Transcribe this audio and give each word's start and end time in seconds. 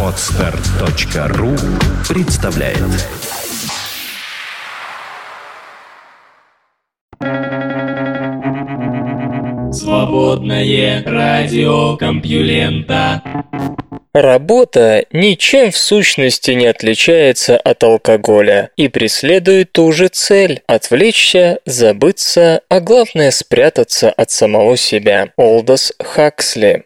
Отстар.ру 0.00 1.56
представляет 2.08 2.78
Свободное 9.72 11.02
радио 11.04 11.96
Компьюлента 11.96 13.22
Работа 14.12 15.06
ничем 15.10 15.72
в 15.72 15.76
сущности 15.76 16.52
не 16.52 16.66
отличается 16.66 17.56
от 17.56 17.82
алкоголя 17.82 18.70
и 18.76 18.86
преследует 18.86 19.72
ту 19.72 19.90
же 19.90 20.06
цель– 20.06 20.62
отвлечься, 20.68 21.58
забыться, 21.66 22.60
а 22.68 22.78
главное 22.78 23.32
спрятаться 23.32 24.10
от 24.10 24.30
самого 24.30 24.76
себя. 24.76 25.30
Олдос 25.36 25.92
Хаксли. 25.98 26.84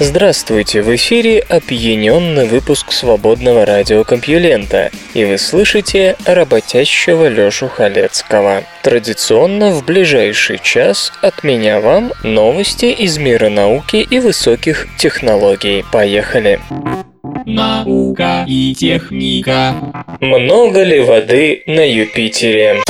Здравствуйте, 0.00 0.80
в 0.80 0.94
эфире 0.94 1.40
опьяненный 1.40 2.46
выпуск 2.46 2.92
свободного 2.92 3.66
радиокомпьюлента, 3.66 4.90
и 5.12 5.24
вы 5.24 5.38
слышите 5.38 6.16
работящего 6.24 7.28
Лёшу 7.28 7.68
Халецкого. 7.68 8.62
Традиционно 8.82 9.70
в 9.70 9.84
ближайший 9.84 10.60
час 10.62 11.12
от 11.20 11.44
меня 11.44 11.80
вам 11.80 12.12
новости 12.22 12.86
из 12.86 13.18
мира 13.18 13.48
науки 13.48 13.96
и 14.08 14.20
высоких 14.20 14.86
технологий. 14.98 15.84
Поехали! 15.92 16.60
Наука 17.48 18.44
и 18.46 18.74
техника. 18.74 19.74
Много 20.20 20.82
ли 20.82 21.00
воды 21.00 21.62
на 21.66 21.80
Юпитере? 21.80 22.82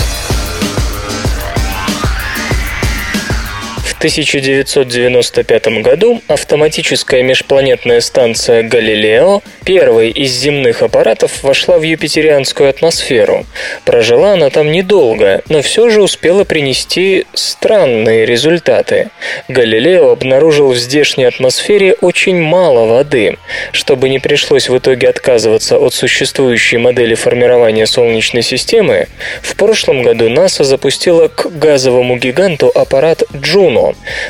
1995 3.98 5.82
году 5.82 6.22
автоматическая 6.28 7.24
межпланетная 7.24 8.00
станция 8.00 8.62
«Галилео», 8.62 9.42
первой 9.64 10.10
из 10.10 10.30
земных 10.30 10.82
аппаратов, 10.82 11.42
вошла 11.42 11.78
в 11.78 11.82
юпитерианскую 11.82 12.70
атмосферу. 12.70 13.44
Прожила 13.84 14.34
она 14.34 14.50
там 14.50 14.70
недолго, 14.70 15.42
но 15.48 15.62
все 15.62 15.90
же 15.90 16.00
успела 16.00 16.44
принести 16.44 17.26
странные 17.34 18.24
результаты. 18.24 19.10
Галилео 19.48 20.12
обнаружил 20.12 20.68
в 20.68 20.76
здешней 20.76 21.26
атмосфере 21.26 21.94
очень 21.94 22.40
мало 22.40 22.86
воды. 22.86 23.36
Чтобы 23.72 24.08
не 24.10 24.20
пришлось 24.20 24.68
в 24.68 24.78
итоге 24.78 25.08
отказываться 25.08 25.76
от 25.76 25.92
существующей 25.92 26.76
модели 26.76 27.16
формирования 27.16 27.86
Солнечной 27.86 28.42
системы, 28.42 29.08
в 29.42 29.56
прошлом 29.56 30.04
году 30.04 30.28
НАСА 30.28 30.62
запустила 30.62 31.26
к 31.26 31.46
газовому 31.58 32.16
гиганту 32.16 32.70
аппарат 32.72 33.24
«Джуно», 33.34 33.87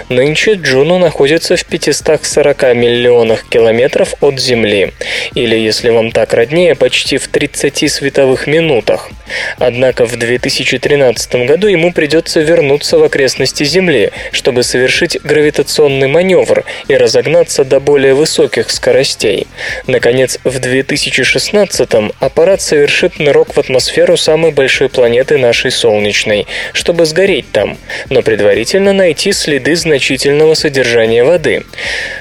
Нынче 0.09 0.55
Джуно 0.55 0.98
находится 0.98 1.56
в 1.56 1.64
540 1.64 2.75
миллионах 2.75 3.45
километров 3.48 4.15
от 4.20 4.41
Земли, 4.41 4.92
или, 5.34 5.56
если 5.56 5.91
вам 5.91 6.11
так 6.11 6.34
роднее, 6.34 6.75
почти 6.75 7.19
в 7.19 7.28
30 7.28 7.91
световых 7.91 8.47
минутах. 8.47 9.11
Однако 9.59 10.06
в 10.06 10.17
2013 10.17 11.47
году 11.47 11.67
ему 11.67 11.92
придется 11.92 12.41
вернуться 12.41 12.98
в 12.98 13.05
окрестности 13.05 13.65
Земли, 13.65 14.11
чтобы 14.33 14.62
совершить 14.62 15.20
гравитационный 15.23 16.09
маневр 16.09 16.65
и 16.89 16.97
разогнаться 16.97 17.65
до 17.65 17.81
более 17.81 18.15
высоких 18.15 18.70
скоростей. 18.70 19.47
Наконец, 19.87 20.39
в 20.45 20.59
2016 20.59 21.91
аппарат 22.20 22.62
совершит 22.62 23.19
нырок 23.19 23.55
в 23.55 23.59
атмосферу 23.59 24.17
самой 24.17 24.53
большой 24.53 24.89
планеты 24.89 25.39
нашей 25.39 25.70
Солнечной, 25.70 26.47
чтобы 26.72 27.06
сгореть 27.06 27.50
там, 27.53 27.77
но 28.11 28.22
предварительно 28.22 28.93
найти 28.93 29.33
следы 29.48 29.77
значительного 29.77 30.53
содержания 30.53 31.25
воды. 31.25 31.64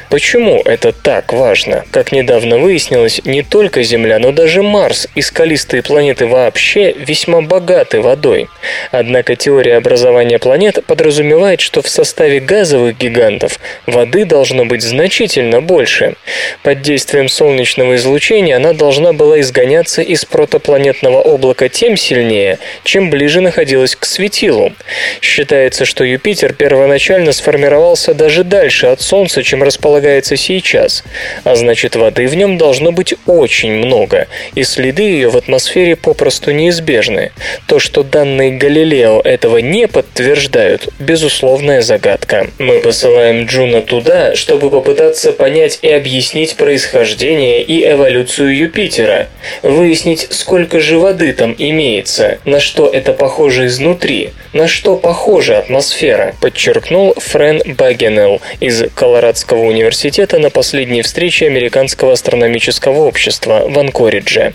Почему 0.09 0.61
это 0.63 0.93
так 0.93 1.33
важно? 1.33 1.83
Как 1.91 2.13
недавно 2.13 2.57
выяснилось, 2.57 3.19
не 3.25 3.43
только 3.43 3.83
Земля, 3.83 4.17
но 4.19 4.31
даже 4.31 4.63
Марс 4.63 5.09
и 5.13 5.21
скалистые 5.21 5.83
планеты 5.83 6.25
вообще 6.25 6.93
весьма 6.93 7.41
богаты 7.41 7.99
водой. 7.99 8.47
Однако 8.91 9.35
теория 9.35 9.75
образования 9.75 10.39
планет 10.39 10.85
подразумевает, 10.85 11.59
что 11.59 11.81
в 11.81 11.89
составе 11.89 12.39
газовых 12.39 12.97
гигантов 12.97 13.59
воды 13.85 14.23
должно 14.23 14.63
быть 14.63 14.81
значительно 14.81 15.61
больше. 15.61 16.15
Под 16.63 16.81
действием 16.81 17.27
солнечного 17.27 17.97
излучения 17.97 18.55
она 18.55 18.71
должна 18.71 19.11
была 19.11 19.41
изгоняться 19.41 20.01
из 20.01 20.23
протопланетного 20.23 21.19
облака 21.19 21.67
тем 21.67 21.97
сильнее, 21.97 22.59
чем 22.85 23.09
ближе 23.09 23.41
находилась 23.41 23.97
к 23.97 24.05
светилу. 24.05 24.71
Считается, 25.21 25.83
что 25.83 26.05
Юпитер 26.05 26.53
первоначально 26.53 27.16
сформировался 27.31 28.13
даже 28.13 28.43
дальше 28.43 28.87
от 28.87 29.01
Солнца, 29.01 29.43
чем 29.43 29.63
располагается 29.63 30.37
сейчас, 30.37 31.03
а 31.43 31.55
значит 31.55 31.95
воды 31.95 32.27
в 32.27 32.35
нем 32.35 32.57
должно 32.57 32.91
быть 32.91 33.15
очень 33.25 33.71
много, 33.71 34.27
и 34.55 34.63
следы 34.63 35.03
ее 35.03 35.29
в 35.29 35.37
атмосфере 35.37 35.95
попросту 35.95 36.51
неизбежны. 36.51 37.31
То, 37.67 37.79
что 37.79 38.03
данные 38.03 38.51
Галилео 38.51 39.21
этого 39.23 39.57
не 39.57 39.87
подтверждают, 39.87 40.89
безусловная 40.99 41.81
загадка. 41.81 42.47
Мы 42.59 42.79
посылаем 42.79 43.45
Джуна 43.45 43.81
туда, 43.81 44.35
чтобы 44.35 44.69
попытаться 44.69 45.31
понять 45.31 45.79
и 45.81 45.89
объяснить 45.89 46.55
происхождение 46.55 47.61
и 47.61 47.83
эволюцию 47.89 48.55
Юпитера, 48.55 49.27
выяснить, 49.63 50.27
сколько 50.31 50.79
же 50.79 50.99
воды 50.99 51.33
там 51.33 51.55
имеется, 51.57 52.39
на 52.45 52.59
что 52.59 52.89
это 52.89 53.13
похоже 53.13 53.67
изнутри, 53.67 54.31
на 54.53 54.67
что 54.67 54.95
похожа 54.95 55.59
атмосфера, 55.59 56.35
подчеркнул 56.41 57.06
Френ 57.15 57.61
Багенелл 57.65 58.41
из 58.59 58.85
Колорадского 58.93 59.63
университета 59.63 60.39
на 60.39 60.49
последней 60.49 61.01
встрече 61.01 61.47
Американского 61.47 62.13
астрономического 62.13 62.99
общества 62.99 63.63
в 63.67 63.77
Анкоридже. 63.79 64.53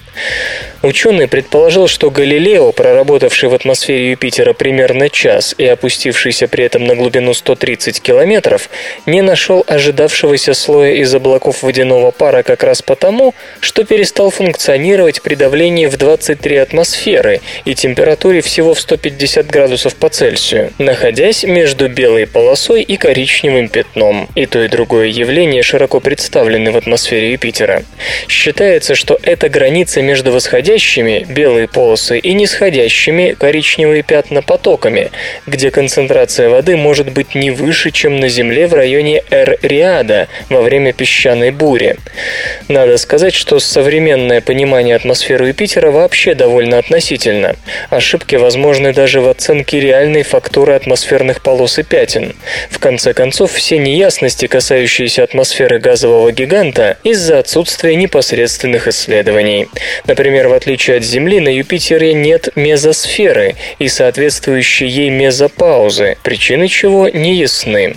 Ученый 0.83 1.29
предположил, 1.29 1.87
что 1.87 2.11
Галилео, 2.11 2.73
проработавший 2.73 3.49
в 3.49 3.55
атмосфере 3.55 4.11
Юпитера 4.11 4.53
примерно 4.53 5.09
час 5.09 5.55
и 5.57 5.65
опустившийся 5.65 6.49
при 6.49 6.65
этом 6.65 6.85
на 6.85 6.97
глубину 6.97 7.35
130 7.35 8.03
километров, 8.03 8.69
не 9.07 9.23
нашел 9.23 9.65
ожидавшегося 9.69 10.55
слоя 10.55 10.95
из 10.95 11.15
облаков 11.15 11.63
водяного 11.63 12.11
пара 12.11 12.43
как 12.43 12.65
раз 12.65 12.83
потому, 12.83 13.33
что 13.61 13.85
перестал 13.85 14.31
функционировать 14.31 15.23
при 15.23 15.37
давлении 15.37 15.87
в 15.87 15.97
23 15.97 16.57
атмосферы 16.57 17.41
и 17.65 17.77
температуре 17.77 18.41
всего 18.41 18.75
в 18.75 18.81
150 18.81 19.47
градусов 19.47 19.95
по 19.95 20.09
Цельсию, 20.09 20.73
находясь 20.79 21.45
между 21.45 21.89
белой 21.89 22.27
полосой 22.27 22.83
и 22.83 22.97
коричневым 22.97 23.69
пятном. 23.69 24.29
И 24.35 24.47
то 24.47 24.61
и 24.61 24.67
другое 24.67 25.07
явление 25.07 25.63
широко 25.63 26.01
представлены 26.01 26.73
в 26.73 26.77
атмосфере 26.77 27.31
Юпитера. 27.31 27.85
Считается, 28.27 28.97
что 28.97 29.17
эта 29.23 29.49
граница 29.49 30.03
между 30.03 30.33
восходящими 30.73 31.27
белые 31.29 31.69
полосы 31.69 32.19
и 32.19 32.33
нисходящими 32.33 33.37
коричневые 33.39 34.03
пятна 34.03 34.41
потоками, 34.41 35.11
где 35.47 35.71
концентрация 35.71 36.49
воды 36.49 36.77
может 36.77 37.13
быть 37.13 37.35
не 37.35 37.51
выше, 37.51 37.91
чем 37.91 38.21
на 38.21 38.29
Земле 38.29 38.67
в 38.67 38.75
районе 38.75 39.23
Эр-Риада 39.31 40.29
во 40.49 40.63
время 40.63 40.95
песчаной 40.95 41.51
бури. 41.51 41.97
Надо 42.69 42.97
сказать, 42.97 43.35
что 43.35 43.59
современное 43.59 44.41
понимание 44.41 44.97
атмосферы 44.97 45.49
Юпитера 45.49 45.91
вообще 45.91 46.35
довольно 46.35 46.79
относительно. 46.79 47.55
Ошибки 47.91 48.37
возможны 48.37 48.95
даже 48.95 49.21
в 49.21 49.29
оценке 49.29 49.79
реальной 49.79 50.23
фактуры 50.23 50.73
атмосферных 50.73 51.43
полос 51.43 51.79
и 51.79 51.83
пятен. 51.83 52.35
В 52.71 52.79
конце 52.79 53.13
концов, 53.13 53.53
все 53.53 53.77
неясности, 53.77 54.47
касающиеся 54.47 55.23
атмосферы 55.23 55.79
газового 55.79 56.33
гиганта, 56.33 56.97
из-за 57.05 57.41
отсутствия 57.41 57.95
непосредственных 57.95 58.89
исследований. 58.89 59.69
Например, 60.07 60.49
в 60.49 60.62
отличие 60.63 60.99
от 60.99 61.03
Земли, 61.03 61.41
на 61.41 61.49
Юпитере 61.49 62.15
нет 62.15 62.51
мезосферы 62.55 63.57
и 63.81 63.89
соответствующей 63.89 64.87
ей 64.87 65.11
мезопаузы, 65.11 66.17
причины 66.23 66.69
чего 66.69 67.09
не 67.09 67.35
ясны. 67.35 67.97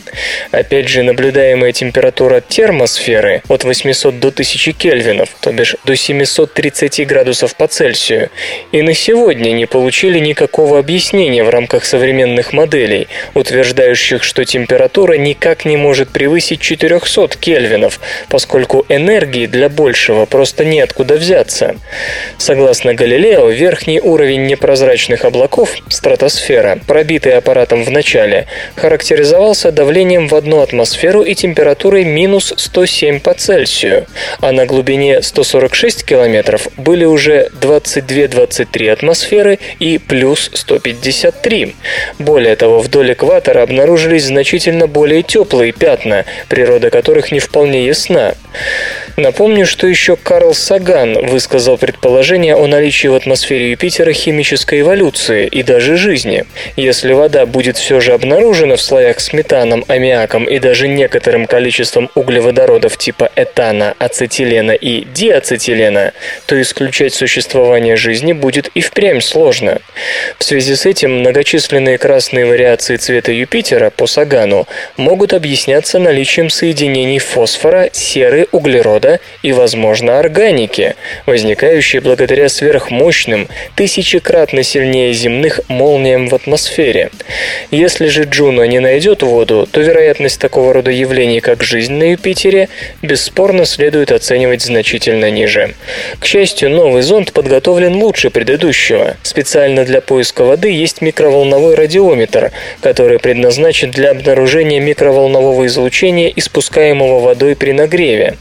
Опять 0.50 0.88
же, 0.90 1.04
наблюдаемая 1.04 1.74
температура 1.74 2.42
термосферы 2.42 3.44
от 3.50 3.64
800 3.64 4.20
до 4.20 4.30
1000 4.30 4.72
кельвинов, 4.74 5.30
то 5.42 5.52
бишь 5.52 5.76
до 5.86 5.96
730 5.96 7.06
градусов 7.06 7.56
по 7.56 7.68
Цельсию, 7.68 8.32
и 8.72 8.82
на 8.82 8.96
сегодня 8.96 9.52
не 9.52 9.68
получили 9.68 10.18
никакого 10.18 10.80
объяснения 10.80 11.44
в 11.44 11.50
рамках 11.50 11.86
современных 11.86 12.52
моделей, 12.52 13.08
утверждающих, 13.36 14.24
что 14.24 14.44
температура 14.44 15.14
никак 15.14 15.66
не 15.66 15.78
может 15.78 16.10
превысить 16.10 16.62
400 16.62 17.38
кельвинов, 17.40 18.00
поскольку 18.28 18.86
энергии 18.90 19.46
для 19.46 19.70
большего 19.70 20.26
просто 20.26 20.66
неоткуда 20.66 21.16
взяться. 21.16 21.76
Согласно 22.56 22.94
Галилео, 22.94 23.50
верхний 23.50 24.00
уровень 24.00 24.46
непрозрачных 24.46 25.26
облаков, 25.26 25.76
стратосфера, 25.90 26.80
пробитый 26.88 27.34
аппаратом 27.34 27.84
в 27.84 27.92
начале, 27.92 28.48
характеризовался 28.78 29.74
давлением 29.74 30.30
в 30.30 30.36
одну 30.36 30.62
атмосферу 30.62 31.22
и 31.22 31.36
температурой 31.36 32.06
минус 32.06 32.54
107 32.56 33.20
по 33.20 33.34
Цельсию, 33.34 34.06
а 34.40 34.54
на 34.54 34.66
глубине 34.66 35.22
146 35.22 36.06
километров 36.06 36.70
были 36.78 37.04
уже 37.04 37.50
22-23 37.60 38.90
атмосферы 38.90 39.60
и 39.80 39.98
плюс 39.98 40.50
153. 40.54 41.76
Более 42.20 42.56
того, 42.56 42.80
вдоль 42.80 43.12
экватора 43.12 43.64
обнаружились 43.64 44.28
значительно 44.28 44.88
более 44.88 45.24
теплые 45.24 45.74
пятна, 45.74 46.24
природа 46.48 46.90
которых 46.90 47.34
не 47.34 47.42
вполне 47.42 47.86
ясна. 47.86 48.34
Напомню, 49.18 49.66
что 49.66 49.88
еще 49.88 50.18
Карл 50.18 50.54
Саган 50.54 51.28
высказал 51.28 51.78
предположение 51.78 52.54
о 52.54 52.68
наличии 52.68 53.08
в 53.08 53.16
атмосфере 53.16 53.72
Юпитера 53.72 54.12
химической 54.12 54.82
эволюции 54.82 55.48
и 55.48 55.64
даже 55.64 55.96
жизни. 55.96 56.44
Если 56.76 57.14
вода 57.14 57.46
будет 57.46 57.78
все 57.78 58.02
же 58.02 58.12
обнаружена 58.12 58.76
в 58.76 58.82
слоях 58.82 59.22
с 59.22 59.32
метаном, 59.32 59.86
аммиаком 59.88 60.44
и 60.44 60.60
даже 60.60 60.90
некоторым 60.90 61.48
количеством 61.48 62.10
углеводородов 62.14 62.98
типа 62.98 63.32
этана, 63.38 63.96
ацетилена 64.00 64.74
и 64.74 65.06
диацетилена, 65.06 66.12
то 66.46 66.62
исключать 66.62 67.14
существование 67.14 67.96
жизни 67.96 68.34
будет 68.34 68.68
и 68.74 68.82
впрямь 68.82 69.22
сложно. 69.22 69.80
В 70.38 70.44
связи 70.44 70.76
с 70.76 70.86
этим 70.86 71.20
многочисленные 71.20 71.98
красные 71.98 72.46
вариации 72.46 72.98
цвета 72.98 73.32
Юпитера 73.32 73.92
по 73.92 74.08
Сагану 74.08 74.68
могут 74.98 75.32
объясняться 75.32 76.00
наличием 76.00 76.50
соединений 76.50 77.20
фосфора, 77.20 77.90
серы, 77.94 78.50
углерода 78.52 79.05
и, 79.42 79.52
возможно, 79.52 80.20
органики, 80.20 80.96
возникающие 81.26 82.02
благодаря 82.02 82.50
сверхмощным, 82.50 83.48
тысячекратно 83.76 84.64
сильнее 84.64 85.14
земных 85.14 85.62
молниям 85.68 86.28
в 86.28 86.36
атмосфере. 86.36 87.10
Если 87.72 88.08
же 88.08 88.24
Джуно 88.24 88.64
не 88.64 88.80
найдет 88.80 89.24
воду, 89.24 89.68
то 89.72 89.82
вероятность 89.82 90.40
такого 90.40 90.74
рода 90.74 90.92
явлений, 90.92 91.42
как 91.42 91.64
жизнь 91.64 91.94
на 91.94 92.12
Юпитере, 92.12 92.70
бесспорно 93.02 93.66
следует 93.66 94.12
оценивать 94.12 94.62
значительно 94.62 95.30
ниже. 95.30 95.74
К 96.20 96.26
счастью, 96.26 96.70
новый 96.70 97.02
зонд 97.02 97.34
подготовлен 97.34 97.96
лучше 97.96 98.30
предыдущего. 98.30 99.18
Специально 99.24 99.86
для 99.86 100.02
поиска 100.02 100.44
воды 100.44 100.72
есть 100.72 101.02
микроволновой 101.02 101.76
радиометр, 101.76 102.52
который 102.82 103.20
предназначен 103.20 103.92
для 103.92 104.12
обнаружения 104.12 104.80
микроволнового 104.80 105.66
излучения, 105.68 106.32
испускаемого 106.36 107.20
водой 107.20 107.56
при 107.56 107.72
нагреве. 107.72 108.36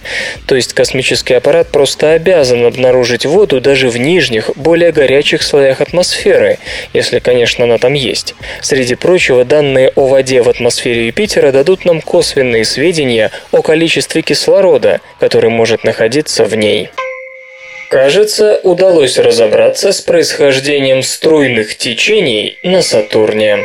То 0.47 0.54
есть 0.55 0.75
космический 0.75 1.35
аппарат 1.35 1.69
просто 1.69 2.13
обязан 2.13 2.65
обнаружить 2.65 3.27
воду 3.27 3.61
даже 3.61 3.89
в 3.89 3.97
нижних, 3.97 4.51
более 4.57 4.93
горячих 4.93 5.43
слоях 5.43 5.81
атмосферы, 5.81 6.59
если, 6.93 7.19
конечно, 7.19 7.65
она 7.65 7.79
там 7.79 7.95
есть. 7.95 8.35
Среди 8.61 8.95
прочего, 8.95 9.45
данные 9.45 9.93
о 9.95 10.07
воде 10.07 10.43
в 10.43 10.49
атмосфере 10.49 11.07
Юпитера 11.07 11.53
дадут 11.53 11.85
нам 11.85 12.01
косвенные 12.01 12.65
сведения 12.65 13.31
о 13.53 13.63
количестве 13.63 14.23
кислорода, 14.23 15.01
который 15.21 15.51
может 15.51 15.85
находиться 15.85 16.45
в 16.45 16.55
ней. 16.55 16.91
Кажется, 17.91 18.61
удалось 18.65 19.19
разобраться 19.19 19.93
с 19.93 20.01
происхождением 20.01 21.03
струйных 21.03 21.77
течений 21.77 22.59
на 22.63 22.83
Сатурне. 22.83 23.59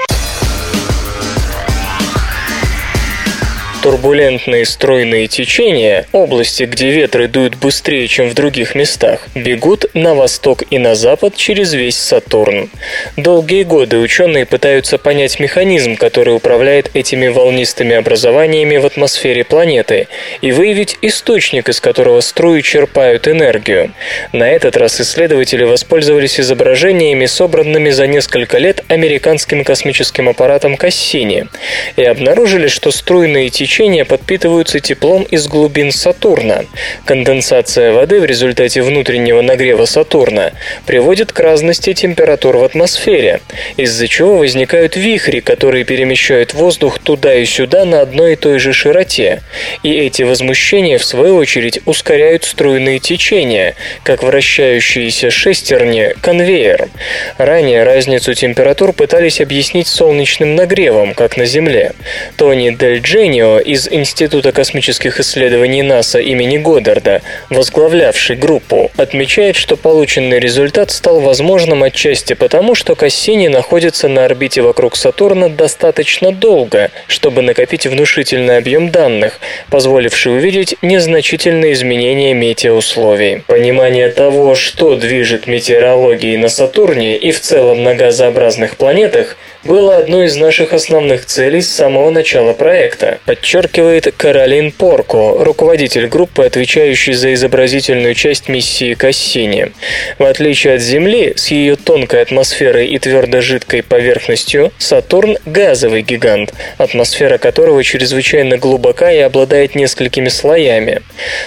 Турбулентные 3.81 4.65
стройные 4.65 5.27
течения, 5.27 6.05
области, 6.11 6.63
где 6.63 6.89
ветры 6.89 7.29
дуют 7.29 7.55
быстрее, 7.55 8.09
чем 8.09 8.27
в 8.27 8.33
других 8.33 8.75
местах, 8.75 9.29
бегут 9.35 9.85
на 9.93 10.15
восток 10.15 10.63
и 10.69 10.77
на 10.77 10.95
запад 10.95 11.37
через 11.37 11.71
весь 11.71 11.95
Сатурн. 11.95 12.69
Долгие 13.15 13.63
годы 13.63 13.99
ученые 13.99 14.45
пытаются 14.45 14.97
понять 14.97 15.39
механизм, 15.39 15.95
который 15.95 16.35
управляет 16.35 16.91
этими 16.93 17.29
волнистыми 17.29 17.95
образованиями 17.95 18.75
в 18.75 18.85
атмосфере 18.85 19.45
планеты, 19.45 20.09
и 20.41 20.51
выявить 20.51 20.97
источник, 21.01 21.69
из 21.69 21.79
которого 21.79 22.19
струи 22.19 22.61
черпают 22.61 23.29
энергию. 23.29 23.93
На 24.33 24.49
этот 24.49 24.75
раз 24.75 24.99
исследователи 24.99 25.63
воспользовались 25.63 26.37
изображениями, 26.37 27.25
собранными 27.27 27.91
за 27.91 28.07
несколько 28.07 28.57
лет 28.57 28.83
американским 28.89 29.63
космическим 29.63 30.27
аппаратом 30.27 30.75
Кассини, 30.75 31.47
и 31.95 32.03
обнаружили, 32.03 32.67
что 32.67 32.91
струйные 32.91 33.47
течения 33.49 33.68
течения 33.69 34.03
подпитываются 34.03 34.79
теплом 34.79 35.23
из 35.29 35.47
глубин 35.47 35.91
Сатурна. 35.91 36.65
Конденсация 37.05 37.93
воды 37.93 38.19
в 38.19 38.25
результате 38.25 38.81
внутреннего 38.81 39.43
нагрева 39.43 39.85
Сатурна 39.85 40.53
приводит 40.87 41.31
к 41.31 41.39
разности 41.39 41.93
температур 41.93 42.57
в 42.57 42.63
атмосфере, 42.63 43.41
из-за 43.77 44.07
чего 44.07 44.39
возникают 44.39 44.95
вихри, 44.95 45.39
которые 45.39 45.83
перемещают 45.83 46.55
воздух 46.55 46.97
туда 46.97 47.35
и 47.35 47.45
сюда 47.45 47.85
на 47.85 48.01
одной 48.01 48.33
и 48.33 48.35
той 48.35 48.57
же 48.57 48.73
широте. 48.73 49.43
И 49.83 49.93
эти 49.93 50.23
возмущения, 50.23 50.97
в 50.97 51.05
свою 51.05 51.35
очередь, 51.35 51.79
ускоряют 51.85 52.45
струйные 52.45 52.97
течения, 52.97 53.75
как 54.01 54.23
вращающиеся 54.23 55.29
шестерни 55.29 56.15
конвейер. 56.21 56.89
Ранее 57.37 57.83
разницу 57.83 58.33
температур 58.33 58.93
пытались 58.93 59.39
объяснить 59.39 59.87
солнечным 59.87 60.55
нагревом, 60.55 61.13
как 61.13 61.37
на 61.37 61.45
Земле. 61.45 61.91
Тони 62.35 62.71
Дель 62.71 63.01
Дженио 63.01 63.58
из 63.59 63.87
Института 63.87 64.51
космических 64.51 65.19
исследований 65.19 65.83
НАСА 65.83 66.19
имени 66.19 66.57
Годдарда, 66.57 67.21
возглавлявший 67.49 68.35
группу, 68.35 68.91
отмечает, 68.97 69.55
что 69.55 69.77
полученный 69.77 70.39
результат 70.39 70.91
стал 70.91 71.19
возможным 71.19 71.83
отчасти 71.83 72.33
потому, 72.33 72.75
что 72.75 72.95
Кассини 72.95 73.47
находится 73.47 74.07
на 74.07 74.25
орбите 74.25 74.61
вокруг 74.61 74.95
Сатурна 74.95 75.49
достаточно 75.49 76.31
долго, 76.31 76.91
чтобы 77.07 77.41
накопить 77.41 77.85
внушительный 77.85 78.57
объем 78.57 78.89
данных, 78.89 79.39
позволивший 79.69 80.35
увидеть 80.35 80.75
незначительные 80.81 81.73
изменения 81.73 82.33
метеоусловий. 82.33 83.43
Понимание 83.47 84.09
того, 84.09 84.55
что 84.55 84.95
движет 84.95 85.47
метеорологией 85.47 86.37
на 86.37 86.49
Сатурне 86.49 87.17
и 87.17 87.31
в 87.31 87.39
целом 87.39 87.83
на 87.83 87.95
газообразных 87.95 88.77
планетах, 88.77 89.37
было 89.63 89.97
одной 89.97 90.27
из 90.27 90.37
наших 90.37 90.73
основных 90.73 91.25
целей 91.25 91.61
с 91.61 91.69
самого 91.69 92.09
начала 92.09 92.53
проекта, 92.53 93.19
подчеркивает 93.25 94.13
Каролин 94.15 94.71
Порко, 94.71 95.43
руководитель 95.43 96.07
группы, 96.07 96.45
отвечающий 96.45 97.13
за 97.13 97.33
изобразительную 97.33 98.13
часть 98.13 98.47
миссии 98.47 98.93
Кассини. 98.93 99.71
В 100.17 100.23
отличие 100.23 100.75
от 100.75 100.81
Земли, 100.81 101.33
с 101.35 101.49
ее 101.49 101.75
тонкой 101.75 102.21
атмосферой 102.21 102.87
и 102.87 102.97
твердо-жидкой 102.99 103.83
поверхностью, 103.83 104.71
Сатурн– 104.77 105.37
газовый 105.45 106.03
гигант, 106.03 106.53
атмосфера 106.77 107.37
которого 107.37 107.83
чрезвычайно 107.83 108.57
глубока 108.57 109.11
и 109.11 109.19
обладает 109.19 109.75
несколькими 109.75 110.29
слоями. 110.29 111.01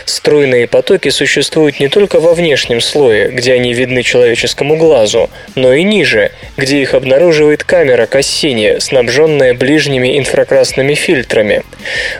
Струйные 0.04 0.66
потоки 0.66 1.08
существуют 1.08 1.80
не 1.80 1.88
только 1.88 2.20
во 2.20 2.34
внешнем 2.34 2.80
слое, 2.80 3.28
где 3.28 3.54
они 3.54 3.72
видны 3.72 4.02
человеческому 4.02 4.76
глазу, 4.76 5.30
но 5.54 5.72
и 5.72 5.82
ниже, 5.82 6.30
где 6.56 6.82
их 6.82 6.94
обнаруживает 6.94 7.64
камера 7.64 8.01
камера 8.02 8.06
Кассини, 8.06 8.78
снабженная 8.78 9.54
ближними 9.54 10.18
инфракрасными 10.18 10.94
фильтрами. 10.94 11.62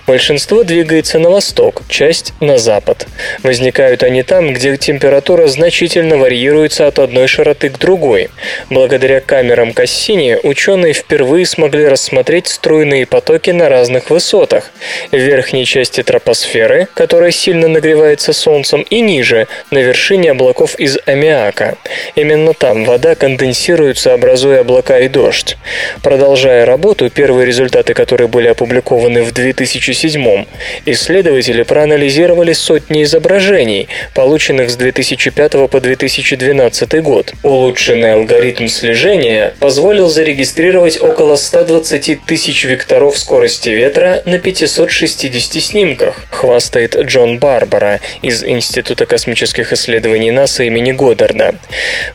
Большинство 0.07 0.65
двигается 0.65 1.19
на 1.19 1.31
восток, 1.31 1.83
часть– 1.89 2.33
на 2.41 2.59
запад. 2.59 3.07
Возникают 3.43 4.03
они 4.03 4.23
там, 4.23 4.53
где 4.53 4.77
температура 4.77 5.47
значительно 5.47 6.17
варьируется 6.17 6.87
от 6.87 6.99
одной 6.99 7.29
широты 7.29 7.69
к 7.69 7.79
другой. 7.79 8.31
Благодаря 8.71 9.21
камерам 9.21 9.73
Кассини 9.73 10.39
ученые 10.43 10.93
впервые 10.93 11.47
смогли 11.47 11.87
рассмотреть 11.87 12.49
струйные 12.49 13.07
потоки 13.07 13.51
на 13.51 13.69
разных 13.69 14.11
высотах. 14.11 14.71
В 15.13 15.17
верхней 15.17 15.65
части 15.65 16.03
тропосферы, 16.03 16.89
которая 16.95 17.31
сильно 17.31 17.69
нагревается 17.69 18.33
Солнцем, 18.33 18.83
и 18.91 19.01
ниже, 19.01 19.47
на 19.71 19.79
вершине 19.79 20.33
облаков 20.33 20.75
из 20.79 20.99
аммиака. 21.07 21.77
Именно 22.17 22.55
там 22.55 22.85
вода 22.85 23.15
конденсируется, 23.15 24.15
образуя 24.15 24.61
облака 24.61 24.99
и 24.99 25.09
дождь. 25.09 25.57
Продолжая 26.03 26.67
работу, 26.67 27.09
первые 27.11 27.47
результаты 27.47 27.95
которые 27.95 28.29
были 28.29 28.49
опубликованы 28.49 29.23
в 29.23 29.33
2007 29.33 30.45
исследователи 30.87 31.63
проанализировали 31.63 32.53
сотни 32.53 33.05
изображений, 33.05 33.89
полученных 34.15 34.71
с 34.71 34.77
2005 34.77 35.69
по 35.71 35.81
2012 35.81 37.03
год. 37.03 37.33
Улучшенный 37.43 38.15
алгоритм 38.15 38.67
слежения 38.67 39.55
позволил 39.61 40.09
зарегистрировать 40.09 41.01
около 41.01 41.37
120 41.37 42.25
тысяч 42.25 42.65
векторов 42.65 43.19
скорости 43.19 43.69
ветра 43.69 44.23
на 44.27 44.39
560 44.39 45.63
снимках, 45.63 46.27
хвастает 46.31 46.97
Джон 46.97 47.39
Барбара 47.39 48.01
из 48.23 48.43
Института 48.43 49.07
космических 49.07 49.73
исследований 49.73 50.31
НАСА 50.31 50.65
имени 50.65 50.93
Годдарда. 50.93 51.55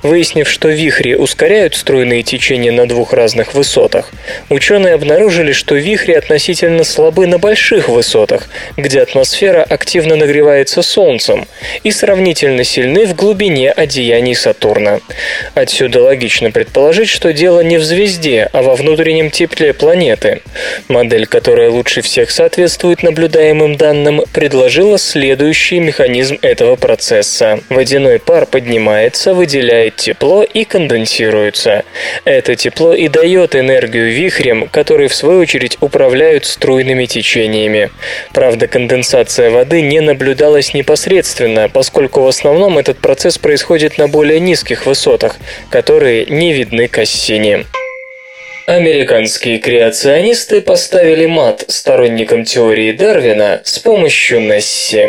Выяснив, 0.04 0.50
что 0.50 0.70
вихри 0.70 1.16
ускоряют 1.16 1.76
струйные 1.76 2.24
течения 2.24 2.72
на 2.72 2.88
двух 2.88 3.14
разных 3.14 3.47
высотах, 3.54 4.12
ученые 4.50 4.94
обнаружили, 4.94 5.52
что 5.52 5.76
вихри 5.76 6.14
относительно 6.14 6.84
слабы 6.84 7.28
на 7.28 7.38
больших 7.38 7.90
высотах, 7.90 8.48
где 8.76 9.02
атмосфера 9.02 9.64
активно 9.64 10.16
нагревается 10.16 10.82
Солнцем, 10.82 11.48
и 11.84 11.92
сравнительно 11.92 12.64
сильны 12.64 13.06
в 13.06 13.16
глубине 13.16 13.72
одеяний 13.72 14.36
Сатурна. 14.36 15.00
Отсюда 15.54 16.02
логично 16.02 16.52
предположить, 16.52 17.10
что 17.10 17.34
дело 17.34 17.62
не 17.62 17.78
в 17.78 17.84
звезде, 17.84 18.50
а 18.52 18.62
во 18.62 18.76
внутреннем 18.76 19.32
тепле 19.32 19.74
планеты. 19.74 20.42
Модель, 20.88 21.28
которая 21.28 21.70
лучше 21.70 22.02
всех 22.02 22.32
соответствует 22.32 23.04
наблюдаемым 23.04 23.76
данным, 23.76 24.24
предложила 24.34 24.98
следующий 24.98 25.80
механизм 25.80 26.38
этого 26.42 26.76
процесса. 26.76 27.60
Водяной 27.70 28.20
пар 28.20 28.46
поднимается, 28.46 29.34
выделяет 29.34 29.96
тепло 29.96 30.44
и 30.44 30.64
конденсируется. 30.64 31.84
Это 32.26 32.56
тепло 32.56 32.94
и 32.94 33.08
дает 33.08 33.37
энергию 33.46 34.12
вихрям, 34.12 34.68
которые 34.68 35.10
в 35.10 35.16
свою 35.16 35.42
очередь 35.42 35.78
управляют 35.82 36.46
струйными 36.46 37.06
течениями. 37.06 37.90
Правда, 38.34 38.68
конденсация 38.68 39.50
воды 39.50 39.82
не 39.82 40.00
наблюдалась 40.02 40.74
непосредственно, 40.74 41.70
поскольку 41.70 42.22
в 42.22 42.28
основном 42.28 42.78
этот 42.78 42.98
процесс 42.98 43.38
происходит 43.38 43.98
на 43.98 44.08
более 44.08 44.40
низких 44.40 44.86
высотах, 44.86 45.38
которые 45.70 46.26
не 46.26 46.54
видны 46.54 46.88
Кассини. 46.88 47.66
Американские 48.66 49.60
креационисты 49.60 50.60
поставили 50.60 51.26
мат 51.26 51.64
сторонникам 51.70 52.44
теории 52.44 52.92
Дарвина 52.92 53.62
с 53.64 53.80
помощью 53.80 54.42
Несси. 54.42 55.08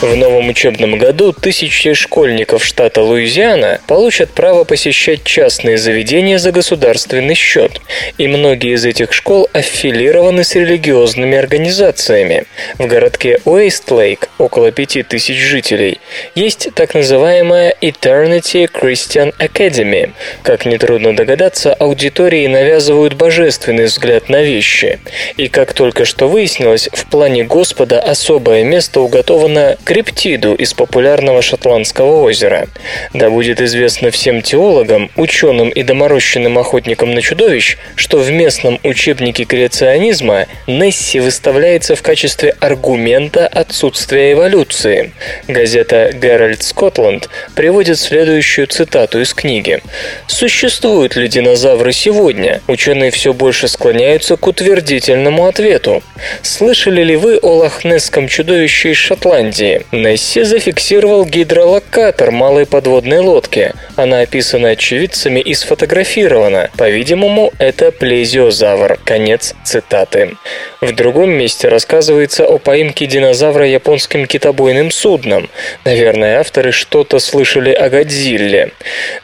В 0.00 0.16
новом 0.16 0.48
учебном 0.48 0.96
году 0.96 1.34
тысячи 1.34 1.92
школьников 1.92 2.64
штата 2.64 3.02
Луизиана 3.02 3.80
получат 3.86 4.30
право 4.30 4.64
посещать 4.64 5.24
частные 5.24 5.76
заведения 5.76 6.38
за 6.38 6.52
государственный 6.52 7.34
счет, 7.34 7.82
и 8.16 8.26
многие 8.26 8.76
из 8.76 8.86
этих 8.86 9.12
школ 9.12 9.46
аффилированы 9.52 10.42
с 10.42 10.54
религиозными 10.54 11.36
организациями. 11.36 12.46
В 12.78 12.86
городке 12.86 13.40
Уэйстлейк, 13.44 14.30
около 14.38 14.72
пяти 14.72 15.02
тысяч 15.02 15.36
жителей, 15.36 16.00
есть 16.34 16.70
так 16.74 16.94
называемая 16.94 17.76
Eternity 17.82 18.70
Christian 18.72 19.34
Academy. 19.38 20.12
Как 20.42 20.64
нетрудно 20.64 21.14
догадаться, 21.14 21.74
аудитории 21.74 22.46
навязывают 22.46 23.12
божественный 23.12 23.84
взгляд 23.84 24.30
на 24.30 24.40
вещи. 24.40 24.98
И 25.36 25.48
как 25.48 25.74
только 25.74 26.06
что 26.06 26.26
выяснилось, 26.26 26.88
в 26.90 27.04
плане 27.10 27.44
Господа 27.44 28.00
особое 28.00 28.64
место 28.64 29.02
уготовано 29.02 29.76
криптиду 29.90 30.54
из 30.54 30.72
популярного 30.72 31.42
Шотландского 31.42 32.22
озера. 32.22 32.68
Да 33.12 33.28
будет 33.28 33.60
известно 33.60 34.12
всем 34.12 34.40
теологам, 34.40 35.10
ученым 35.16 35.68
и 35.68 35.82
доморощенным 35.82 36.56
охотникам 36.58 37.12
на 37.12 37.20
чудовищ, 37.20 37.76
что 37.96 38.18
в 38.18 38.30
местном 38.30 38.78
учебнике 38.84 39.42
креационизма 39.42 40.46
Несси 40.68 41.18
выставляется 41.18 41.96
в 41.96 42.02
качестве 42.02 42.54
аргумента 42.60 43.48
отсутствия 43.48 44.30
эволюции. 44.34 45.10
Газета 45.48 46.10
Gerald 46.10 46.60
Scotland 46.60 47.28
приводит 47.56 47.98
следующую 47.98 48.68
цитату 48.68 49.20
из 49.20 49.34
книги. 49.34 49.80
«Существуют 50.28 51.16
ли 51.16 51.26
динозавры 51.26 51.92
сегодня? 51.92 52.60
Ученые 52.68 53.10
все 53.10 53.32
больше 53.32 53.66
склоняются 53.66 54.36
к 54.36 54.46
утвердительному 54.46 55.46
ответу. 55.46 56.04
Слышали 56.42 57.02
ли 57.02 57.16
вы 57.16 57.38
о 57.38 57.54
лохнесском 57.54 58.28
чудовище 58.28 58.92
из 58.92 58.96
Шотландии? 58.96 59.79
Несси 59.92 60.42
зафиксировал 60.42 61.24
гидролокатор 61.24 62.30
малой 62.30 62.66
подводной 62.66 63.18
лодки. 63.18 63.72
Она 63.96 64.20
описана 64.20 64.70
очевидцами 64.70 65.40
и 65.40 65.54
сфотографирована. 65.54 66.70
По-видимому, 66.76 67.52
это 67.58 67.90
плезиозавр. 67.90 68.98
Конец 69.04 69.54
цитаты. 69.64 70.36
В 70.80 70.92
другом 70.92 71.30
месте 71.30 71.68
рассказывается 71.68 72.46
о 72.46 72.58
поимке 72.58 73.06
динозавра 73.06 73.66
японским 73.66 74.26
китобойным 74.26 74.90
судном. 74.90 75.50
Наверное, 75.84 76.40
авторы 76.40 76.72
что-то 76.72 77.18
слышали 77.18 77.70
о 77.70 77.90
Годзилле. 77.90 78.72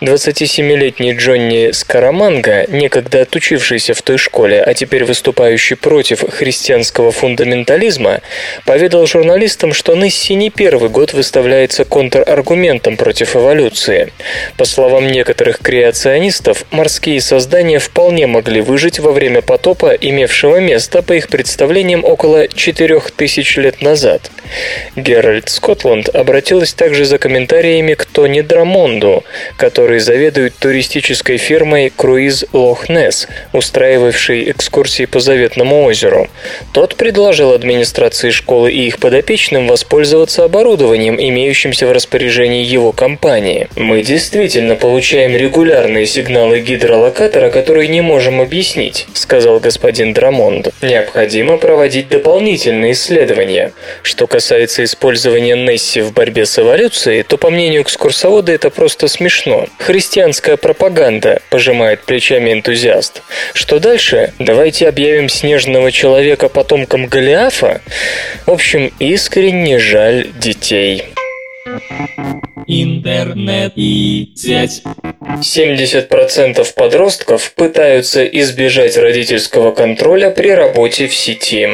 27-летний 0.02 1.14
Джонни 1.14 1.70
Скараманга, 1.72 2.66
некогда 2.68 3.22
отучившийся 3.22 3.94
в 3.94 4.02
той 4.02 4.18
школе, 4.18 4.62
а 4.62 4.74
теперь 4.74 5.04
выступающий 5.04 5.76
против 5.76 6.20
христианского 6.30 7.10
фундаментализма, 7.10 8.20
поведал 8.66 9.06
журналистам, 9.06 9.72
что 9.72 9.94
Несси 9.94 10.34
не 10.34 10.45
первый 10.50 10.90
год 10.90 11.12
выставляется 11.12 11.84
контраргументом 11.84 12.96
против 12.96 13.36
эволюции. 13.36 14.12
По 14.56 14.64
словам 14.64 15.06
некоторых 15.08 15.58
креационистов, 15.58 16.64
морские 16.70 17.20
создания 17.20 17.78
вполне 17.78 18.26
могли 18.26 18.60
выжить 18.60 18.98
во 18.98 19.12
время 19.12 19.42
потопа, 19.42 19.92
имевшего 19.92 20.56
место, 20.56 21.02
по 21.02 21.12
их 21.12 21.28
представлениям, 21.28 22.04
около 22.04 22.48
4000 22.48 23.58
лет 23.58 23.82
назад. 23.82 24.30
Геральт 24.94 25.48
Скотланд 25.48 26.08
обратилась 26.08 26.72
также 26.72 27.04
за 27.04 27.18
комментариями 27.18 27.94
к 27.94 28.04
Тони 28.04 28.40
Драмонду, 28.40 29.24
который 29.56 29.98
заведует 29.98 30.54
туристической 30.58 31.36
фирмой 31.36 31.92
«Круиз 31.94 32.44
Лох-Несс», 32.52 33.28
устраивавшей 33.52 34.50
экскурсии 34.50 35.06
по 35.06 35.20
Заветному 35.20 35.84
озеру. 35.84 36.28
Тот 36.72 36.96
предложил 36.96 37.52
администрации 37.52 38.30
школы 38.30 38.72
и 38.72 38.86
их 38.86 38.98
подопечным 38.98 39.66
воспользоваться 39.66 40.35
пользоваться 40.36 40.44
оборудованием, 40.44 41.16
имеющимся 41.18 41.86
в 41.86 41.92
распоряжении 41.92 42.64
его 42.64 42.92
компании. 42.92 43.68
Мы 43.76 44.02
действительно 44.02 44.74
получаем 44.74 45.36
регулярные 45.36 46.06
сигналы 46.06 46.60
гидролокатора, 46.60 47.50
которые 47.50 47.88
не 47.88 48.02
можем 48.02 48.40
объяснить, 48.40 49.06
сказал 49.14 49.60
господин 49.60 50.12
Драмонд. 50.12 50.68
Необходимо 50.82 51.56
проводить 51.56 52.08
дополнительные 52.08 52.92
исследования. 52.92 53.72
Что 54.02 54.26
касается 54.26 54.82
использования 54.84 55.56
Несси 55.56 56.02
в 56.02 56.12
борьбе 56.12 56.44
с 56.44 56.58
эволюцией, 56.58 57.22
то, 57.22 57.36
по 57.36 57.50
мнению 57.50 57.82
экскурсовода, 57.82 58.52
это 58.52 58.70
просто 58.70 59.08
смешно. 59.08 59.66
Христианская 59.78 60.56
пропаганда, 60.56 61.40
пожимает 61.50 62.00
плечами 62.00 62.52
энтузиаст. 62.52 63.22
Что 63.54 63.78
дальше? 63.78 64.32
Давайте 64.38 64.88
объявим 64.88 65.28
снежного 65.28 65.90
человека 65.90 66.48
потомком 66.48 67.06
Голиафа? 67.06 67.80
В 68.46 68.50
общем, 68.50 68.92
искренне 68.98 69.78
жаль 69.78 70.25
детей. 70.38 71.04
Интернет 72.66 73.72
и 73.76 74.32
сеть. 74.34 74.82
70% 75.40 76.74
подростков 76.74 77.52
пытаются 77.54 78.24
избежать 78.24 78.96
родительского 78.96 79.72
контроля 79.72 80.30
при 80.30 80.50
работе 80.50 81.06
в 81.06 81.14
сети. 81.14 81.68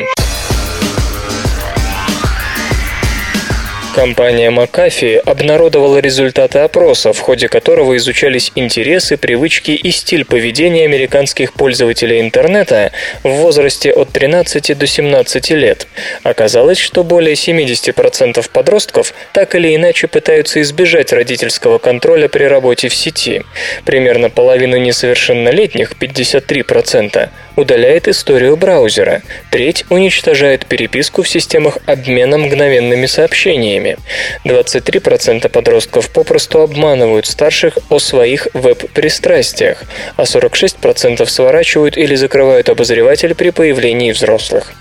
Компания 3.94 4.50
McAfee 4.50 5.18
обнародовала 5.18 5.98
результаты 5.98 6.60
опроса, 6.60 7.12
в 7.12 7.18
ходе 7.18 7.48
которого 7.48 7.94
изучались 7.98 8.50
интересы, 8.54 9.18
привычки 9.18 9.72
и 9.72 9.90
стиль 9.90 10.24
поведения 10.24 10.86
американских 10.86 11.52
пользователей 11.52 12.20
интернета 12.22 12.92
в 13.22 13.28
возрасте 13.28 13.92
от 13.92 14.08
13 14.08 14.78
до 14.78 14.86
17 14.86 15.50
лет. 15.50 15.86
Оказалось, 16.22 16.78
что 16.78 17.04
более 17.04 17.34
70% 17.34 18.48
подростков 18.50 19.12
так 19.34 19.54
или 19.54 19.76
иначе 19.76 20.08
пытаются 20.08 20.62
избежать 20.62 21.12
родительского 21.12 21.76
контроля 21.76 22.28
при 22.28 22.44
работе 22.44 22.88
в 22.88 22.94
сети. 22.94 23.42
Примерно 23.84 24.30
половина 24.30 24.76
несовершеннолетних, 24.76 25.92
53%, 26.00 27.28
удаляет 27.56 28.08
историю 28.08 28.56
браузера, 28.56 29.22
треть 29.50 29.84
уничтожает 29.90 30.66
переписку 30.66 31.22
в 31.22 31.28
системах 31.28 31.78
обмена 31.86 32.38
мгновенными 32.38 33.06
сообщениями, 33.06 33.92
время. 33.92 33.98
23% 34.44 35.48
подростков 35.48 36.10
попросту 36.10 36.60
обманывают 36.60 37.26
старших 37.26 37.78
о 37.88 37.98
своих 37.98 38.48
веб-пристрастиях, 38.54 39.84
а 40.16 40.22
46% 40.22 41.26
сворачивают 41.26 41.96
или 41.96 42.14
закрывают 42.14 42.68
обозреватель 42.68 43.34
при 43.34 43.50
появлении 43.50 44.12
взрослых. 44.12 44.72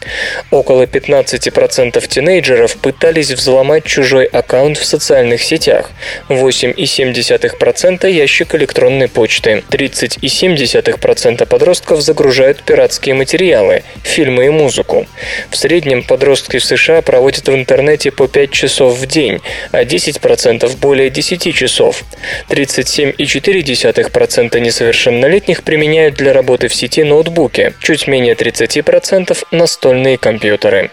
Около 0.52 0.84
15% 0.84 2.08
тинейджеров 2.08 2.78
пытались 2.78 3.32
взломать 3.32 3.84
чужой 3.84 4.26
аккаунт 4.26 4.78
в 4.78 4.86
социальных 4.86 5.42
сетях, 5.42 5.90
8,7% 6.30 8.10
ящик 8.10 8.56
электронной 8.56 9.08
почты, 9.08 9.64
30,7% 9.70 11.46
подростков 11.46 12.02
загружают 12.02 12.61
пиратские 12.62 13.16
материалы, 13.16 13.84
фильмы 14.04 14.46
и 14.46 14.50
музыку. 14.50 15.08
В 15.50 15.58
среднем 15.58 16.04
подростки 16.04 16.58
в 16.58 16.64
США 16.64 17.02
проводят 17.02 17.48
в 17.48 17.56
интернете 17.56 18.12
по 18.12 18.28
5 18.28 18.52
часов 18.52 18.98
в 18.98 19.06
день, 19.06 19.40
а 19.72 19.84
10% 19.84 20.78
более 20.78 21.10
10 21.10 21.54
часов. 21.54 22.04
37,4% 22.50 24.60
несовершеннолетних 24.60 25.64
применяют 25.64 26.16
для 26.16 26.34
работы 26.34 26.68
в 26.68 26.76
сети 26.76 27.04
ноутбуки, 27.04 27.74
чуть 27.82 28.08
менее 28.08 28.36
30% 28.36 29.46
настольные 29.52 30.18
компьютеры. 30.18 30.92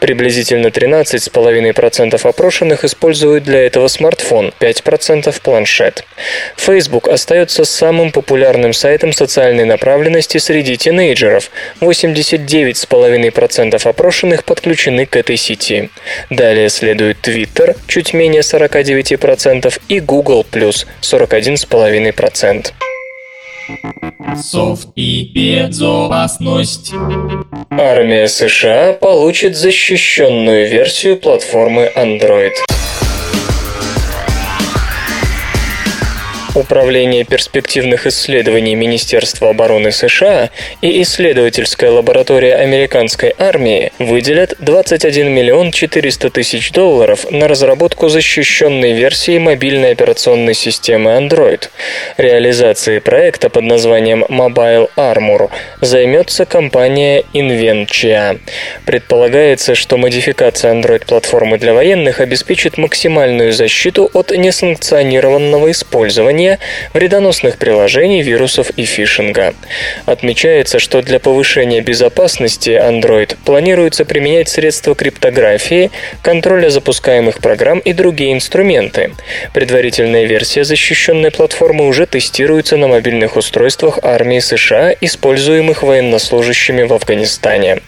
Приблизительно 0.00 0.68
13,5% 0.68 2.28
опрошенных 2.28 2.84
используют 2.84 3.44
для 3.44 3.66
этого 3.66 3.88
смартфон, 3.88 4.52
5% 4.60 5.40
планшет. 5.42 6.04
Facebook 6.56 7.08
остается 7.08 7.64
самым 7.64 8.12
популярным 8.12 8.72
сайтом 8.72 9.12
социальной 9.12 9.64
направленности 9.64 10.38
среди 10.38 10.76
тинейджеров 10.76 11.09
тинейджеров. 11.10 11.50
89,5% 11.80 13.88
опрошенных 13.88 14.44
подключены 14.44 15.06
к 15.06 15.16
этой 15.16 15.36
сети. 15.36 15.90
Далее 16.30 16.68
следует 16.68 17.26
Twitter, 17.26 17.76
чуть 17.86 18.14
менее 18.14 18.42
49%, 18.42 19.80
и 19.88 20.00
Google+, 20.00 20.44
41,5%. 20.50 22.72
Софт 24.36 24.88
и 24.96 25.30
безопасность. 25.32 26.92
Армия 27.70 28.26
США 28.26 28.94
получит 28.94 29.56
защищенную 29.56 30.68
версию 30.68 31.18
платформы 31.18 31.88
Android. 31.96 32.54
Управление 36.56 37.22
перспективных 37.22 38.08
исследований 38.08 38.74
Министерства 38.74 39.50
обороны 39.50 39.92
США 39.92 40.50
и 40.80 41.00
исследовательская 41.02 41.92
лаборатория 41.92 42.56
американской 42.56 43.32
армии 43.38 43.92
выделят 44.00 44.54
21 44.58 45.28
миллион 45.30 45.70
400 45.70 46.30
тысяч 46.30 46.72
долларов 46.72 47.30
на 47.30 47.46
разработку 47.46 48.08
защищенной 48.08 48.94
версии 48.94 49.38
мобильной 49.38 49.92
операционной 49.92 50.54
системы 50.54 51.12
Android. 51.12 51.68
Реализацией 52.16 52.98
проекта 52.98 53.48
под 53.48 53.64
названием 53.64 54.24
Mobile 54.24 54.90
Armor 54.96 55.50
займется 55.80 56.46
компания 56.46 57.22
Inventia. 57.32 58.40
Предполагается, 58.86 59.76
что 59.76 59.96
модификация 59.96 60.74
Android-платформы 60.74 61.58
для 61.58 61.74
военных 61.74 62.18
обеспечит 62.18 62.76
максимальную 62.76 63.52
защиту 63.52 64.10
от 64.12 64.32
несанкционированного 64.32 65.70
использования 65.70 66.39
создания 66.40 66.58
вредоносных 66.94 67.58
приложений, 67.58 68.22
вирусов 68.22 68.70
и 68.70 68.84
фишинга. 68.84 69.54
Отмечается, 70.06 70.78
что 70.78 71.02
для 71.02 71.18
повышения 71.18 71.80
безопасности 71.80 72.70
Android 72.70 73.36
планируется 73.44 74.04
применять 74.04 74.48
средства 74.48 74.94
криптографии, 74.94 75.90
контроля 76.22 76.70
запускаемых 76.70 77.38
программ 77.38 77.80
и 77.80 77.92
другие 77.92 78.32
инструменты. 78.32 79.12
Предварительная 79.52 80.24
версия 80.24 80.64
защищенной 80.64 81.30
платформы 81.30 81.86
уже 81.86 82.06
тестируется 82.06 82.76
на 82.76 82.88
мобильных 82.88 83.36
устройствах 83.36 83.98
армии 84.02 84.40
США, 84.40 84.94
используемых 85.00 85.82
военнослужащими 85.82 86.84
в 86.84 86.92
Афганистане. 86.92 87.80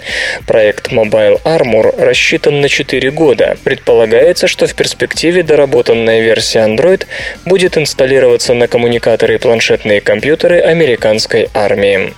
Проект 0.47 0.92
Mobile 0.92 1.40
Armor 1.44 1.94
рассчитан 1.99 2.61
на 2.61 2.68
4 2.68 3.11
года. 3.11 3.56
Предполагается, 3.64 4.47
что 4.47 4.66
в 4.66 4.75
перспективе 4.75 5.42
доработанная 5.42 6.21
версия 6.21 6.61
Android 6.61 7.06
будет 7.44 7.78
инсталлироваться 7.78 8.42
использоваться 8.43 8.55
на 8.55 8.67
коммуникаторы 8.67 9.35
и 9.35 9.39
планшетные 9.39 10.01
компьютеры 10.01 10.61
американской 10.61 11.49
армии. 11.55 12.13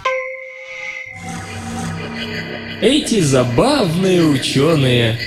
Эти 2.81 3.21
забавные 3.21 4.23
ученые 4.23 5.19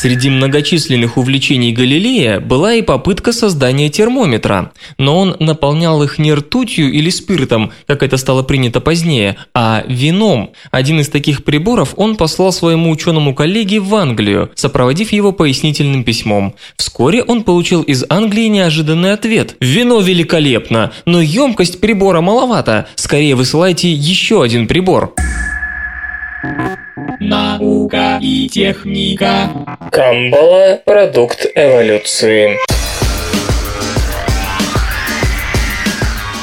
Среди 0.00 0.30
многочисленных 0.30 1.18
увлечений 1.18 1.72
Галилея 1.72 2.40
была 2.40 2.72
и 2.72 2.80
попытка 2.80 3.34
создания 3.34 3.90
термометра, 3.90 4.72
но 4.96 5.18
он 5.18 5.36
наполнял 5.40 6.02
их 6.02 6.18
не 6.18 6.32
ртутью 6.32 6.90
или 6.90 7.10
спиртом, 7.10 7.70
как 7.86 8.02
это 8.02 8.16
стало 8.16 8.42
принято 8.42 8.80
позднее, 8.80 9.36
а 9.54 9.84
вином. 9.86 10.52
Один 10.70 11.00
из 11.00 11.10
таких 11.10 11.44
приборов 11.44 11.92
он 11.96 12.16
послал 12.16 12.50
своему 12.50 12.90
ученому 12.90 13.34
коллеге 13.34 13.78
в 13.78 13.94
Англию, 13.94 14.50
сопроводив 14.54 15.12
его 15.12 15.32
пояснительным 15.32 16.02
письмом. 16.02 16.54
Вскоре 16.78 17.22
он 17.22 17.42
получил 17.42 17.82
из 17.82 18.02
Англии 18.08 18.46
неожиданный 18.46 19.12
ответ. 19.12 19.56
«Вино 19.60 20.00
великолепно, 20.00 20.92
но 21.04 21.20
емкость 21.20 21.78
прибора 21.78 22.22
маловато. 22.22 22.88
Скорее 22.94 23.34
высылайте 23.34 23.92
еще 23.92 24.42
один 24.42 24.66
прибор». 24.66 25.12
Наука 27.20 28.18
и 28.22 28.48
техника. 28.48 29.50
Камбала– 29.92 30.80
продукт 30.86 31.46
эволюции. 31.54 32.56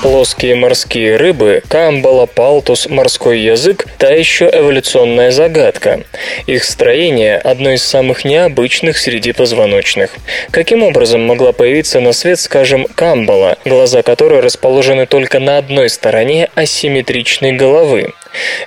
Плоские 0.04 0.56
морские 0.56 1.16
рыбы, 1.16 1.64
камбала, 1.68 2.28
палтус, 2.28 2.88
морской 2.88 3.40
язык– 3.40 3.88
та 3.98 4.10
еще 4.10 4.48
эволюционная 4.54 5.32
загадка. 5.32 6.02
Их 6.46 6.64
строение– 6.64 7.38
одно 7.44 7.72
из 7.72 7.84
самых 7.84 8.24
необычных 8.24 9.00
среди 9.00 9.32
позвоночных. 9.32 10.12
Каким 10.52 10.84
образом 10.84 11.26
могла 11.26 11.54
появиться 11.54 12.00
на 12.00 12.14
свет, 12.14 12.40
скажем, 12.40 12.86
камбала, 12.86 13.58
глаза 13.66 14.04
которой 14.04 14.42
расположены 14.42 15.08
только 15.08 15.40
на 15.40 15.58
одной 15.58 15.90
стороне 15.90 16.50
асимметричной 16.54 17.54
головы? 17.54 18.14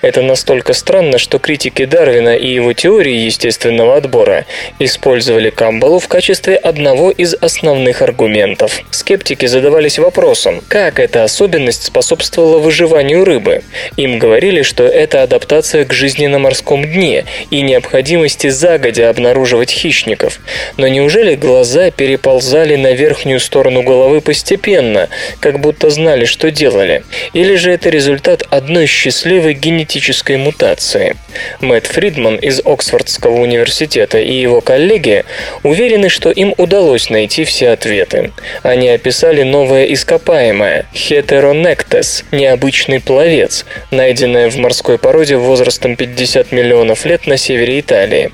Это 0.02 0.22
настолько 0.22 0.72
странно, 0.72 1.18
что 1.18 1.38
критики 1.38 1.84
Дарвина 1.84 2.36
и 2.36 2.52
его 2.52 2.72
теории 2.72 3.14
естественного 3.14 3.96
отбора 3.96 4.46
использовали 4.78 5.50
Камбалу 5.50 5.98
в 5.98 6.08
качестве 6.08 6.56
одного 6.56 7.10
из 7.10 7.34
основных 7.34 8.02
аргументов. 8.02 8.80
Скептики 8.90 9.46
задавались 9.46 9.98
вопросом, 9.98 10.62
как 10.68 10.98
эта 10.98 11.24
особенность 11.24 11.84
способствовала 11.84 12.58
выживанию 12.58 13.24
рыбы. 13.24 13.62
Им 13.96 14.18
говорили, 14.18 14.62
что 14.62 14.84
это 14.84 15.22
адаптация 15.22 15.84
к 15.84 15.92
жизни 15.92 16.26
на 16.26 16.38
морском 16.38 16.84
дне 16.84 17.24
и 17.50 17.62
необходимости 17.62 18.48
загодя 18.48 19.10
обнаруживать 19.10 19.70
хищников. 19.70 20.40
Но 20.76 20.88
неужели 20.88 21.34
глаза 21.34 21.90
переползали 21.90 22.76
на 22.76 22.92
верхнюю 22.92 23.40
сторону 23.40 23.82
головы 23.82 24.20
постепенно, 24.20 25.08
как 25.40 25.60
будто 25.60 25.90
знали, 25.90 26.24
что 26.24 26.50
делали? 26.50 27.04
Или 27.32 27.56
же 27.56 27.70
это 27.70 27.88
результат 27.88 28.44
одной 28.50 28.86
счастливой 28.86 29.54
генетической 29.60 30.36
мутации. 30.36 31.16
Мэтт 31.60 31.86
Фридман 31.86 32.36
из 32.36 32.60
Оксфордского 32.64 33.40
университета 33.40 34.18
и 34.18 34.32
его 34.32 34.60
коллеги 34.60 35.24
уверены, 35.62 36.08
что 36.08 36.30
им 36.30 36.54
удалось 36.56 37.10
найти 37.10 37.44
все 37.44 37.70
ответы. 37.70 38.32
Они 38.62 38.88
описали 38.88 39.42
новое 39.42 39.84
ископаемое– 39.84 40.86
Heteronectes– 40.94 42.24
необычный 42.32 43.00
пловец, 43.00 43.66
найденное 43.90 44.50
в 44.50 44.56
морской 44.56 44.98
породе 44.98 45.36
возрастом 45.36 45.96
50 45.96 46.52
миллионов 46.52 47.04
лет 47.04 47.26
на 47.26 47.36
севере 47.36 47.80
Италии. 47.80 48.30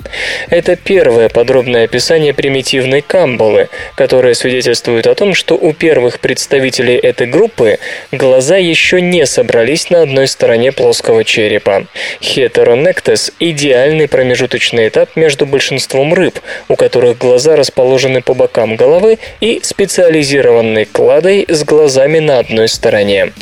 Это 0.49 0.77
первое 0.77 1.29
подробное 1.29 1.85
описание 1.85 2.33
примитивной 2.33 3.03
камбулы, 3.03 3.69
которое 3.97 4.35
свидетельствует 4.35 5.07
о 5.07 5.15
том, 5.15 5.35
что 5.35 5.57
у 5.57 5.73
первых 5.73 6.21
представителей 6.21 6.97
этой 6.97 7.27
группы 7.27 7.79
глаза 8.13 8.57
еще 8.57 9.01
не 9.01 9.27
собрались 9.27 9.91
на 9.91 10.03
одной 10.03 10.29
стороне 10.29 10.73
плоского 10.73 11.06
человеческого 11.07 11.25
черепа. 11.25 11.87
Heteronectes– 12.21 13.33
идеальный 13.41 14.09
промежуточный 14.09 14.89
этап 14.89 15.11
между 15.17 15.47
большинством 15.47 16.15
рыб, 16.15 16.39
у 16.69 16.77
которых 16.77 17.19
глаза 17.19 17.57
расположены 17.57 18.23
по 18.23 18.35
бокам 18.35 18.77
головы, 18.77 19.19
и 19.41 19.61
специализированной 19.63 20.87
кладой 20.87 21.47
с 21.49 21.65
глазами 21.65 22.19
на 22.19 22.39
одной 22.39 22.69
стороне. 22.69 23.33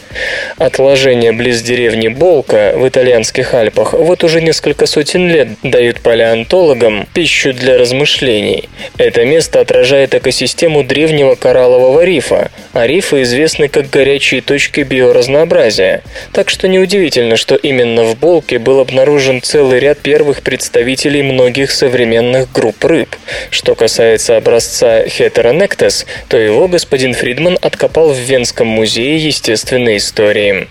Отложения 0.59 1.33
близ 1.33 1.63
деревни 1.63 2.09
Болка 2.09 2.75
в 2.77 2.87
итальянских 2.87 3.55
Альпах 3.55 3.95
вот 3.95 4.25
уже 4.25 4.41
несколько 4.41 4.87
сотен 4.87 5.29
лет 5.29 5.49
дают 5.63 6.01
палеонтологам 6.01 7.07
пищу 7.15 7.53
для 7.53 7.79
размышлений. 7.79 8.69
Это 8.99 9.25
место 9.25 9.61
отражает 9.61 10.15
экосистему 10.15 10.85
древнего 10.85 11.35
кораллового 11.35 12.05
рифа, 12.05 12.51
а 12.73 12.87
рифы 12.87 13.23
известны 13.23 13.69
как 13.69 13.91
горячие 13.91 14.41
точки 14.41 14.81
биоразнообразия. 14.81 16.03
Так 16.33 16.51
что 16.51 16.69
неудивительно, 16.69 17.37
что 17.37 17.54
именно 17.57 18.05
в 18.05 18.19
Болке 18.19 18.59
был 18.59 18.81
обнаружен 18.81 19.43
целый 19.43 19.81
ряд 19.81 19.99
первых 19.99 20.43
представителей 20.43 21.23
многих 21.23 21.71
современных 21.71 22.51
групп 22.53 22.85
рыб. 22.85 23.17
Что 23.51 23.75
касается 23.75 24.37
образца 24.37 25.05
Heteronectes, 25.05 26.07
то 26.29 26.37
его 26.37 26.69
господин 26.69 27.15
Фридман 27.15 27.59
откопал 27.61 28.11
в 28.11 28.19
Венском 28.19 28.67
музее 28.67 29.17
естественной 29.17 29.99
истории. 29.99 30.69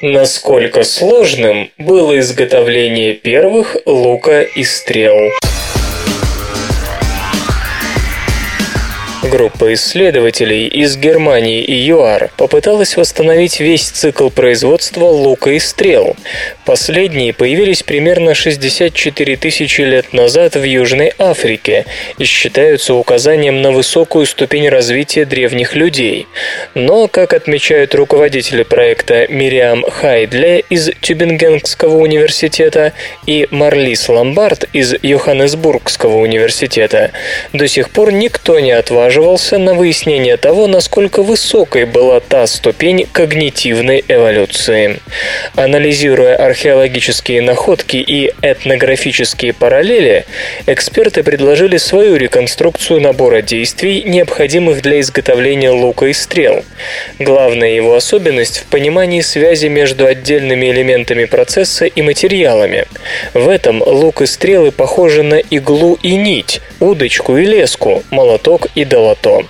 Насколько 0.00 0.84
сложным 0.84 1.70
было 1.76 2.18
изготовление 2.20 3.14
первых 3.14 3.76
лука 3.84 4.42
и 4.42 4.62
стрел? 4.62 5.32
Группа 9.30 9.74
исследователей 9.74 10.68
из 10.68 10.96
Германии 10.96 11.62
и 11.62 11.74
ЮАР 11.74 12.30
попыталась 12.38 12.96
восстановить 12.96 13.60
весь 13.60 13.82
цикл 13.82 14.30
производства 14.30 15.04
лука 15.04 15.50
и 15.50 15.58
стрел. 15.58 16.16
Последние 16.64 17.34
появились 17.34 17.82
примерно 17.82 18.34
64 18.34 19.36
тысячи 19.36 19.82
лет 19.82 20.14
назад 20.14 20.56
в 20.56 20.62
Южной 20.62 21.12
Африке 21.18 21.84
и 22.16 22.24
считаются 22.24 22.94
указанием 22.94 23.60
на 23.60 23.70
высокую 23.70 24.24
ступень 24.24 24.70
развития 24.70 25.26
древних 25.26 25.74
людей. 25.74 26.26
Но, 26.74 27.06
как 27.06 27.34
отмечают 27.34 27.94
руководители 27.94 28.62
проекта 28.62 29.26
Мириам 29.28 29.82
Хайдле 29.82 30.64
из 30.70 30.90
Тюбингенского 31.02 31.98
университета 31.98 32.94
и 33.26 33.46
Марлис 33.50 34.08
Ламбард 34.08 34.64
из 34.72 34.94
Йоханнесбургского 35.02 36.16
университета, 36.16 37.10
до 37.52 37.68
сих 37.68 37.90
пор 37.90 38.10
никто 38.12 38.58
не 38.58 38.72
отважился 38.72 39.17
задерживался 39.18 39.58
на 39.58 39.74
выяснение 39.74 40.36
того, 40.36 40.66
насколько 40.66 41.22
высокой 41.22 41.86
была 41.86 42.20
та 42.20 42.46
ступень 42.46 43.06
когнитивной 43.10 44.04
эволюции. 44.06 45.00
Анализируя 45.56 46.36
археологические 46.36 47.42
находки 47.42 47.96
и 47.96 48.32
этнографические 48.42 49.52
параллели, 49.52 50.24
эксперты 50.66 51.22
предложили 51.22 51.78
свою 51.78 52.16
реконструкцию 52.16 53.00
набора 53.00 53.42
действий, 53.42 54.04
необходимых 54.04 54.82
для 54.82 55.00
изготовления 55.00 55.70
лука 55.70 56.06
и 56.06 56.12
стрел. 56.12 56.64
Главная 57.18 57.70
его 57.70 57.94
особенность 57.94 58.58
в 58.58 58.66
понимании 58.66 59.20
связи 59.22 59.66
между 59.66 60.06
отдельными 60.06 60.70
элементами 60.70 61.24
процесса 61.24 61.86
и 61.86 62.02
материалами. 62.02 62.84
В 63.34 63.48
этом 63.48 63.82
лук 63.82 64.22
и 64.22 64.26
стрелы 64.26 64.70
похожи 64.70 65.22
на 65.22 65.38
иглу 65.50 65.98
и 66.02 66.14
нить, 66.14 66.60
удочку 66.80 67.36
и 67.36 67.44
леску, 67.44 68.02
молоток 68.10 68.68
и 68.76 68.84
долото. 69.08 69.46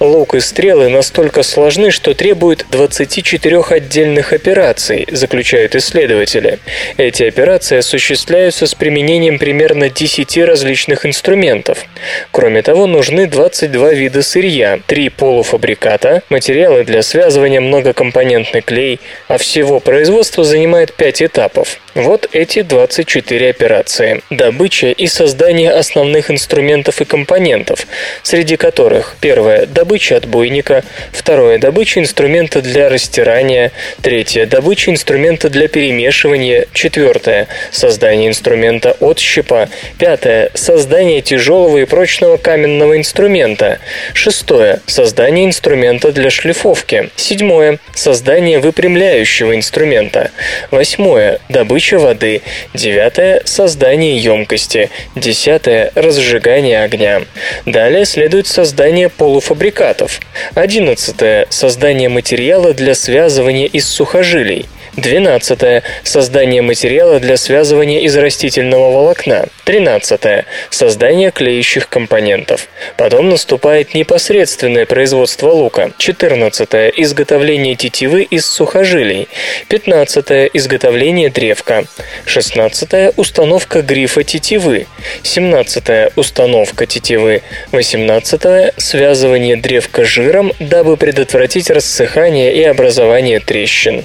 Лук 0.00 0.34
и 0.34 0.40
стрелы 0.40 0.88
настолько 0.88 1.42
сложны, 1.42 1.90
что 1.90 2.14
требуют 2.14 2.66
24 2.70 3.60
отдельных 3.70 4.32
операций, 4.32 5.06
заключают 5.10 5.74
исследователи. 5.74 6.58
Эти 6.96 7.24
операции 7.24 7.78
осуществляются 7.78 8.66
с 8.66 8.74
применением 8.74 9.38
примерно 9.38 9.88
10 9.88 10.38
различных 10.38 11.06
инструментов. 11.06 11.84
Кроме 12.30 12.62
того, 12.62 12.86
нужны 12.86 13.26
22 13.26 13.92
вида 13.92 14.22
сырья, 14.22 14.80
3 14.86 15.08
полуфабриката, 15.10 16.22
материалы 16.28 16.84
для 16.84 17.02
связывания, 17.02 17.60
многокомпонентный 17.60 18.62
клей, 18.62 19.00
а 19.28 19.38
всего 19.38 19.80
производство 19.80 20.44
занимает 20.44 20.92
5 20.94 21.22
этапов. 21.22 21.78
Вот 21.94 22.28
эти 22.32 22.62
24 22.62 23.50
операции. 23.50 24.22
Добыча 24.30 24.90
и 24.90 25.08
создание 25.08 25.72
основных 25.72 26.30
инструментов 26.30 27.00
и 27.00 27.04
компонентов, 27.04 27.84
среди 28.22 28.56
которых 28.56 29.16
первое– 29.20 29.66
добыча 29.74 30.16
отбойника, 30.16 30.84
второе– 31.10 31.58
добыча 31.58 31.98
инструмента 31.98 32.62
для 32.62 32.88
растирания, 32.88 33.72
третье– 34.02 34.46
добыча 34.46 34.92
инструмента 34.92 35.50
для 35.50 35.66
перемешивания, 35.66 36.66
четвертое– 36.72 37.48
создание 37.72 38.28
инструмента 38.28 38.96
отщипа, 39.00 39.68
пятое– 39.98 40.50
создание 40.54 41.22
тяжелого 41.22 41.78
и 41.78 41.86
прочного 41.86 42.36
каменного 42.36 42.96
инструмента, 42.98 43.80
шестое– 44.14 44.80
создание 44.86 45.44
инструмента 45.44 46.12
для 46.12 46.30
шлифовки, 46.30 47.10
седьмое– 47.16 47.80
создание 47.94 48.60
выпрямляющего 48.60 49.56
инструмента, 49.56 50.30
восьмое– 50.70 51.40
добыча 51.48 51.79
добыча 51.80 51.98
воды. 51.98 52.42
Девятое– 52.74 53.40
создание 53.46 54.18
емкости. 54.18 54.90
Десятое– 55.16 55.92
разжигание 55.94 56.82
огня. 56.82 57.22
Далее 57.64 58.04
следует 58.04 58.46
создание 58.46 59.08
полуфабрикатов. 59.08 60.20
Одиннадцатое– 60.54 61.46
создание 61.50 62.10
материала 62.10 62.74
для 62.74 62.94
связывания 62.94 63.66
из 63.66 63.88
сухожилий. 63.88 64.66
12. 64.96 65.82
Создание 66.02 66.62
материала 66.62 67.20
для 67.20 67.36
связывания 67.36 68.02
из 68.02 68.16
растительного 68.16 68.90
волокна. 68.90 69.46
13. 69.64 70.44
Создание 70.70 71.30
клеящих 71.30 71.88
компонентов. 71.88 72.68
Потом 72.96 73.28
наступает 73.28 73.94
непосредственное 73.94 74.86
производство 74.86 75.50
лука. 75.50 75.92
14. 75.98 76.68
Изготовление 76.96 77.76
тетивы 77.76 78.22
из 78.22 78.46
сухожилий. 78.46 79.28
15. 79.68 80.50
Изготовление 80.54 81.30
древка. 81.30 81.84
16. 82.26 83.16
Установка 83.16 83.82
грифа 83.82 84.24
тетивы. 84.24 84.86
17. 85.22 86.12
Установка 86.16 86.86
тетивы. 86.86 87.42
18. 87.70 88.74
Связывание 88.76 89.56
древка 89.56 90.04
жиром, 90.04 90.52
дабы 90.58 90.96
предотвратить 90.96 91.70
рассыхание 91.70 92.54
и 92.54 92.64
образование 92.64 93.38
трещин. 93.38 94.04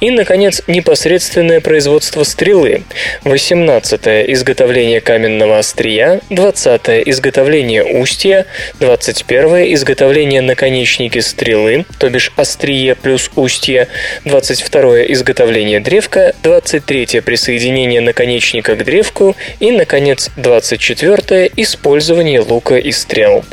И, 0.00 0.10
наконец, 0.24 0.62
непосредственное 0.66 1.60
производство 1.60 2.24
стрелы. 2.24 2.84
18. 3.24 4.00
Изготовление 4.32 5.02
каменного 5.02 5.58
острия. 5.58 6.22
20. 6.30 6.80
Изготовление 7.04 7.84
устья. 7.84 8.46
21. 8.80 9.74
Изготовление 9.74 10.40
наконечники 10.40 11.18
стрелы, 11.18 11.84
то 11.98 12.08
бишь 12.08 12.32
острие 12.36 12.94
плюс 12.94 13.30
устье. 13.36 13.88
22. 14.24 15.12
Изготовление 15.12 15.80
древка. 15.80 16.34
23. 16.42 17.20
Присоединение 17.20 18.00
наконечника 18.00 18.76
к 18.76 18.82
древку. 18.82 19.36
И, 19.60 19.72
наконец, 19.72 20.30
24. 20.38 21.50
Использование 21.54 22.40
лука 22.40 22.78
и 22.78 22.92
стрел. 22.92 23.44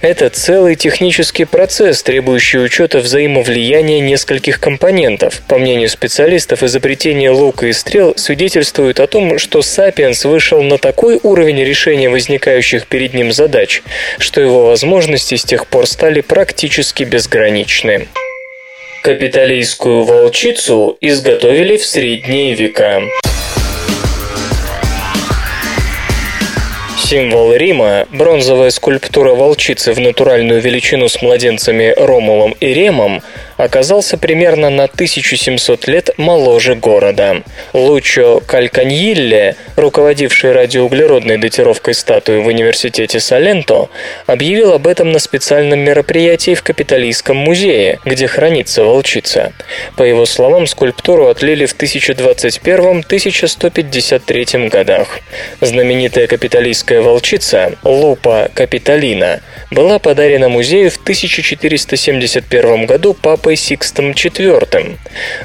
Это 0.00 0.30
целый 0.30 0.74
технический 0.74 1.44
процесс, 1.44 2.02
требующий 2.02 2.60
учета 2.60 3.00
взаимовлияния 3.00 4.00
нескольких 4.00 4.58
компонентов. 4.58 5.42
По 5.46 5.58
мнению 5.58 5.90
специалистов, 5.98 6.62
изобретение 6.62 7.30
лука 7.30 7.66
и 7.66 7.72
стрел 7.72 8.14
свидетельствует 8.16 9.00
о 9.00 9.08
том, 9.08 9.36
что 9.36 9.62
Сапиенс 9.62 10.24
вышел 10.24 10.62
на 10.62 10.78
такой 10.78 11.18
уровень 11.20 11.64
решения 11.64 12.08
возникающих 12.08 12.86
перед 12.86 13.14
ним 13.14 13.32
задач, 13.32 13.82
что 14.18 14.40
его 14.40 14.64
возможности 14.66 15.34
с 15.34 15.42
тех 15.42 15.66
пор 15.66 15.88
стали 15.88 16.20
практически 16.20 17.02
безграничны. 17.02 18.06
Капиталистскую 19.02 20.04
волчицу 20.04 20.96
изготовили 21.00 21.76
в 21.76 21.84
средние 21.84 22.54
века. 22.54 23.02
Символ 26.96 27.54
Рима, 27.54 28.06
бронзовая 28.12 28.70
скульптура 28.70 29.32
волчицы 29.32 29.94
в 29.94 29.98
натуральную 29.98 30.60
величину 30.60 31.08
с 31.08 31.22
младенцами 31.22 31.92
Ромулом 31.96 32.54
и 32.60 32.72
Ремом, 32.74 33.22
оказался 33.58 34.16
примерно 34.16 34.70
на 34.70 34.84
1700 34.84 35.86
лет 35.88 36.08
моложе 36.16 36.74
города. 36.74 37.42
Лучо 37.74 38.40
Кальканьилле, 38.46 39.56
руководивший 39.76 40.52
радиоуглеродной 40.52 41.36
датировкой 41.36 41.92
статуи 41.94 42.38
в 42.38 42.46
университете 42.46 43.20
Саленто, 43.20 43.90
объявил 44.26 44.72
об 44.72 44.86
этом 44.86 45.12
на 45.12 45.18
специальном 45.18 45.80
мероприятии 45.80 46.54
в 46.54 46.62
Капитолийском 46.62 47.36
музее, 47.36 47.98
где 48.04 48.26
хранится 48.26 48.84
волчица. 48.84 49.52
По 49.96 50.04
его 50.04 50.24
словам, 50.24 50.66
скульптуру 50.66 51.26
отлили 51.26 51.66
в 51.66 51.76
1021-1153 51.76 54.68
годах. 54.68 55.18
Знаменитая 55.60 56.28
капитолийская 56.28 57.02
волчица 57.02 57.72
Лупа 57.82 58.50
Капитолина 58.54 59.40
была 59.70 59.98
подарена 59.98 60.48
музею 60.48 60.90
в 60.90 60.96
1471 60.98 62.86
году 62.86 63.12
папой 63.14 63.47
Сикстом 63.56 64.10
IV. 64.10 64.96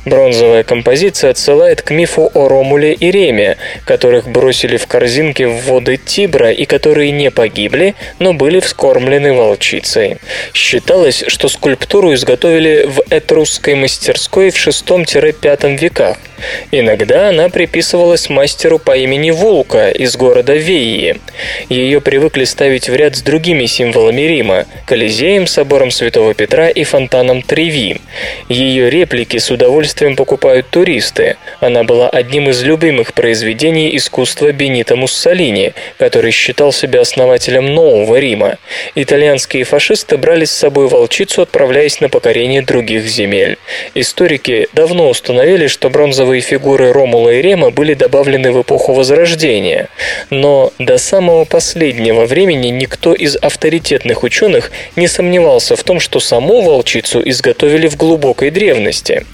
Бронзовая 0.06 0.64
композиция 0.64 1.32
отсылает 1.32 1.82
к 1.82 1.92
мифу 1.92 2.32
о 2.34 2.48
Ромуле 2.48 2.94
и 2.94 3.12
Реме, 3.12 3.58
которых 3.86 4.28
бросили 4.28 4.78
в 4.78 4.88
корзинки 4.88 5.44
в 5.44 5.66
воды 5.66 5.98
Тибра 5.98 6.52
и 6.52 6.66
которые 6.66 7.12
не 7.12 7.32
погибли, 7.32 7.96
но 8.20 8.34
были 8.34 8.60
вскормлены 8.60 9.34
волчицей. 9.34 10.18
Считалось, 10.54 11.24
что 11.28 11.50
скульптуру 11.50 12.14
изготовили 12.14 12.86
в 12.88 13.02
этрусской 13.10 13.76
мастерской 13.76 14.50
в 14.50 14.56
VI-V 14.56 15.78
веках. 15.78 16.18
Иногда 16.72 17.30
она 17.30 17.50
приписывалась 17.50 18.30
мастеру 18.30 18.80
по 18.80 18.98
имени 18.98 19.32
Вулка 19.32 19.90
из 19.90 20.16
города 20.16 20.54
Веи. 20.54 21.20
Ее 21.70 22.02
привыкли 22.02 22.44
ставить 22.44 22.90
в 22.90 22.96
ряд 22.96 23.16
с 23.16 23.22
другими 23.22 23.66
символами 23.66 24.22
Рима– 24.22 24.66
Колизеем, 24.86 25.48
собором 25.48 25.92
Святого 25.92 26.34
Петра 26.34 26.70
и 26.70 26.84
фонтаном 26.84 27.42
Треви. 27.42 27.93
Ее 28.50 28.90
реплики 28.90 29.38
с 29.38 29.50
удовольствием 29.52 30.16
покупают 30.16 30.68
туристы. 30.70 31.38
Она 31.60 31.84
была 31.84 32.10
одним 32.10 32.50
из 32.50 32.62
любимых 32.64 33.14
произведений 33.14 33.96
искусства 33.96 34.52
Бенита 34.52 34.96
Муссолини, 34.96 35.74
который 35.98 36.32
считал 36.32 36.72
себя 36.72 37.02
основателем 37.02 37.74
Нового 37.74 38.20
Рима. 38.20 38.58
Итальянские 38.96 39.64
фашисты 39.64 40.18
брали 40.18 40.46
с 40.46 40.52
собой 40.52 40.88
волчицу, 40.88 41.44
отправляясь 41.44 42.02
на 42.02 42.10
покорение 42.10 42.62
других 42.62 43.06
земель. 43.06 43.58
Историки 43.96 44.68
давно 44.74 45.10
установили, 45.10 45.68
что 45.68 45.90
бронзовые 45.90 46.42
фигуры 46.42 46.92
Ромула 46.94 47.30
и 47.30 47.42
Рема 47.42 47.72
были 47.72 47.94
добавлены 47.94 48.52
в 48.52 48.62
эпоху 48.62 48.94
Возрождения. 48.94 49.90
Но 50.30 50.72
до 50.80 50.98
самого 50.98 51.46
последнего 51.46 52.26
времени 52.26 52.68
никто 52.68 53.14
из 53.14 53.36
авторитетных 53.36 54.24
ученых 54.24 54.72
не 54.96 55.08
сомневался 55.08 55.76
в 55.76 55.84
том, 55.84 56.00
что 56.00 56.20
саму 56.20 56.62
волчицу 56.62 57.22
изготовили 57.28 57.83
в 57.88 57.98
глубокой 57.98 58.50
древности. 58.50 59.26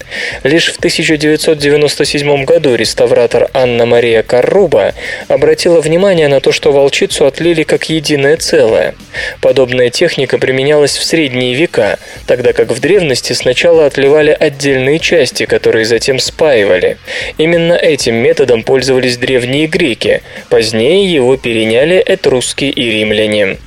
Лишь 0.42 0.72
в 0.72 0.78
1997 0.78 2.44
году 2.44 2.74
реставратор 2.74 3.50
Анна-Мария 3.52 4.22
Карруба 4.22 4.94
обратила 5.28 5.80
внимание 5.80 6.28
на 6.28 6.40
то, 6.40 6.52
что 6.52 6.72
волчицу 6.72 7.26
отлили 7.26 7.62
как 7.62 7.88
единое 7.90 8.36
целое. 8.36 8.94
Подобная 9.40 9.90
техника 9.90 10.38
применялась 10.38 10.96
в 10.96 11.04
средние 11.04 11.54
века, 11.54 11.98
тогда 12.26 12.52
как 12.52 12.70
в 12.72 12.80
древности 12.80 13.32
сначала 13.32 13.86
отливали 13.86 14.36
отдельные 14.38 14.98
части, 14.98 15.46
которые 15.46 15.84
затем 15.84 16.18
спаивали. 16.18 16.98
Именно 17.38 17.74
этим 17.74 18.16
методом 18.16 18.62
пользовались 18.62 19.16
древние 19.16 19.66
греки, 19.66 20.22
позднее 20.48 21.12
его 21.12 21.36
переняли 21.36 22.02
этруски 22.06 22.64
и 22.64 22.90
римляне. 22.90 23.58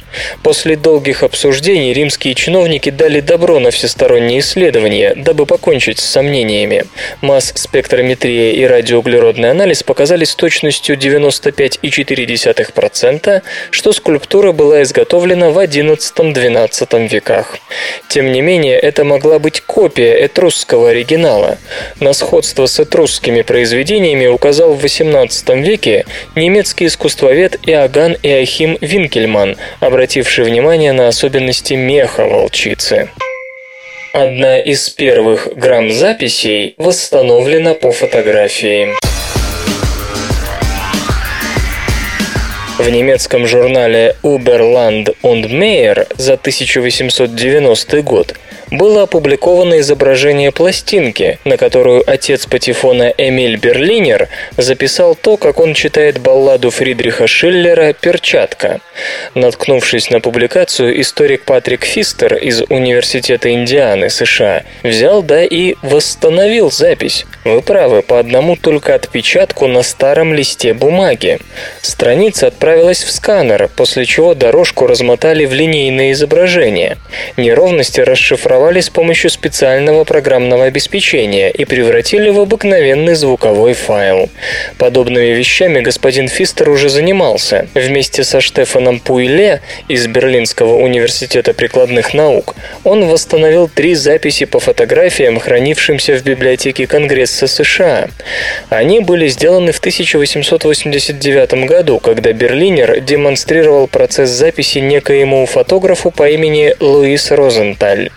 После 0.41 0.75
долгих 0.75 1.21
обсуждений 1.23 1.93
римские 1.93 2.33
чиновники 2.35 2.89
дали 2.89 3.19
добро 3.19 3.59
на 3.59 3.69
всесторонние 3.71 4.39
исследования, 4.39 5.13
дабы 5.15 5.45
покончить 5.45 5.99
с 5.99 6.05
сомнениями. 6.05 6.85
Масс-спектрометрия 7.21 8.53
и 8.53 8.63
радиоуглеродный 8.65 9.51
анализ 9.51 9.83
показали 9.83 10.25
с 10.25 10.33
точностью 10.35 10.97
95,4%, 10.97 13.41
что 13.71 13.91
скульптура 13.91 14.51
была 14.51 14.83
изготовлена 14.83 15.49
в 15.49 15.57
XI-XII 15.57 17.07
веках. 17.07 17.57
Тем 18.07 18.31
не 18.31 18.41
менее, 18.41 18.79
это 18.79 19.03
могла 19.03 19.39
быть 19.39 19.61
копия 19.61 20.25
этрусского 20.25 20.89
оригинала. 20.89 21.57
На 21.99 22.13
сходство 22.13 22.65
с 22.65 22.79
этрусскими 22.79 23.41
произведениями 23.41 24.27
указал 24.27 24.73
в 24.73 24.83
XVIII 24.83 25.61
веке 25.61 26.05
немецкий 26.35 26.87
искусствовед 26.87 27.59
Иоганн 27.65 28.17
Иохим 28.23 28.77
Винкельман, 28.81 29.57
обративший 30.03 30.43
внимание 30.43 30.91
на 30.91 31.07
особенности 31.07 31.75
меха 31.75 32.25
волчицы. 32.25 33.09
Одна 34.13 34.59
из 34.59 34.89
первых 34.89 35.47
грамм-записей 35.55 36.75
восстановлена 36.77 37.73
по 37.73 37.93
фотографии. 37.93 38.89
В 42.79 42.89
немецком 42.89 43.45
журнале 43.45 44.15
Uberland 44.23 45.15
und 45.21 45.47
Meyer 45.51 46.07
за 46.17 46.33
1890 46.33 48.01
год 48.01 48.33
было 48.73 49.03
опубликовано 49.03 49.79
изображение 49.79 50.51
пластинки, 50.51 51.37
на 51.45 51.57
которую 51.57 52.03
отец 52.09 52.47
патефона 52.47 53.13
Эмиль 53.17 53.57
Берлинер 53.57 54.29
записал 54.57 55.13
то, 55.15 55.37
как 55.37 55.59
он 55.59 55.75
читает 55.75 56.19
балладу 56.19 56.71
Фридриха 56.71 57.27
Шиллера 57.27 57.93
«Перчатка». 57.93 58.81
Наткнувшись 59.35 60.09
на 60.09 60.19
публикацию, 60.19 60.99
историк 61.01 61.43
Патрик 61.43 61.85
Фистер 61.85 62.35
из 62.35 62.63
Университета 62.69 63.51
Индианы, 63.51 64.09
США, 64.09 64.63
взял 64.81 65.21
да 65.21 65.43
и 65.43 65.75
восстановил 65.83 66.71
запись. 66.71 67.25
Вы 67.43 67.61
правы, 67.61 68.01
по 68.01 68.19
одному 68.19 68.55
только 68.55 68.95
отпечатку 68.95 69.67
на 69.67 69.83
старом 69.83 70.33
листе 70.33 70.73
бумаги. 70.73 71.39
Страница 71.81 72.47
отправилась 72.63 73.03
в 73.03 73.11
сканер, 73.11 73.69
после 73.75 74.05
чего 74.05 74.35
дорожку 74.35 74.87
размотали 74.87 75.43
в 75.43 75.51
линейное 75.51 76.13
изображение. 76.13 76.97
Неровности 77.35 77.99
расшифровали 77.99 78.79
с 78.79 78.89
помощью 78.89 79.31
специального 79.31 80.05
программного 80.05 80.63
обеспечения 80.63 81.49
и 81.49 81.65
превратили 81.65 82.29
в 82.29 82.39
обыкновенный 82.39 83.15
звуковой 83.15 83.73
файл. 83.73 84.29
Подобными 84.77 85.33
вещами 85.33 85.81
господин 85.81 86.29
Фистер 86.29 86.69
уже 86.69 86.87
занимался. 86.87 87.67
Вместе 87.73 88.23
со 88.23 88.39
Штефаном 88.39 89.01
Пуйле 89.01 89.59
из 89.89 90.07
Берлинского 90.07 90.77
университета 90.77 91.53
прикладных 91.53 92.13
наук 92.13 92.55
он 92.85 93.05
восстановил 93.07 93.67
три 93.67 93.93
записи 93.93 94.45
по 94.45 94.61
фотографиям, 94.61 95.37
хранившимся 95.37 96.15
в 96.15 96.23
библиотеке 96.23 96.87
Конгресса 96.87 97.47
США. 97.47 98.07
Они 98.69 99.01
были 99.01 99.27
сделаны 99.27 99.73
в 99.73 99.79
1889 99.79 101.65
году, 101.67 101.99
когда 101.99 102.31
Берлинер 102.53 102.99
демонстрировал 102.99 103.87
процесс 103.87 104.29
записи 104.29 104.77
некоему 104.77 105.43
фотографу 105.47 106.11
по 106.11 106.29
имени 106.29 106.75
Луис 106.79 107.31
Розенталь. 107.31 108.11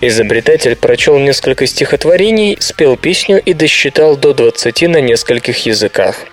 Изобретатель 0.00 0.76
прочел 0.76 1.18
несколько 1.18 1.66
стихотворений, 1.66 2.56
спел 2.60 2.96
песню 2.96 3.42
и 3.44 3.52
досчитал 3.52 4.16
до 4.16 4.32
20 4.32 4.82
на 4.82 5.00
нескольких 5.00 5.66
языках. 5.66 6.24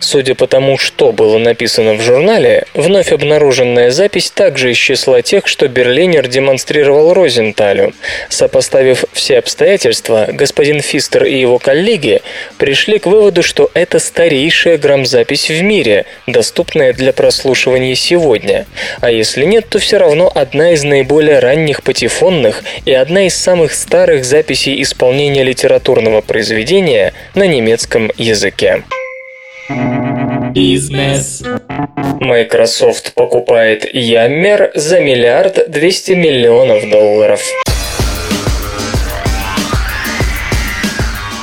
Судя 0.00 0.34
по 0.34 0.46
тому, 0.46 0.78
что 0.78 1.12
было 1.12 1.38
написано 1.38 1.94
в 1.94 2.02
журнале, 2.02 2.66
вновь 2.74 3.12
обнаруженная 3.12 3.90
запись 3.90 4.30
также 4.30 4.72
из 4.72 5.04
тех, 5.24 5.46
что 5.46 5.68
Берлинер 5.68 6.28
демонстрировал 6.28 7.14
Розенталю. 7.14 7.94
Сопоставив 8.28 9.04
все 9.12 9.38
обстоятельства, 9.38 10.28
господин 10.30 10.80
Фистер 10.80 11.24
и 11.24 11.38
его 11.38 11.58
коллеги 11.58 12.22
пришли 12.58 12.98
к 12.98 13.06
выводу, 13.06 13.42
что 13.42 13.70
это 13.74 13.98
старейшая 13.98 14.78
грамзапись 14.78 15.48
в 15.48 15.62
мире, 15.62 16.06
доступная 16.26 16.83
для 16.92 17.12
прослушивания 17.12 17.94
сегодня. 17.94 18.66
А 19.00 19.10
если 19.10 19.44
нет, 19.44 19.68
то 19.68 19.78
все 19.78 19.98
равно 19.98 20.30
одна 20.34 20.72
из 20.72 20.84
наиболее 20.84 21.38
ранних 21.38 21.82
патефонных 21.82 22.62
и 22.84 22.92
одна 22.92 23.26
из 23.26 23.36
самых 23.36 23.72
старых 23.72 24.24
записей 24.24 24.80
исполнения 24.82 25.42
литературного 25.42 26.20
произведения 26.20 27.12
на 27.34 27.46
немецком 27.46 28.10
языке. 28.16 28.82
Бизнес. 30.52 31.42
Microsoft 32.20 33.14
покупает 33.14 33.84
Yammer 33.92 34.70
за 34.74 35.00
миллиард 35.00 35.70
двести 35.70 36.12
миллионов 36.12 36.88
долларов. 36.88 37.42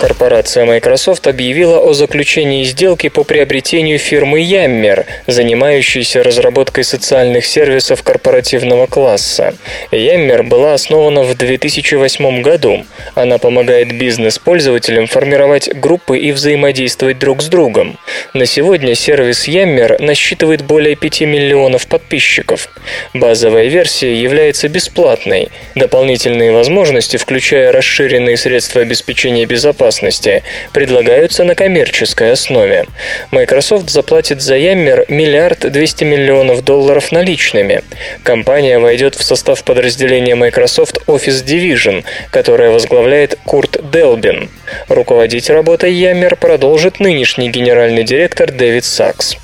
Корпорация 0.01 0.65
Microsoft 0.65 1.27
объявила 1.27 1.77
о 1.77 1.93
заключении 1.93 2.63
сделки 2.63 3.07
по 3.07 3.23
приобретению 3.23 3.99
фирмы 3.99 4.41
Yammer, 4.41 5.05
занимающейся 5.27 6.23
разработкой 6.23 6.83
социальных 6.83 7.45
сервисов 7.45 8.01
корпоративного 8.01 8.87
класса. 8.87 9.53
Yammer 9.91 10.41
была 10.41 10.73
основана 10.73 11.21
в 11.21 11.37
2008 11.37 12.41
году. 12.41 12.83
Она 13.13 13.37
помогает 13.37 13.95
бизнес-пользователям 13.95 15.05
формировать 15.05 15.69
группы 15.71 16.17
и 16.17 16.31
взаимодействовать 16.31 17.19
друг 17.19 17.43
с 17.43 17.45
другом. 17.45 17.99
На 18.33 18.47
сегодня 18.47 18.95
сервис 18.95 19.47
Yammer 19.47 20.01
насчитывает 20.01 20.63
более 20.63 20.95
5 20.95 21.21
миллионов 21.21 21.85
подписчиков. 21.85 22.69
Базовая 23.13 23.67
версия 23.67 24.19
является 24.19 24.67
бесплатной. 24.67 25.49
Дополнительные 25.75 26.51
возможности, 26.51 27.17
включая 27.17 27.71
расширенные 27.71 28.35
средства 28.35 28.81
обеспечения 28.81 29.45
безопасности, 29.45 29.90
безопасности 29.91 30.43
предлагаются 30.73 31.43
на 31.43 31.55
коммерческой 31.55 32.31
основе. 32.31 32.85
Microsoft 33.31 33.89
заплатит 33.89 34.41
за 34.41 34.57
Yammer 34.57 35.05
миллиард 35.09 35.71
200 35.71 36.03
миллионов 36.05 36.63
долларов 36.63 37.11
наличными. 37.11 37.81
Компания 38.23 38.79
войдет 38.79 39.15
в 39.15 39.23
состав 39.23 39.63
подразделения 39.63 40.35
Microsoft 40.35 40.99
Office 41.07 41.43
Division, 41.45 42.03
которое 42.31 42.69
возглавляет 42.69 43.37
Курт 43.45 43.79
Делбин. 43.91 44.49
Руководить 44.87 45.49
работой 45.49 45.93
Yammer 45.93 46.35
продолжит 46.35 46.99
нынешний 46.99 47.49
генеральный 47.49 48.03
директор 48.03 48.51
Дэвид 48.51 48.85
Сакс. 48.85 49.35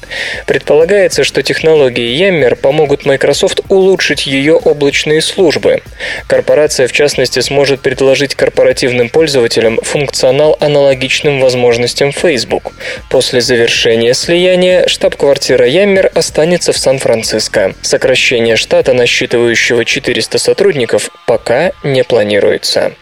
Предполагается, 0.45 1.23
что 1.23 1.43
технологии 1.43 2.17
Yammer 2.21 2.55
помогут 2.55 3.05
Microsoft 3.05 3.61
улучшить 3.69 4.25
ее 4.25 4.55
облачные 4.55 5.21
службы. 5.21 5.81
Корпорация, 6.27 6.87
в 6.87 6.91
частности, 6.93 7.41
сможет 7.41 7.81
предложить 7.81 8.35
корпоративным 8.35 9.09
пользователям 9.09 9.79
функционал 9.83 10.36
функционал 10.37 10.57
аналогичным 10.59 11.39
возможностям 11.41 12.11
Facebook. 12.11 12.73
После 13.09 13.41
завершения 13.41 14.13
слияния 14.13 14.87
штаб-квартира 14.87 15.67
Yammer 15.67 16.05
останется 16.07 16.71
в 16.73 16.77
Сан-Франциско. 16.77 17.73
Сокращение 17.81 18.55
штата, 18.55 18.93
насчитывающего 18.93 19.83
400 19.83 20.37
сотрудников, 20.37 21.09
пока 21.25 21.71
не 21.83 22.03
планируется. 22.03 22.93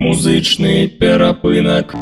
Музычный 0.00 0.88
перапынок. 0.88 1.94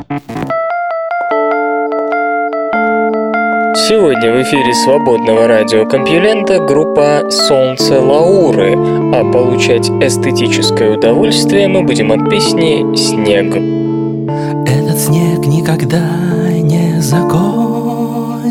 Сегодня 3.77 4.31
в 4.31 4.41
эфире 4.41 4.73
свободного 4.73 5.47
радиокомпьюлента 5.47 6.59
группа 6.59 7.29
«Солнце 7.29 7.99
Лауры», 7.99 8.73
а 9.13 9.29
получать 9.29 9.89
эстетическое 9.89 10.95
удовольствие 10.97 11.67
мы 11.67 11.83
будем 11.83 12.13
от 12.13 12.29
песни 12.29 12.95
«Снег». 12.95 13.53
Этот 14.65 14.97
снег 14.97 15.45
никогда 15.45 16.07
не 16.53 17.01
закончится. 17.01 18.47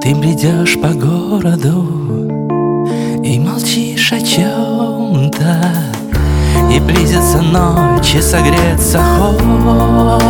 Ты 0.00 0.14
бредешь 0.14 0.80
по 0.80 0.88
городу 0.88 1.84
и 3.22 3.38
молчишь 3.40 4.10
о 4.10 4.20
чем-то 4.20 5.68
И 6.74 6.80
близится 6.80 7.42
ночь, 7.42 8.14
и 8.14 8.22
согреться 8.22 8.98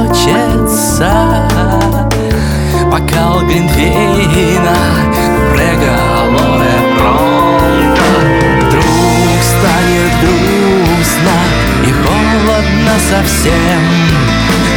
хочется 0.09 0.65
бокал 2.95 3.41
Глинтвейна 3.41 4.77
Преголоре 5.53 6.77
пронто. 6.97 8.13
Вдруг 8.61 9.41
станет 9.43 10.13
грустно 10.21 11.37
и 11.83 11.91
холодно 11.91 12.95
совсем 13.11 14.34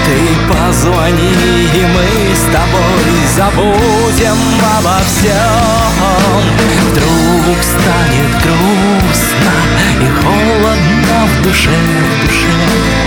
Ты 0.07 0.17
позвони, 0.47 1.33
и 1.75 1.85
мы 1.85 2.33
с 2.33 2.43
тобой 2.45 3.11
забудем 3.35 4.37
обо 4.77 4.99
всем. 5.05 6.43
Вдруг 6.91 7.57
станет 7.61 8.31
грустно 8.41 9.55
и 9.99 10.07
холодно 10.21 11.27
в 11.27 11.43
душе, 11.43 11.77
душе. 12.23 12.55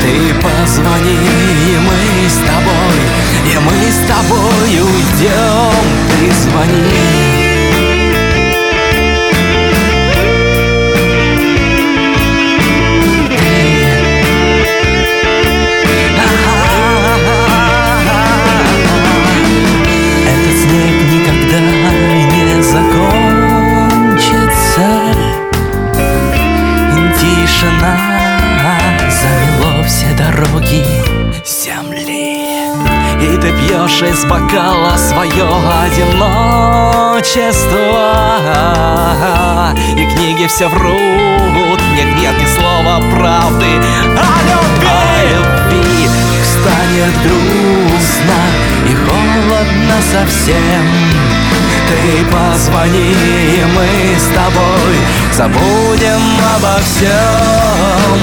Ты 0.03 0.35
позвони, 0.35 1.17
и 1.17 1.79
мы 1.79 2.29
с 2.29 2.37
тобой 2.37 3.31
и 3.47 3.59
мы 3.59 3.91
с 3.91 3.99
тобой 4.07 4.69
уйдем, 4.69 5.73
ты 6.11 6.33
звони 6.33 7.39
Пьешь 33.90 34.03
из 34.03 34.24
бокала 34.24 34.96
свое 34.96 35.48
одиночество 35.83 36.14
И 39.96 40.07
книги 40.07 40.46
все 40.46 40.68
врут 40.68 41.81
Нет, 41.96 42.16
нет 42.20 42.38
ни 42.38 42.46
слова 42.46 43.00
правды. 43.11 43.66
О 43.66 44.42
любви, 44.46 44.87
о 44.87 45.24
любви! 45.33 46.09
Станет 46.44 47.14
грустно 47.22 48.40
и 48.87 48.94
холодно 48.94 49.96
совсем 50.12 50.85
ты 51.90 52.24
позвони, 52.26 53.12
и 53.12 53.64
мы 53.74 54.18
с 54.18 54.26
тобой 54.35 54.94
забудем 55.33 56.22
обо 56.57 56.79
всем. 56.85 58.16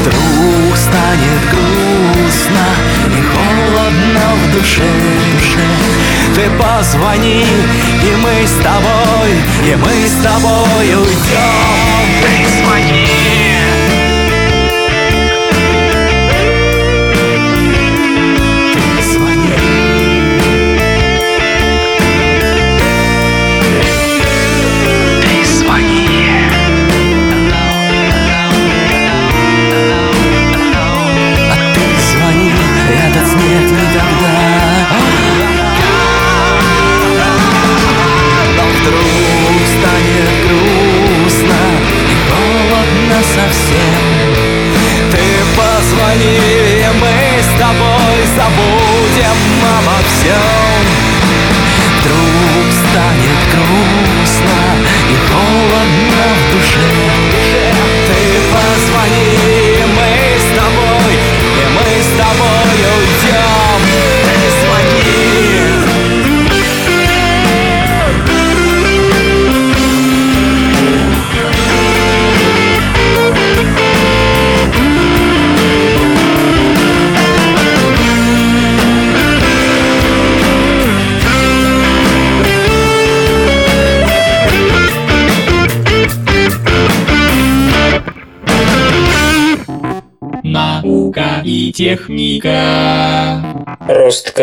Вдруг 0.00 0.76
станет 0.76 1.40
грустно 1.50 2.66
и 3.08 3.22
холодно 3.22 4.26
в 4.42 4.56
душе, 4.56 4.90
душе 5.32 5.66
Ты 6.34 6.50
позвони, 6.62 7.44
и 8.02 8.16
мы 8.16 8.46
с 8.46 8.56
тобой, 8.62 9.32
и 9.64 9.74
мы 9.76 10.06
с 10.06 10.22
тобой 10.22 10.94
уйдем. 10.94 12.04
Ты 12.22 12.32
звони 12.58 13.13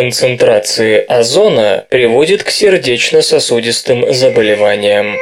концентрации 0.02 1.06
озона 1.08 1.86
приводит 1.88 2.42
к 2.42 2.50
сердечно-сосудистым 2.50 4.12
заболеваниям. 4.12 5.16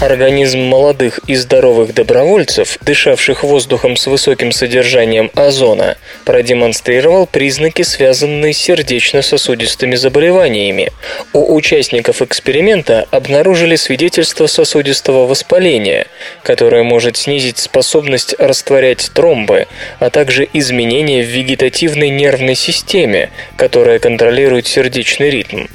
Организм 0.00 0.58
молодых 0.60 1.20
и 1.26 1.34
здоровых 1.36 1.94
добровольцев, 1.94 2.76
дышавших 2.82 3.42
воздухом 3.42 3.96
с 3.96 4.06
высоким 4.06 4.52
содержанием 4.52 5.30
озона, 5.34 5.96
продемонстрировал 6.26 7.26
признаки, 7.26 7.80
связанные 7.80 8.52
с 8.52 8.58
сердечно-сосудистыми 8.58 9.94
заболеваниями. 9.94 10.92
У 11.32 11.54
участников 11.54 12.20
эксперимента 12.20 13.06
обнаружили 13.10 13.76
свидетельство 13.76 14.46
сосудистого 14.46 15.26
воспаления, 15.26 16.06
которое 16.42 16.82
может 16.82 17.16
снизить 17.16 17.56
способность 17.56 18.34
растворять 18.38 19.10
тромбы, 19.14 19.66
а 19.98 20.10
также 20.10 20.46
изменения 20.52 21.22
в 21.22 21.28
вегетативной 21.28 22.10
нервной 22.10 22.54
системе, 22.54 23.30
которая 23.56 23.98
контролирует 23.98 24.66
сердечный 24.66 25.30
ритм. 25.30 25.68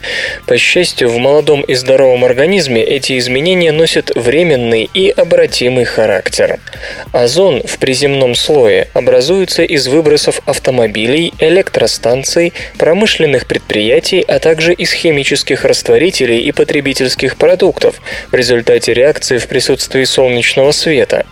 По 0.46 0.60
счастью, 0.60 1.10
в 1.10 1.18
молодом 1.18 1.62
и 1.62 1.74
здоровом 1.74 2.24
организме 2.24 2.84
эти 2.84 3.18
изменения 3.18 3.72
носят 3.72 4.11
временный 4.16 4.90
и 4.94 5.10
обратимый 5.10 5.86
характер. 5.86 6.60
Озон 7.12 7.62
в 7.66 7.78
приземном 7.78 8.36
слое 8.36 8.88
образуется 8.94 9.64
из 9.64 9.88
выбросов 9.88 10.42
автомобилей, 10.46 11.34
электростанций, 11.40 12.54
промышленных 12.78 13.48
предприятий, 13.48 14.22
а 14.28 14.40
также 14.40 14.74
из 14.74 14.92
химических 14.92 15.66
растворителей 15.66 16.40
и 16.40 16.52
потребительских 16.52 17.38
продуктов 17.38 18.02
в 18.32 18.36
результате 18.36 18.94
реакции 18.94 19.38
в 19.38 19.48
присутствии 19.48 20.04
солнечного 20.04 20.72
света. 20.72 21.26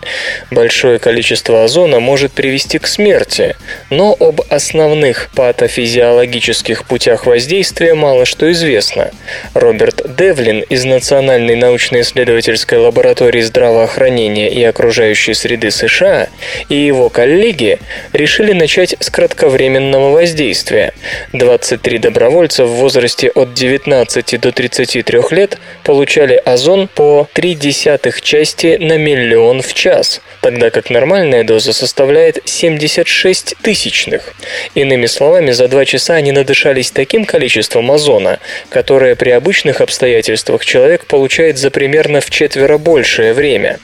Большое 0.50 0.98
количество 0.98 1.64
озона 1.64 2.00
может 2.00 2.32
привести 2.32 2.78
к 2.78 2.86
смерти, 2.86 3.56
но 3.90 4.16
об 4.18 4.40
основных 4.48 5.30
патофизиологических 5.34 6.84
путях 6.84 7.26
воздействия 7.26 7.94
мало 7.94 8.24
что 8.24 8.50
известно. 8.52 9.10
Роберт 9.54 10.16
Девлин 10.16 10.60
из 10.60 10.84
Национальной 10.84 11.56
научно-исследовательской 11.56 12.69
Американской 12.70 12.78
лаборатории 12.78 13.40
здравоохранения 13.40 14.48
и 14.48 14.62
окружающей 14.62 15.34
среды 15.34 15.70
США 15.70 16.28
и 16.68 16.74
его 16.74 17.08
коллеги 17.08 17.78
решили 18.12 18.52
начать 18.52 18.94
с 19.00 19.10
кратковременного 19.10 20.12
воздействия. 20.12 20.94
23 21.32 21.98
добровольца 21.98 22.64
в 22.64 22.70
возрасте 22.70 23.28
от 23.34 23.54
19 23.54 24.40
до 24.40 24.52
33 24.52 25.20
лет 25.30 25.58
получали 25.84 26.34
озон 26.34 26.88
по 26.88 27.28
0,3 27.34 28.20
части 28.22 28.76
на 28.80 28.98
миллион 28.98 29.62
в 29.62 29.74
час, 29.74 30.20
тогда 30.40 30.70
как 30.70 30.90
нормальная 30.90 31.44
доза 31.44 31.72
составляет 31.72 32.38
76 32.44 33.54
тысячных. 33.62 34.34
Иными 34.74 35.06
словами, 35.06 35.50
за 35.50 35.66
2 35.68 35.84
часа 35.84 36.14
они 36.14 36.32
надышались 36.32 36.90
таким 36.90 37.24
количеством 37.24 37.90
озона, 37.90 38.38
которое 38.68 39.16
при 39.16 39.30
обычных 39.30 39.80
обстоятельствах 39.80 40.64
человек 40.64 41.06
получает 41.06 41.58
за 41.58 41.70
примерно 41.70 42.20
в 42.20 42.30
четверть 42.30 42.59
четверо 42.60 42.76
большее 42.76 43.32
время. 43.32 43.78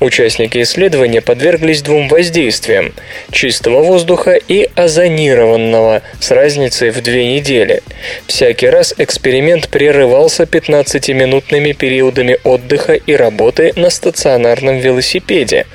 Участники 0.00 0.62
исследования 0.62 1.20
подверглись 1.20 1.82
двум 1.82 2.08
воздействиям– 2.08 2.94
чистого 3.30 3.82
воздуха 3.82 4.38
и 4.48 4.70
озонированного 4.74 6.00
с 6.20 6.30
разницей 6.30 6.90
в 6.90 7.02
две 7.02 7.34
недели. 7.34 7.82
Всякий 8.26 8.68
раз 8.68 8.94
эксперимент 8.96 9.68
прерывался 9.68 10.44
15-минутными 10.44 11.72
периодами 11.72 12.38
отдыха 12.44 12.94
и 12.94 13.14
работы 13.14 13.72
на 13.76 13.90
стационарном 13.90 14.78
велосипеде. 14.78 15.66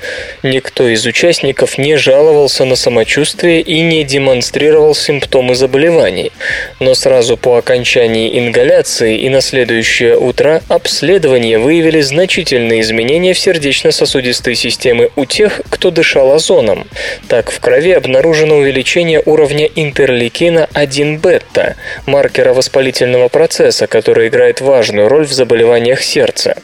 Никто 0.42 0.88
из 0.88 1.06
участников 1.06 1.78
не 1.78 1.96
жаловался 1.96 2.64
на 2.64 2.74
самочувствие 2.74 3.60
и 3.60 3.80
не 3.80 4.02
демонстрировал 4.02 4.96
симптомы 4.96 5.54
заболеваний. 5.54 6.32
Но 6.80 6.94
сразу 6.94 7.36
по 7.36 7.58
окончании 7.58 8.36
ингаляции 8.40 9.18
и 9.18 9.28
на 9.28 9.40
следующее 9.40 10.16
утро 10.16 10.62
обследования 10.68 11.58
выявили 11.60 12.00
значительные 12.00 12.39
значительные 12.40 12.80
изменения 12.80 13.34
в 13.34 13.38
сердечно-сосудистой 13.38 14.54
системе 14.54 15.10
у 15.14 15.26
тех, 15.26 15.60
кто 15.68 15.90
дышал 15.90 16.32
озоном. 16.32 16.86
Так, 17.28 17.50
в 17.50 17.60
крови 17.60 17.92
обнаружено 17.92 18.56
увеличение 18.56 19.22
уровня 19.26 19.66
интерлейкина 19.66 20.66
1 20.72 21.18
бета, 21.18 21.76
маркера 22.06 22.54
воспалительного 22.54 23.28
процесса, 23.28 23.86
который 23.86 24.28
играет 24.28 24.62
важную 24.62 25.08
роль 25.08 25.26
в 25.26 25.32
заболеваниях 25.32 26.02
сердца. 26.02 26.56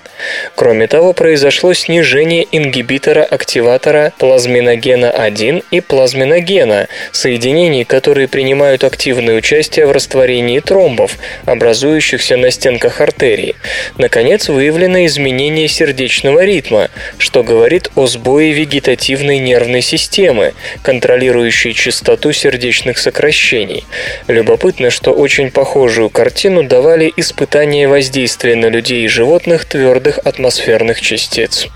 Кроме 0.55 0.87
того, 0.87 1.13
произошло 1.13 1.75
снижение 1.75 2.47
ингибитора-активатора 2.51 4.15
плазминогена-1 4.19 5.65
и 5.71 5.81
плазминогена, 5.81 6.89
соединений, 7.13 7.85
которые 7.85 8.29
принимают 8.29 8.83
активное 8.83 9.37
участие 9.37 9.87
в 9.87 9.93
растворении 9.93 10.61
тромбов, 10.61 11.19
образующихся 11.45 12.39
на 12.39 12.51
стенках 12.51 13.03
артерий. 13.03 13.57
Наконец, 13.99 14.49
выявлено 14.49 15.05
изменение 15.05 15.66
нарушение 15.67 15.69
сердечного 15.69 16.45
ритма, 16.45 16.89
что 17.19 17.43
говорит 17.43 17.91
о 17.95 18.07
сбое 18.07 18.53
вегетативной 18.53 19.39
нервной 19.39 19.83
системы, 19.83 20.55
контролирующей 20.83 21.73
частоту 21.73 22.33
сердечных 22.33 22.99
сокращений. 22.99 23.85
Любопытно, 24.29 24.91
что 24.91 25.13
очень 25.13 25.51
похожую 25.51 26.11
картину 26.11 26.63
давали 26.63 26.97
назвали 26.97 27.13
«Испытание 27.17 27.89
воздействия 27.89 28.57
на 28.57 28.67
людей 28.67 29.05
и 29.05 29.09
животных 29.09 29.65
твердых 29.67 30.19
атмосферных 30.25 31.01
частиц». 31.01 31.67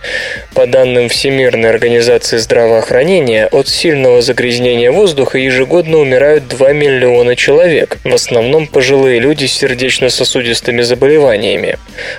По 0.55 0.67
данным 0.67 1.09
Всемирной 1.09 1.69
организации 1.69 2.39
здравоохранения, 2.39 3.47
от 3.47 3.69
сильного 3.69 4.23
загрязнения 4.23 4.91
воздуха 4.91 5.39
ежегодно 5.39 5.99
умирают 5.99 6.49
2 6.49 6.73
миллиона 6.73 7.37
человек, 7.37 7.99
в 8.05 8.15
основном 8.15 8.67
пожилые 8.67 9.21
люди 9.21 9.47
с 9.47 9.53
сердечно-сосудистыми 9.53 10.83
заболеваниями. 10.83 11.79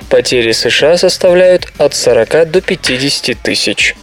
Потери 0.09 0.51
США 0.51 0.97
составляют 0.97 1.60
от 1.77 1.93
40 1.93 2.51
до 2.51 2.61
50 2.61 3.37
тысяч. 3.41 3.95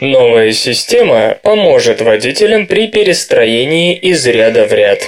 Новая 0.00 0.52
система 0.52 1.36
поможет 1.42 2.00
водителям 2.00 2.66
при 2.66 2.88
перестроении 2.88 3.94
из 3.94 4.26
ряда 4.26 4.66
в 4.66 4.72
ряд. 4.72 5.00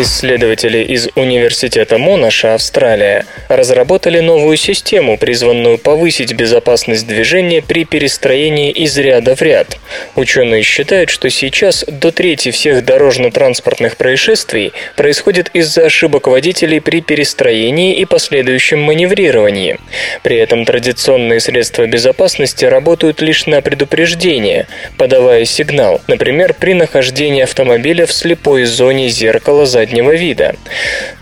Исследователи 0.00 0.78
из 0.84 1.08
Университета 1.16 1.98
Монаша, 1.98 2.54
Австралия, 2.54 3.26
разработали 3.48 4.20
новую 4.20 4.56
систему, 4.56 5.18
призванную 5.18 5.76
повысить 5.76 6.34
безопасность 6.34 7.04
движения 7.08 7.62
при 7.62 7.84
перестроении 7.84 8.70
из 8.70 8.96
ряда 8.96 9.34
в 9.34 9.42
ряд. 9.42 9.76
Ученые 10.14 10.62
считают, 10.62 11.10
что 11.10 11.28
сейчас 11.30 11.84
до 11.88 12.12
трети 12.12 12.52
всех 12.52 12.84
дорожно-транспортных 12.84 13.96
происшествий 13.96 14.72
происходит 14.94 15.50
из-за 15.52 15.86
ошибок 15.86 16.28
водителей 16.28 16.80
при 16.80 17.00
перестроении 17.00 17.96
и 17.96 18.04
последующем 18.04 18.80
маневрировании. 18.80 19.78
При 20.22 20.36
этом 20.36 20.64
традиционные 20.64 21.40
средства 21.40 21.88
безопасности 21.88 22.64
работают 22.64 23.20
лишь 23.20 23.46
на 23.46 23.62
предупреждение, 23.62 24.68
подавая 24.96 25.44
сигнал, 25.44 26.00
например, 26.06 26.54
при 26.54 26.74
нахождении 26.74 27.42
автомобиля 27.42 28.06
в 28.06 28.12
слепой 28.12 28.64
зоне 28.64 29.08
зеркала 29.08 29.66
заднего 29.66 29.87
заднего 29.88 30.14
вида. 30.14 30.54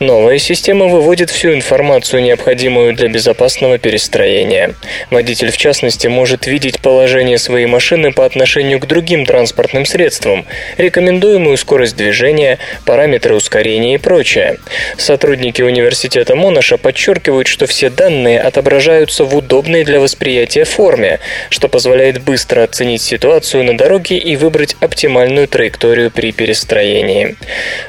Новая 0.01 0.39
система 0.39 0.87
выводит 0.87 1.31
всю 1.31 1.55
информацию, 1.55 2.23
необходимую 2.23 2.95
для 2.95 3.09
безопасного 3.09 3.79
перестроения. 3.79 4.75
Водитель, 5.11 5.51
в 5.51 5.57
частности, 5.57 6.09
может 6.09 6.47
видеть 6.47 6.81
положение 6.81 7.39
своей 7.39 7.67
машины 7.67 8.13
по 8.13 8.25
отношению 8.25 8.81
к 8.81 8.87
другим 8.87 9.25
транспортным 9.25 9.87
средствам, 9.87 10.47
рекомендуемую 10.79 11.57
скорость 11.57 11.97
движения, 11.97 12.59
параметры 12.85 13.35
ускорения 13.37 13.95
и 13.95 13.99
прочее. 13.99 14.57
Сотрудники 14.97 15.63
университета 15.63 16.35
Монаша 16.35 16.77
подчеркивают, 16.77 17.47
что 17.47 17.67
все 17.67 17.89
данные 17.89 18.41
отображаются 18.41 19.25
в 19.25 19.37
удобной 19.37 19.85
для 19.85 20.01
восприятия 20.01 20.65
форме, 20.65 21.21
что 21.51 21.69
позволяет 21.69 22.21
быстро 22.23 22.65
оценить 22.65 23.03
ситуацию 23.03 23.63
на 23.63 23.77
дороге 23.77 24.19
и 24.19 24.37
выбрать 24.37 24.77
оптимальную 24.81 25.47
траекторию 25.47 26.11
при 26.11 26.33
перестроении. 26.33 27.37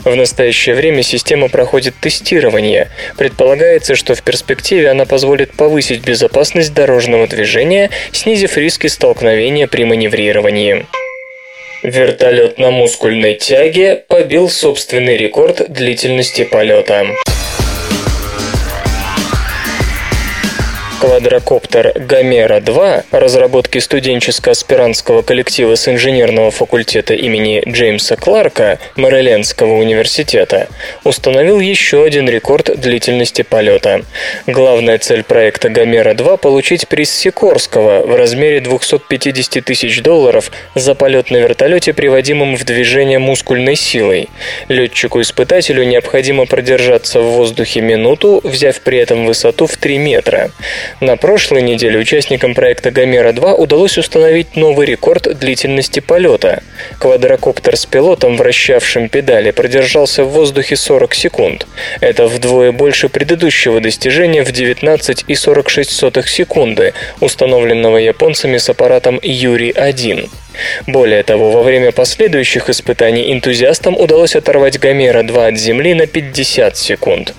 В 0.03 0.15
настоящее 0.15 0.56
настоящее 0.57 0.75
время 0.75 1.03
система 1.03 1.49
проходит 1.49 1.93
тестирование. 2.01 2.87
Предполагается, 3.15 3.95
что 3.95 4.15
в 4.15 4.23
перспективе 4.23 4.89
она 4.89 5.05
позволит 5.05 5.51
повысить 5.51 6.03
безопасность 6.03 6.73
дорожного 6.73 7.27
движения, 7.27 7.91
снизив 8.11 8.57
риски 8.57 8.87
столкновения 8.87 9.67
при 9.67 9.83
маневрировании. 9.83 10.87
Вертолет 11.83 12.57
на 12.57 12.71
мускульной 12.71 13.35
тяге 13.35 14.03
побил 14.07 14.49
собственный 14.49 15.15
рекорд 15.15 15.71
длительности 15.71 16.43
полета. 16.43 17.05
Квадрокоптер 20.99 21.93
Гомера-2 21.95 23.05
разработки 23.11 23.77
студенческо-аспирантского 23.77 25.21
коллектива 25.21 25.75
с 25.75 25.87
инженерного 25.87 26.49
факультета 26.49 27.13
имени 27.13 27.61
Джеймса 27.67 28.15
Кларка 28.15 28.79
Мэрилендского 28.95 29.73
университета 29.73 30.67
установил 31.03 31.59
еще 31.59 32.03
один 32.03 32.27
рекорд 32.27 32.79
длительности 32.79 33.43
полета. 33.43 34.01
Главная 34.47 34.97
цель 34.97 35.21
проекта 35.21 35.69
Гомера-2– 35.69 36.37
получить 36.41 36.87
приз 36.87 37.11
Сикорского 37.11 38.01
в 38.01 38.15
размере 38.15 38.59
250 38.59 39.63
тысяч 39.63 40.01
долларов 40.01 40.51
за 40.73 40.95
полет 40.95 41.29
на 41.29 41.37
вертолете, 41.37 41.93
приводимым 41.93 42.55
в 42.55 42.63
движение 42.63 43.19
мускульной 43.19 43.75
силой. 43.75 44.29
Летчику-испытателю 44.67 45.83
необходимо 45.83 46.47
продержаться 46.47 47.19
в 47.21 47.33
воздухе 47.33 47.81
минуту, 47.81 48.41
взяв 48.43 48.81
при 48.81 48.97
этом 48.97 49.27
высоту 49.27 49.67
в 49.67 49.77
3 49.77 49.99
метра. 49.99 50.49
На 50.99 51.17
прошлой 51.17 51.61
неделе 51.61 51.99
участникам 51.99 52.53
проекта 52.53 52.91
«Гомера-2» 52.91 53.53
удалось 53.53 53.97
установить 53.97 54.55
новый 54.55 54.85
рекорд 54.85 55.37
длительности 55.37 55.99
полета. 55.99 56.63
Квадрокоптер 56.99 57.77
с 57.77 57.85
пилотом, 57.85 58.37
вращавшим 58.37 59.09
педали, 59.09 59.51
продержался 59.51 60.23
в 60.23 60.29
воздухе 60.29 60.75
40 60.75 61.13
секунд. 61.13 61.67
Это 62.01 62.27
вдвое 62.27 62.71
больше 62.71 63.09
предыдущего 63.09 63.79
достижения 63.79 64.43
в 64.43 64.49
19,46 64.49 66.27
секунды, 66.27 66.93
установленного 67.19 67.97
японцами 67.97 68.57
с 68.57 68.69
аппаратом 68.69 69.19
Юри-1. 69.21 70.29
Более 70.87 71.23
того, 71.23 71.51
во 71.51 71.63
время 71.63 71.91
последующих 71.91 72.69
испытаний 72.69 73.33
энтузиастам 73.33 73.97
удалось 73.97 74.35
оторвать 74.35 74.77
Гомера-2 74.77 75.47
от 75.47 75.57
Земли 75.57 75.93
на 75.93 76.07
50 76.07 76.77
секунд. 76.77 77.33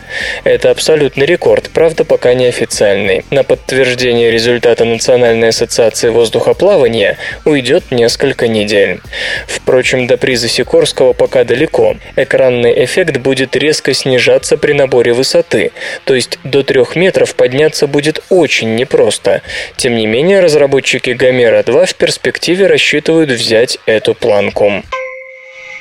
Это 0.44 0.70
абсолютный 0.70 1.26
рекорд, 1.26 1.70
правда 1.70 2.04
пока 2.04 2.34
не 2.34 2.46
официальный. 2.46 3.24
На 3.30 3.42
подтверждение 3.42 4.30
результата 4.30 4.84
Национальной 4.84 5.48
ассоциации 5.48 6.08
воздухоплавания 6.08 7.18
уйдет 7.44 7.90
несколько 7.90 8.48
недель. 8.48 9.00
Впрочем, 9.46 10.06
до 10.06 10.16
приза 10.16 10.48
Сикорского 10.48 11.12
пока 11.12 11.44
далеко. 11.44 11.96
Экранный 12.16 12.84
эффект 12.84 13.18
будет 13.18 13.56
резко 13.56 13.92
снижаться 13.94 14.56
при 14.56 14.72
наборе 14.72 15.12
высоты, 15.12 15.72
то 16.04 16.14
есть 16.14 16.38
до 16.44 16.62
3 16.62 16.78
метров 16.94 17.34
подняться 17.34 17.86
будет 17.86 18.22
очень 18.30 18.74
непросто. 18.76 19.42
Тем 19.76 19.96
не 19.96 20.06
менее, 20.06 20.40
разработчики 20.40 21.10
Гомера-2 21.10 21.86
в 21.86 21.94
перспективе 21.94 22.66
рассчитывают 22.66 23.07
рассчитывают 23.08 23.30
взять 23.30 23.78
эту 23.86 24.14
планку. 24.14 24.82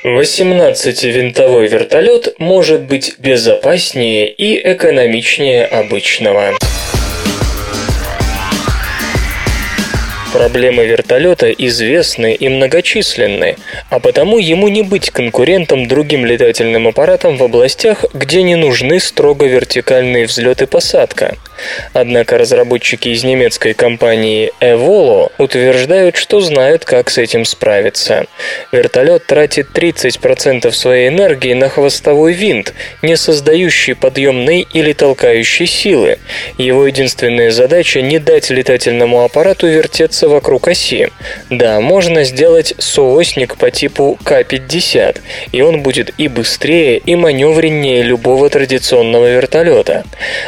18-винтовой 0.04 1.68
вертолет 1.68 2.34
может 2.38 2.82
быть 2.82 3.16
безопаснее 3.18 4.32
и 4.32 4.72
экономичнее 4.72 5.66
обычного. 5.66 6.54
Проблемы 10.32 10.86
вертолета 10.86 11.50
известны 11.50 12.34
и 12.34 12.48
многочисленны, 12.48 13.56
а 13.90 13.98
потому 13.98 14.38
ему 14.38 14.68
не 14.68 14.82
быть 14.82 15.10
конкурентом 15.10 15.88
другим 15.88 16.24
летательным 16.24 16.86
аппаратам 16.88 17.36
в 17.36 17.42
областях, 17.42 18.04
где 18.14 18.42
не 18.42 18.54
нужны 18.54 19.00
строго 19.00 19.46
вертикальные 19.46 20.26
взлет 20.26 20.62
и 20.62 20.66
посадка. 20.66 21.36
Однако 21.92 22.38
разработчики 22.38 23.08
из 23.08 23.24
немецкой 23.24 23.74
компании 23.74 24.52
Evolo 24.60 25.32
утверждают, 25.38 26.16
что 26.16 26.40
знают, 26.40 26.84
как 26.84 27.10
с 27.10 27.18
этим 27.18 27.44
справиться. 27.44 28.26
Вертолет 28.72 29.26
тратит 29.26 29.68
30% 29.74 30.70
своей 30.72 31.08
энергии 31.08 31.54
на 31.54 31.68
хвостовой 31.68 32.32
винт, 32.32 32.74
не 33.02 33.16
создающий 33.16 33.94
подъемной 33.94 34.66
или 34.72 34.92
толкающей 34.92 35.66
силы. 35.66 36.18
Его 36.56 36.86
единственная 36.86 37.50
задача 37.50 38.00
не 38.00 38.18
дать 38.18 38.50
летательному 38.50 39.24
аппарату 39.24 39.66
вертеться 39.66 40.28
вокруг 40.28 40.68
оси. 40.68 41.08
Да, 41.50 41.80
можно 41.80 42.24
сделать 42.24 42.74
соосник 42.78 43.56
по 43.56 43.70
типу 43.70 44.18
К-50, 44.24 45.20
и 45.52 45.62
он 45.62 45.82
будет 45.82 46.12
и 46.18 46.28
быстрее, 46.28 46.98
и 46.98 47.14
маневреннее 47.14 48.02
любого 48.02 48.48
традиционного 48.50 49.32
вертолета. 49.32 50.04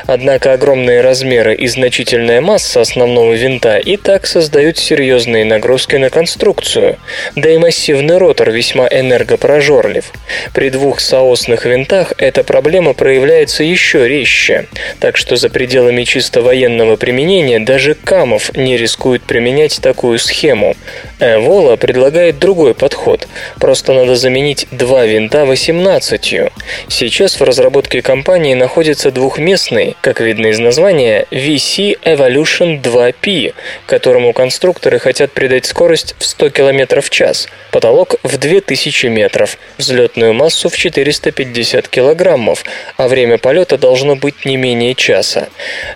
Однако 0.06 0.52
огромные 0.52 0.99
размеры 1.01 1.55
и 1.55 1.66
значительная 1.66 2.40
масса 2.40 2.80
основного 2.80 3.34
винта 3.34 3.78
и 3.78 3.96
так 3.96 4.26
создают 4.26 4.78
серьезные 4.78 5.44
нагрузки 5.44 5.96
на 5.96 6.11
конструкцию, 6.11 6.98
да 7.36 7.51
и 7.51 7.59
массивный 7.59 8.18
ротор 8.18 8.51
весьма 8.51 8.86
энергопрожорлив. 8.90 10.12
При 10.53 10.70
двух 10.70 11.01
соосных 11.01 11.64
винтах 11.64 12.12
эта 12.18 12.44
проблема 12.44 12.94
проявляется 12.94 13.64
еще 13.64 14.09
резче, 14.09 14.66
так 14.98 15.16
что 15.16 15.36
за 15.36 15.48
пределами 15.48 16.05
чисто 16.05 16.42
военного 16.42 16.96
применения 16.96 17.61
даже 17.61 17.94
Камов 17.94 18.57
не 18.57 18.76
рискует 18.76 19.22
применять 19.22 19.80
такую 19.82 20.18
схему. 20.18 20.76
Эвола 21.18 21.76
предлагает 21.76 22.38
другой 22.38 22.74
подход, 22.74 23.28
просто 23.59 23.92
надо 23.92 24.16
заменить 24.16 24.66
два 24.70 25.05
винта 25.05 25.44
18. 25.44 26.51
Сейчас 26.88 27.38
в 27.38 27.44
разработке 27.44 28.03
компании 28.03 28.55
находится 28.55 29.11
двухместный, 29.11 29.96
как 30.01 30.20
видно 30.20 30.48
из 30.48 30.59
названия, 30.59 30.89
название 30.91 31.26
VC 31.30 31.99
Evolution 32.03 32.82
2P, 32.82 33.55
которому 33.86 34.32
конструкторы 34.32 34.99
хотят 34.99 35.30
придать 35.30 35.64
скорость 35.64 36.16
в 36.18 36.24
100 36.24 36.51
км 36.51 37.01
в 37.01 37.11
час, 37.11 37.47
потолок 37.70 38.16
в 38.24 38.36
2000 38.36 39.07
метров, 39.07 39.57
взлетную 39.78 40.34
массу 40.34 40.68
в 40.68 40.76
450 40.76 41.86
килограммов, 41.86 42.64
а 42.97 43.07
время 43.07 43.38
полета 43.38 43.78
должно 43.78 44.16
быть 44.16 44.45
не 44.45 44.57
менее 44.57 44.97
часа. 44.97 45.49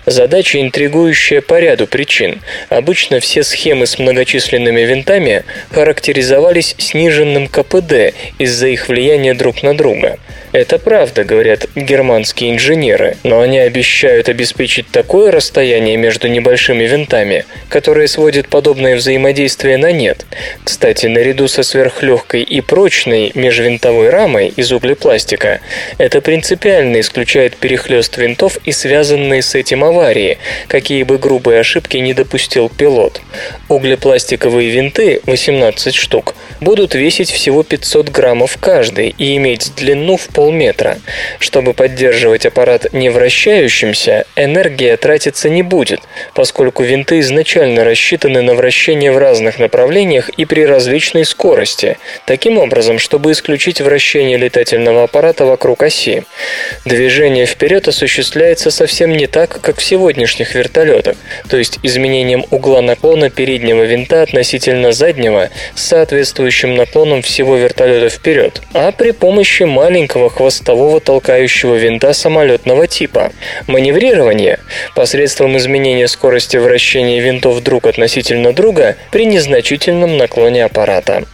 Задача 0.06 0.60
интригующая 0.60 1.40
по 1.40 1.58
ряду 1.58 1.88
причин. 1.88 2.40
Обычно 2.68 3.18
все 3.18 3.42
схемы 3.42 3.86
с 3.86 3.98
многочисленными 3.98 4.82
винтами 4.82 5.44
характеризовались 5.72 6.76
сниженным 6.78 7.48
КПД 7.48 8.14
из-за 8.38 8.68
их 8.68 8.88
влияния 8.88 9.34
друг 9.34 9.64
на 9.64 9.76
друга. 9.76 10.18
Это 10.54 10.78
правда, 10.78 11.24
говорят 11.24 11.66
германские 11.74 12.52
инженеры, 12.52 13.16
но 13.24 13.40
они 13.40 13.58
обещают 13.58 14.28
обеспечить 14.28 14.83
такое 14.92 15.32
расстояние 15.32 15.96
между 15.96 16.28
небольшими 16.28 16.84
винтами, 16.84 17.44
которое 17.68 18.06
сводит 18.06 18.48
подобное 18.48 18.96
взаимодействие 18.96 19.76
на 19.76 19.90
нет. 19.90 20.24
Кстати, 20.62 21.06
наряду 21.06 21.48
со 21.48 21.64
сверхлегкой 21.64 22.42
и 22.42 22.60
прочной 22.60 23.32
межвинтовой 23.34 24.10
рамой 24.10 24.52
из 24.56 24.70
углепластика, 24.70 25.60
это 25.98 26.20
принципиально 26.20 27.00
исключает 27.00 27.56
перехлест 27.56 28.16
винтов 28.16 28.58
и 28.64 28.72
связанные 28.72 29.42
с 29.42 29.54
этим 29.54 29.82
аварии, 29.82 30.38
какие 30.68 31.02
бы 31.02 31.18
грубые 31.18 31.60
ошибки 31.60 31.96
не 31.96 32.14
допустил 32.14 32.68
пилот. 32.68 33.20
Углепластиковые 33.68 34.70
винты, 34.70 35.20
18 35.26 35.94
штук, 35.94 36.36
будут 36.60 36.94
весить 36.94 37.30
всего 37.30 37.64
500 37.64 38.10
граммов 38.10 38.56
каждый 38.60 39.14
и 39.18 39.36
иметь 39.36 39.72
длину 39.76 40.16
в 40.16 40.28
пол 40.28 40.44
полметра. 40.44 40.98
Чтобы 41.38 41.72
поддерживать 41.72 42.44
аппарат 42.44 42.92
не 42.92 43.08
вращающимся, 43.08 44.26
энергия 44.36 44.73
тратиться 45.00 45.48
не 45.48 45.62
будет, 45.62 46.00
поскольку 46.34 46.82
винты 46.82 47.20
изначально 47.20 47.84
рассчитаны 47.84 48.42
на 48.42 48.54
вращение 48.54 49.12
в 49.12 49.18
разных 49.18 49.58
направлениях 49.58 50.28
и 50.30 50.44
при 50.44 50.66
различной 50.66 51.24
скорости, 51.24 51.98
таким 52.26 52.58
образом, 52.58 52.98
чтобы 52.98 53.32
исключить 53.32 53.80
вращение 53.80 54.36
летательного 54.36 55.04
аппарата 55.04 55.44
вокруг 55.46 55.82
оси. 55.82 56.24
Движение 56.84 57.46
вперед 57.46 57.88
осуществляется 57.88 58.70
совсем 58.70 59.12
не 59.12 59.26
так, 59.26 59.60
как 59.60 59.78
в 59.78 59.82
сегодняшних 59.82 60.54
вертолетах, 60.54 61.16
то 61.48 61.56
есть 61.56 61.78
изменением 61.82 62.44
угла 62.50 62.82
наклона 62.82 63.30
переднего 63.30 63.82
винта 63.84 64.22
относительно 64.22 64.92
заднего 64.92 65.50
с 65.74 65.82
соответствующим 65.82 66.74
наклоном 66.74 67.22
всего 67.22 67.56
вертолета 67.56 68.08
вперед, 68.08 68.62
а 68.72 68.92
при 68.92 69.12
помощи 69.12 69.62
маленького 69.62 70.30
хвостового 70.30 71.00
толкающего 71.00 71.76
винта 71.76 72.12
самолетного 72.12 72.86
типа. 72.86 73.32
Маневрирование 73.66 74.58
посредством 74.94 75.56
изменения 75.56 76.08
скорости 76.08 76.56
вращения 76.56 77.20
винтов 77.20 77.62
друг 77.62 77.86
относительно 77.86 78.52
друга 78.52 78.96
при 79.10 79.26
незначительном 79.26 80.16
наклоне 80.16 80.64
аппарата. 80.64 81.24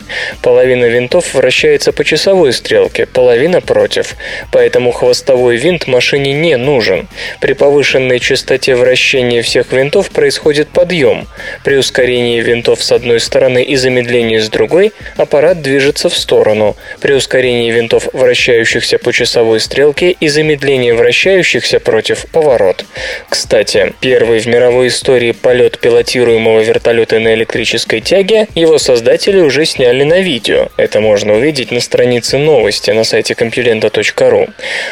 Половина 0.42 0.86
винтов 0.86 1.34
вращается 1.34 1.92
по 1.92 2.04
часовой 2.04 2.52
стрелке, 2.52 3.06
половина 3.06 3.60
против, 3.60 4.16
поэтому 4.52 4.92
хвостовой 4.92 5.56
винт 5.56 5.86
машине 5.86 6.32
не 6.32 6.56
нужен. 6.56 7.08
При 7.40 7.52
повышенной 7.52 8.18
частоте 8.18 8.74
вращения 8.74 9.42
всех 9.42 9.72
винтов 9.72 10.10
происходит 10.10 10.68
подъем. 10.68 11.26
При 11.64 11.76
ускорении 11.76 12.40
винтов 12.40 12.82
с 12.82 12.92
одной 12.92 13.20
стороны 13.20 13.62
и 13.62 13.76
замедлении 13.76 14.38
с 14.38 14.48
другой 14.48 14.92
аппарат 15.16 15.62
движется 15.62 16.08
в 16.08 16.16
сторону. 16.16 16.76
При 17.00 17.12
ускорении 17.12 17.70
винтов, 17.70 18.08
вращающихся 18.12 18.98
по 18.98 19.12
часовой 19.12 19.60
стрелке 19.60 20.10
и 20.10 20.28
замедление 20.28 20.94
вращающихся 20.94 21.80
против 21.80 22.26
поворот. 22.26 22.84
Кстати, 23.28 23.92
первый 24.00 24.40
в 24.40 24.46
мировой 24.46 24.88
истории 24.88 25.32
полет 25.32 25.78
пилотируемого 25.78 26.60
вертолета 26.60 27.18
на 27.18 27.34
электрической 27.34 28.00
тяге 28.00 28.48
его 28.54 28.78
создатели 28.78 29.40
уже 29.40 29.64
сняли 29.64 30.04
на 30.04 30.20
видео. 30.20 30.68
Это 30.76 31.00
можно 31.00 31.34
увидеть 31.34 31.70
на 31.70 31.80
странице 31.80 32.38
новости 32.38 32.90
на 32.90 33.04
сайте 33.04 33.34
compulenta.ru. 33.34 34.50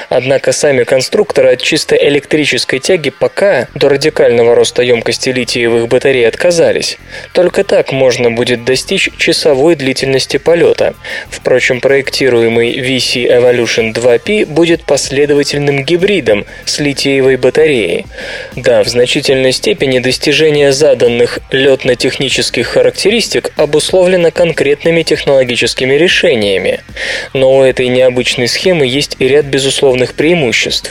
Однако 0.09 0.53
сами 0.53 0.85
конструкторы 0.85 1.53
от 1.53 1.63
чисто 1.63 1.97
электрической 1.97 2.79
тяги 2.79 3.11
пока 3.11 3.69
до 3.75 3.89
радикального 3.89 4.55
роста 4.55 4.83
емкости 4.83 5.31
литиевых 5.31 5.89
батарей 5.89 6.27
отказались. 6.27 6.99
Только 7.33 7.65
так 7.65 7.93
можно 7.93 8.31
будет 8.31 8.65
достичь 8.65 9.11
часовой 9.19 9.75
длительности 9.75 10.37
полета. 10.37 10.95
Впрочем, 11.31 11.81
проектируемый 11.81 12.79
VC 12.79 13.29
Evolution 13.29 13.93
2P 13.93 14.47
будет 14.47 14.85
последовательным 14.85 15.85
гибридом 15.85 16.45
с 16.65 16.79
литиевой 16.79 17.37
батареей. 17.37 18.07
Да, 18.57 18.83
в 18.83 18.89
значительной 18.89 19.53
степени 19.53 19.99
достижение 19.99 20.73
заданных 20.73 21.41
летно-технических 21.51 22.67
характеристик 22.67 23.53
обусловлено 23.57 24.31
конкретными 24.31 25.03
технологическими 25.03 25.95
решениями. 25.95 26.81
Но 27.35 27.59
у 27.59 27.63
этой 27.63 27.89
необычной 27.89 28.49
схемы 28.49 28.87
есть 28.87 29.17
и 29.19 29.29
ряд 29.29 29.47
безусловных 29.47 30.15
преимуществ. 30.15 30.91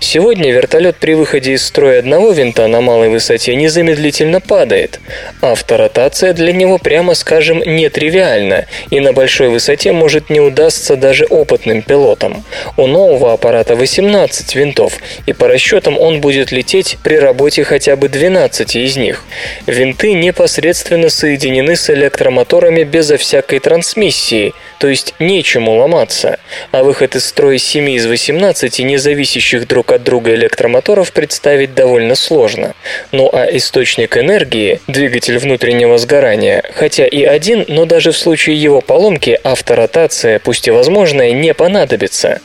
Сегодня 0.00 0.52
вертолет 0.52 0.96
при 0.96 1.14
выходе 1.14 1.52
из 1.52 1.66
строя 1.66 1.98
одного 1.98 2.32
винта 2.32 2.66
на 2.66 2.80
малой 2.80 3.08
высоте 3.08 3.54
незамедлительно 3.54 4.40
падает. 4.40 5.00
Авторотация 5.40 6.32
для 6.32 6.52
него, 6.52 6.78
прямо 6.78 7.14
скажем, 7.14 7.60
нетривиальна, 7.60 8.66
и 8.90 9.00
на 9.00 9.12
большой 9.12 9.48
высоте 9.48 9.92
может 9.92 10.30
не 10.30 10.40
удастся 10.40 10.96
даже 10.96 11.24
опытным 11.26 11.82
пилотам. 11.82 12.44
У 12.76 12.86
нового 12.86 13.32
аппарата 13.32 13.76
18 13.76 14.54
винтов, 14.54 14.98
и 15.26 15.32
по 15.32 15.48
расчетам 15.48 15.98
он 15.98 16.20
будет 16.20 16.52
лететь 16.54 16.98
при 17.02 17.16
работе 17.16 17.64
хотя 17.64 17.96
бы 17.96 18.08
12 18.08 18.76
из 18.76 18.96
них. 18.96 19.24
Винты 19.66 20.12
непосредственно 20.12 21.08
соединены 21.10 21.76
с 21.76 21.90
электромоторами 21.90 22.84
безо 22.84 23.16
всякой 23.16 23.58
трансмиссии, 23.58 24.54
то 24.78 24.88
есть 24.88 25.14
нечему 25.18 25.76
ломаться, 25.76 26.38
а 26.70 26.82
выход 26.82 27.16
из 27.16 27.24
строя 27.26 27.58
7 27.58 27.90
из 27.90 28.06
18 28.06 28.78
независящих 28.80 29.66
друг 29.66 29.92
от 29.92 30.02
друга 30.04 30.34
электромоторов 30.34 31.12
представить 31.12 31.74
довольно 31.74 32.14
сложно. 32.14 32.74
Ну 33.12 33.28
а 33.32 33.46
источник 33.50 34.16
энергии, 34.16 34.80
двигатель 34.86 35.38
внутреннего 35.38 35.98
сгорания, 35.98 36.62
хотя 36.74 37.06
и 37.06 37.24
один, 37.24 37.64
но 37.68 37.84
даже 37.84 38.12
в 38.12 38.16
случае 38.16 38.56
его 38.60 38.80
поломки 38.80 39.38
авторотация, 39.42 40.38
пусть 40.38 40.68
и 40.68 40.70
возможная, 40.70 41.32
не 41.32 41.52
понадобится. 41.54 42.40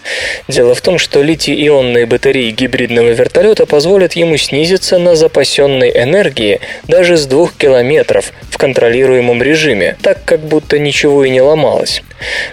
Дело 0.48 0.74
в 0.74 0.82
том, 0.82 0.98
что 0.98 1.22
литий-ионные 1.22 2.06
батареи 2.06 2.50
гибридного 2.50 3.10
вертолета 3.10 3.66
позволят 3.66 3.99
ему 4.14 4.38
снизиться 4.38 4.98
на 4.98 5.16
запасенной 5.16 5.92
энергии 5.92 6.62
даже 6.88 7.18
с 7.18 7.26
2 7.26 7.50
километров 7.58 8.32
в 8.50 8.58
контролируемом 8.58 9.42
режиме, 9.44 9.98
так 10.02 10.24
как 10.26 10.42
будто 10.42 10.80
ничего 10.80 11.26
и 11.26 11.30
не 11.30 11.42
ломалось. 11.42 12.02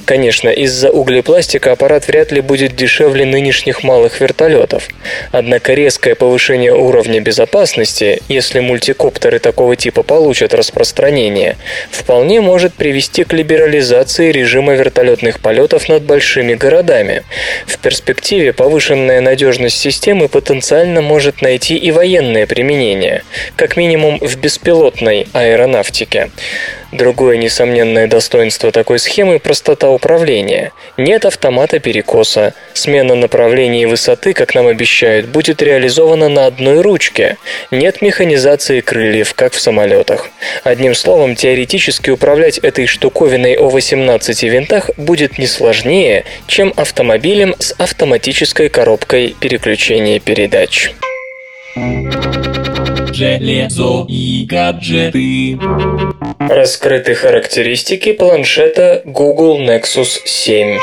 Конечно, 0.05 0.49
из-за 0.49 0.91
углепластика 0.91 1.73
аппарат 1.73 2.07
вряд 2.07 2.31
ли 2.33 2.41
будет 2.41 2.77
дешевле 2.77 3.25
нынешних 3.25 3.83
малых 3.83 4.21
вертолетов. 4.21 4.89
Однако 5.33 5.75
резкое 5.75 6.15
повышение 6.15 6.73
уровня 6.73 7.21
безопасности, 7.21 8.23
если 8.29 8.61
мультикоптеры 8.61 9.39
такого 9.39 9.77
типа 9.77 10.03
получат 10.03 10.55
распространение, 10.55 11.57
вполне 11.91 12.41
может 12.41 12.75
привести 12.75 13.25
к 13.25 13.33
либерализации 13.33 14.31
режима 14.31 14.75
вертолетных 14.75 15.41
полетов 15.41 15.89
над 15.89 16.03
большими 16.05 16.55
городами, 16.55 17.25
в 17.67 17.79
перспективе 17.79 18.53
повышенная 18.53 19.21
надежность 19.21 19.79
системы 19.79 20.29
потенциально 20.29 21.01
может 21.01 21.36
найти 21.41 21.77
и 21.77 21.91
военное 21.91 22.47
применение, 22.47 23.23
как 23.57 23.77
минимум 23.77 24.19
в 24.21 24.37
беспилотной 24.37 25.27
аэронавтике. 25.33 26.31
Другое 26.93 27.37
несомненное 27.37 28.07
достоинство 28.07 28.71
такой 28.71 28.99
схемы– 28.99 29.39
простота 29.41 29.91
управления. 29.91 30.73
Нет 30.97 31.27
автомата 31.27 31.79
перекоса. 31.79 32.55
Смена 32.75 33.15
направления 33.15 33.83
и 33.83 33.87
высоты, 33.87 34.33
как 34.33 34.55
нам 34.55 34.69
обещают, 34.69 35.27
будет 35.27 35.63
реализована 35.63 36.29
на 36.29 36.47
одной 36.47 36.81
ручке. 36.81 37.39
Нет 37.71 38.03
механизации 38.03 38.81
крыльев, 38.81 39.35
как 39.35 39.53
в 39.53 39.61
самолетах. 39.61 40.31
Одним 40.63 40.95
словом, 40.95 41.35
теоретически 41.35 42.11
управлять 42.11 42.59
этой 42.59 42.87
штуковиной 42.87 43.57
о 43.57 43.69
18 43.69 44.45
винтах 44.45 44.91
будет 44.97 45.39
не 45.39 45.47
сложнее, 45.47 46.25
чем 46.47 46.73
автомобилем 46.77 47.57
с 47.59 47.75
автоматической 47.79 48.69
коробкой 48.69 49.35
переключения 49.39 50.21
передач 50.21 50.93
железо 53.13 54.07
и 54.09 54.47
гаджеты. 54.49 55.59
Раскрыты 56.39 57.15
характеристики 57.15 58.13
планшета 58.13 59.03
Google 59.05 59.61
Nexus 59.61 60.21
7. 60.25 60.79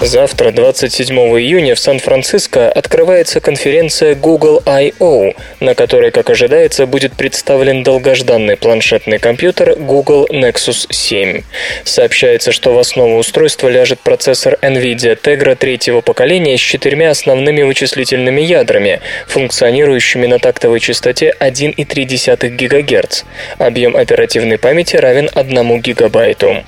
Завтра, 0.00 0.50
27 0.50 1.14
июня, 1.14 1.74
в 1.74 1.78
Сан-Франциско 1.78 2.72
открывается 2.72 3.40
конференция 3.40 4.14
Google 4.14 4.62
I.O., 4.64 5.34
на 5.60 5.74
которой, 5.74 6.10
как 6.10 6.30
ожидается, 6.30 6.86
будет 6.86 7.12
представлен 7.12 7.82
долгожданный 7.82 8.56
планшетный 8.56 9.18
компьютер 9.18 9.76
Google 9.76 10.26
Nexus 10.30 10.86
7. 10.90 11.42
Сообщается, 11.84 12.50
что 12.50 12.72
в 12.72 12.78
основу 12.78 13.18
устройства 13.18 13.68
ляжет 13.68 14.00
процессор 14.00 14.56
NVIDIA 14.62 15.20
Tegra 15.20 15.54
третьего 15.54 16.00
поколения 16.00 16.56
с 16.56 16.60
четырьмя 16.60 17.10
основными 17.10 17.60
вычислительными 17.62 18.40
ядрами, 18.40 19.00
функционирующими 19.28 20.26
на 20.26 20.38
тактовой 20.38 20.80
частоте 20.80 21.34
1,3 21.38 22.48
ГГц. 22.48 23.24
Объем 23.58 23.94
оперативной 23.94 24.56
памяти 24.56 24.96
равен 24.96 25.28
1 25.34 25.80
гигабайту. 25.82 26.64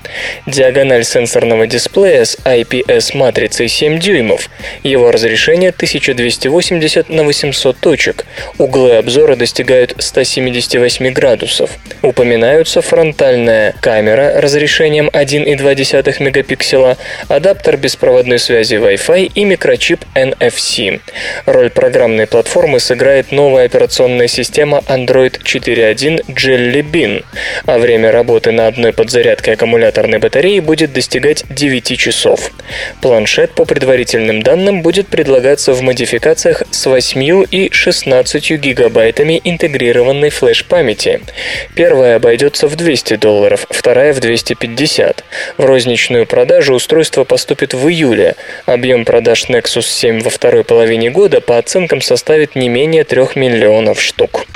Диагональ 0.47 1.05
сенсорного 1.05 1.67
дисплея 1.67 2.27
с 2.27 2.37
IPS 2.45 3.22
матрицей 3.23 3.69
7 3.69 4.01
дюймов. 4.01 4.51
Его 4.83 5.13
разрешение 5.13 5.71
1280 5.71 7.09
на 7.09 7.23
800 7.23 7.77
точек. 7.79 8.27
Углы 8.59 8.97
обзора 8.97 9.37
достигают 9.37 9.95
178 9.99 11.13
градусов. 11.13 11.71
Упоминаются 12.03 12.83
фронтальная 12.83 13.75
камера 13.81 14.41
разрешением 14.41 15.09
1,2 15.13 16.23
мегапикселя, 16.23 16.97
адаптер 17.29 17.77
беспроводной 17.77 18.41
связи 18.41 18.75
Wi-Fi 18.75 19.31
и 19.33 19.45
микрочип 19.45 20.01
NFC. 20.17 21.01
Роль 21.47 21.71
программной 21.71 22.27
платформы 22.27 22.81
сыграет 22.81 23.31
новая 23.31 23.67
операционная 23.67 24.27
система 24.27 24.79
Android 24.89 25.41
4.1 25.45 26.27
Jelly 26.27 26.83
Bean, 26.83 27.25
а 27.67 27.79
время 27.79 28.11
работы 28.11 28.51
на 28.51 28.67
одной 28.67 28.93
подзарядке 28.93 29.53
аккумуляторной 29.53 30.19
батареи 30.19 30.59
будет 30.59 30.93
достигать 30.93 31.45
9 31.51 31.97
часов. 31.97 32.51
Планшет, 33.13 33.51
по 33.51 33.67
предварительным 33.67 34.41
данным, 34.41 34.81
будет 34.81 35.07
предлагаться 35.09 35.75
в 35.75 35.83
модификациях 35.83 36.63
с 36.71 36.87
8 36.87 37.45
и 37.51 37.69
16 37.71 38.53
гигабайтами 38.53 39.39
интегрированной 39.45 40.31
флеш-памяти. 40.31 41.21
Первая 41.75 42.17
обойдется 42.17 42.69
в 42.69 42.75
200 42.75 43.17
долларов, 43.17 43.67
вторая 43.69 44.15
в 44.15 44.21
250. 44.21 45.25
В 45.59 45.65
розничную 45.67 46.25
продажу 46.25 46.73
устройство 46.73 47.25
поступит 47.25 47.75
в 47.75 47.87
июле. 47.87 48.35
Объем 48.65 49.05
продаж 49.05 49.45
Nexus 49.51 49.83
7 49.83 50.21
во 50.21 50.31
второй 50.31 50.65
половине 50.65 51.11
года 51.11 51.43
по 51.43 51.59
оценкам 51.59 52.01
составит 52.01 52.57
не 52.57 52.71
менее 52.71 53.05
3 53.05 53.27
миллионов 53.35 54.01
штук. 54.01 54.47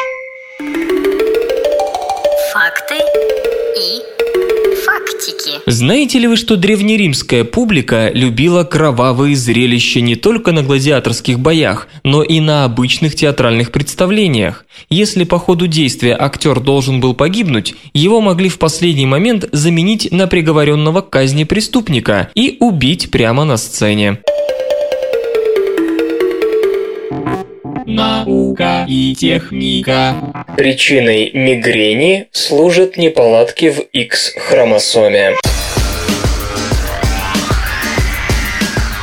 Знаете 5.66 6.18
ли 6.18 6.28
вы, 6.28 6.36
что 6.36 6.56
древнеримская 6.56 7.44
публика 7.44 8.10
любила 8.12 8.64
кровавые 8.64 9.36
зрелища 9.36 10.00
не 10.00 10.14
только 10.14 10.52
на 10.52 10.62
гладиаторских 10.62 11.40
боях, 11.40 11.88
но 12.04 12.22
и 12.22 12.40
на 12.40 12.64
обычных 12.64 13.14
театральных 13.14 13.72
представлениях? 13.72 14.64
Если 14.90 15.24
по 15.24 15.38
ходу 15.38 15.66
действия 15.66 16.16
актер 16.18 16.60
должен 16.60 17.00
был 17.00 17.14
погибнуть, 17.14 17.74
его 17.94 18.20
могли 18.20 18.48
в 18.48 18.58
последний 18.58 19.06
момент 19.06 19.48
заменить 19.52 20.12
на 20.12 20.26
приговоренного 20.26 21.00
к 21.00 21.10
казни 21.10 21.44
преступника 21.44 22.30
и 22.34 22.56
убить 22.60 23.10
прямо 23.10 23.44
на 23.44 23.56
сцене. 23.56 24.20
Наука 27.86 28.84
и 28.88 29.14
техника. 29.14 30.44
Причиной 30.56 31.30
мигрени 31.32 32.26
служат 32.32 32.96
неполадки 32.96 33.70
в 33.70 33.78
X-хромосоме. 33.92 35.34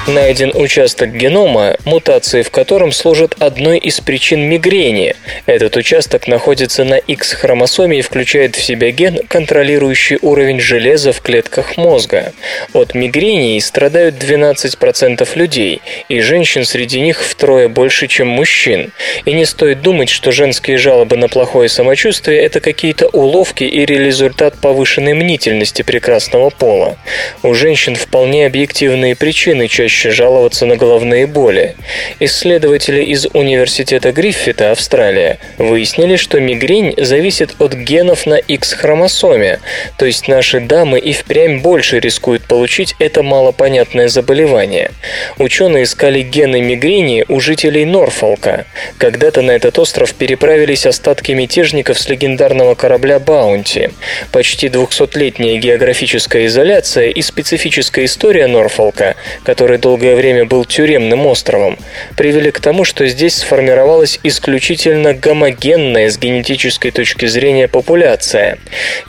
Найден 0.07 0.51
участок 0.53 1.15
генома, 1.15 1.77
мутации 1.85 2.41
в 2.41 2.51
котором 2.51 2.91
служат 2.91 3.35
одной 3.39 3.77
из 3.77 4.01
причин 4.01 4.41
мигрени. 4.41 5.15
Этот 5.45 5.77
участок 5.77 6.27
находится 6.27 6.83
на 6.83 6.97
X-хромосоме 6.97 7.99
и 7.99 8.01
включает 8.01 8.57
в 8.57 8.61
себя 8.61 8.91
ген, 8.91 9.19
контролирующий 9.29 10.17
уровень 10.21 10.59
железа 10.59 11.13
в 11.13 11.21
клетках 11.21 11.77
мозга. 11.77 12.33
От 12.73 12.95
мигрени 12.95 13.57
страдают 13.59 14.15
12% 14.15 15.25
людей, 15.35 15.81
и 16.09 16.19
женщин 16.19 16.65
среди 16.65 16.99
них 16.99 17.23
втрое 17.23 17.69
больше, 17.69 18.07
чем 18.07 18.27
мужчин. 18.27 18.91
И 19.23 19.31
не 19.31 19.45
стоит 19.45 19.81
думать, 19.81 20.09
что 20.09 20.33
женские 20.33 20.77
жалобы 20.77 21.15
на 21.15 21.29
плохое 21.29 21.69
самочувствие– 21.69 22.41
это 22.41 22.59
какие-то 22.59 23.07
уловки 23.07 23.63
или 23.63 23.93
результат 23.93 24.59
повышенной 24.59 25.13
мнительности 25.13 25.81
прекрасного 25.81 26.49
пола. 26.49 26.97
У 27.41 27.53
женщин 27.53 27.95
вполне 27.95 28.45
объективные 28.45 29.15
причины 29.15 29.69
чаще 29.69 29.92
чаще 29.93 30.09
жаловаться 30.09 30.65
на 30.65 30.75
головные 30.75 31.27
боли. 31.27 31.75
Исследователи 32.19 33.03
из 33.03 33.27
Университета 33.33 34.11
Гриффита, 34.11 34.71
Австралия, 34.71 35.37
выяснили, 35.59 36.15
что 36.15 36.39
мигрень 36.39 36.95
зависит 36.97 37.55
от 37.59 37.73
генов 37.75 38.25
на 38.25 38.35
X-хромосоме, 38.35 39.59
то 39.97 40.05
есть 40.05 40.27
наши 40.27 40.59
дамы 40.59 40.97
и 40.97 41.13
впрямь 41.13 41.59
больше 41.59 41.99
рискуют 41.99 42.43
получить 42.45 42.95
это 42.97 43.21
малопонятное 43.21 44.07
заболевание. 44.07 44.89
Ученые 45.37 45.83
искали 45.83 46.21
гены 46.21 46.61
мигрени 46.61 47.23
у 47.27 47.39
жителей 47.39 47.85
Норфолка. 47.85 48.65
Когда-то 48.97 49.43
на 49.43 49.51
этот 49.51 49.77
остров 49.77 50.15
переправились 50.15 50.87
остатки 50.87 51.33
мятежников 51.33 51.99
с 51.99 52.09
легендарного 52.09 52.73
корабля 52.73 53.19
«Баунти». 53.19 53.91
Почти 54.31 54.67
200-летняя 54.67 55.57
географическая 55.57 56.47
изоляция 56.47 57.09
и 57.09 57.21
специфическая 57.21 58.05
история 58.05 58.47
Норфолка, 58.47 59.15
который 59.43 59.82
долгое 59.83 60.15
время 60.15 60.45
был 60.45 60.63
тюремным 60.63 61.25
островом, 61.27 61.77
привели 62.15 62.51
к 62.51 62.61
тому, 62.61 62.85
что 62.85 63.05
здесь 63.05 63.35
сформировалась 63.35 64.17
исключительно 64.23 65.13
гомогенная 65.13 66.09
с 66.09 66.17
генетической 66.17 66.91
точки 66.91 67.25
зрения 67.25 67.67
популяция. 67.67 68.59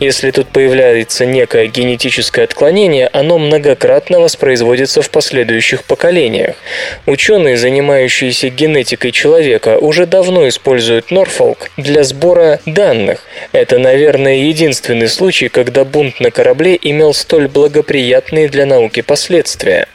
Если 0.00 0.32
тут 0.32 0.48
появляется 0.48 1.26
некое 1.26 1.68
генетическое 1.68 2.42
отклонение, 2.42 3.08
оно 3.12 3.38
многократно 3.38 4.18
воспроизводится 4.18 5.00
в 5.00 5.10
последующих 5.10 5.84
поколениях. 5.84 6.56
Ученые, 7.06 7.56
занимающиеся 7.56 8.48
генетикой 8.48 9.12
человека, 9.12 9.78
уже 9.78 10.06
давно 10.06 10.48
используют 10.48 11.12
Норфолк 11.12 11.70
для 11.76 12.02
сбора 12.02 12.58
данных. 12.66 13.20
Это, 13.52 13.78
наверное, 13.78 14.38
единственный 14.38 15.08
случай, 15.08 15.48
когда 15.48 15.84
бунт 15.84 16.18
на 16.18 16.32
корабле 16.32 16.76
имел 16.82 17.14
столь 17.14 17.46
благоприятные 17.46 18.48
для 18.48 18.66
науки 18.66 19.02
последствия. 19.02 19.86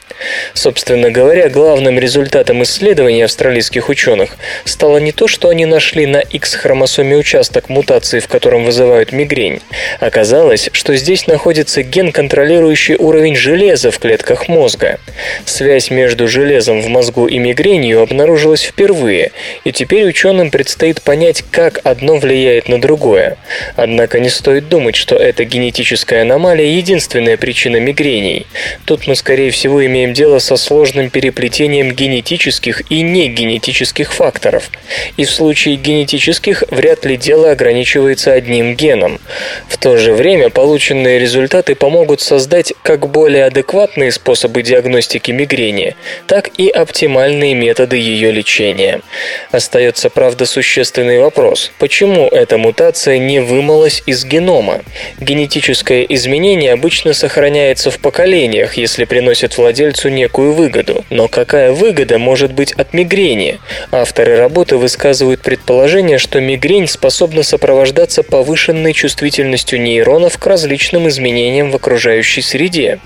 Собственно 0.70 1.10
говоря, 1.10 1.48
главным 1.48 1.98
результатом 1.98 2.62
исследований 2.62 3.22
австралийских 3.22 3.88
ученых 3.88 4.36
стало 4.64 4.98
не 4.98 5.10
то, 5.10 5.26
что 5.26 5.48
они 5.48 5.66
нашли 5.66 6.06
на 6.06 6.18
X-хромосоме 6.20 7.16
участок 7.16 7.68
мутации, 7.68 8.20
в 8.20 8.28
котором 8.28 8.64
вызывают 8.64 9.10
мигрень. 9.10 9.62
Оказалось, 9.98 10.70
что 10.72 10.94
здесь 10.94 11.26
находится 11.26 11.82
ген, 11.82 12.12
контролирующий 12.12 12.94
уровень 12.94 13.34
железа 13.34 13.90
в 13.90 13.98
клетках 13.98 14.46
мозга. 14.46 15.00
Связь 15.44 15.90
между 15.90 16.28
железом 16.28 16.82
в 16.82 16.86
мозгу 16.86 17.26
и 17.26 17.38
мигренью 17.38 18.02
обнаружилась 18.02 18.62
впервые, 18.62 19.32
и 19.64 19.72
теперь 19.72 20.06
ученым 20.06 20.52
предстоит 20.52 21.02
понять, 21.02 21.42
как 21.50 21.80
одно 21.82 22.14
влияет 22.14 22.68
на 22.68 22.80
другое. 22.80 23.38
Однако 23.74 24.20
не 24.20 24.28
стоит 24.28 24.68
думать, 24.68 24.94
что 24.94 25.16
эта 25.16 25.44
генетическая 25.44 26.22
аномалия 26.22 26.76
единственная 26.76 27.36
причина 27.36 27.78
мигрений. 27.78 28.46
Тут 28.84 29.08
мы, 29.08 29.16
скорее 29.16 29.50
всего, 29.50 29.84
имеем 29.84 30.12
дело 30.12 30.38
со 30.38 30.59
сложным 30.60 31.10
переплетением 31.10 31.92
генетических 31.92 32.82
и 32.90 33.02
негенетических 33.02 34.12
факторов. 34.12 34.70
И 35.16 35.24
в 35.24 35.30
случае 35.30 35.76
генетических 35.76 36.64
вряд 36.70 37.04
ли 37.04 37.16
дело 37.16 37.50
ограничивается 37.50 38.32
одним 38.32 38.74
геном. 38.74 39.20
В 39.68 39.76
то 39.78 39.96
же 39.96 40.12
время 40.12 40.50
полученные 40.50 41.18
результаты 41.18 41.74
помогут 41.74 42.20
создать 42.20 42.72
как 42.82 43.08
более 43.08 43.46
адекватные 43.46 44.12
способы 44.12 44.62
диагностики 44.62 45.30
мигрени, 45.32 45.96
так 46.26 46.50
и 46.56 46.68
оптимальные 46.68 47.54
методы 47.54 47.96
ее 47.96 48.30
лечения. 48.30 49.00
Остается, 49.50 50.10
правда, 50.10 50.46
существенный 50.46 51.18
вопрос. 51.18 51.72
Почему 51.78 52.28
эта 52.28 52.58
мутация 52.58 53.18
не 53.18 53.40
вымылась 53.40 54.02
из 54.06 54.24
генома? 54.24 54.82
Генетическое 55.18 56.04
изменение 56.08 56.72
обычно 56.72 57.14
сохраняется 57.14 57.90
в 57.90 57.98
поколениях, 57.98 58.74
если 58.74 59.04
приносит 59.04 59.56
владельцу 59.56 59.70
владельцу 59.70 60.08
некую 60.50 60.52
выгоду. 60.52 61.04
Но 61.10 61.28
какая 61.28 61.72
выгода 61.72 62.18
может 62.18 62.52
быть 62.52 62.72
от 62.72 62.92
мигрени? 62.94 63.58
Авторы 63.90 64.36
работы 64.36 64.76
высказывают 64.76 65.40
предположение, 65.42 66.18
что 66.18 66.40
мигрень 66.40 66.88
способна 66.88 67.42
сопровождаться 67.42 68.22
повышенной 68.22 68.92
чувствительностью 68.92 69.80
нейронов 69.80 70.38
к 70.38 70.46
различным 70.46 71.08
изменениям 71.08 71.70
в 71.70 71.76
окружающей 71.76 72.42
среде. 72.42 72.98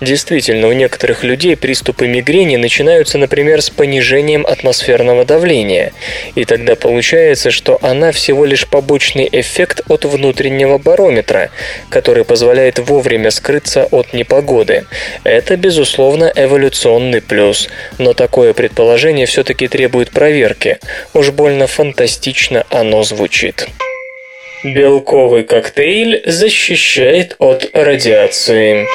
Действительно, 0.00 0.68
у 0.68 0.72
некоторых 0.72 1.24
людей 1.24 1.56
приступы 1.56 2.06
мигрени 2.06 2.56
начинаются, 2.56 3.18
например, 3.18 3.62
с 3.62 3.70
понижением 3.70 4.46
атмосферного 4.46 5.24
давления. 5.24 5.92
И 6.34 6.44
тогда 6.44 6.74
получается, 6.74 7.50
что 7.50 7.78
она 7.82 8.12
всего 8.12 8.44
лишь 8.44 8.66
побочный 8.66 9.28
эффект 9.32 9.82
от 9.88 10.04
внутреннего 10.04 10.78
барометра, 10.78 11.50
который 11.88 12.24
позволяет 12.24 12.78
вовремя 12.78 13.30
скрыться 13.30 13.86
от 13.90 14.12
непогоды. 14.12 14.84
Это, 15.24 15.56
безусловно, 15.56 16.32
эволюционно 16.34 16.81
радиационный 16.82 17.20
плюс. 17.20 17.68
Но 17.98 18.12
такое 18.12 18.52
предположение 18.52 19.26
все-таки 19.26 19.68
требует 19.68 20.10
проверки. 20.10 20.78
Уж 21.14 21.30
больно 21.30 21.66
фантастично 21.66 22.64
оно 22.70 23.02
звучит. 23.02 23.68
Белковый 24.64 25.44
коктейль 25.44 26.22
защищает 26.26 27.36
от 27.38 27.70
радиации. 27.72 28.86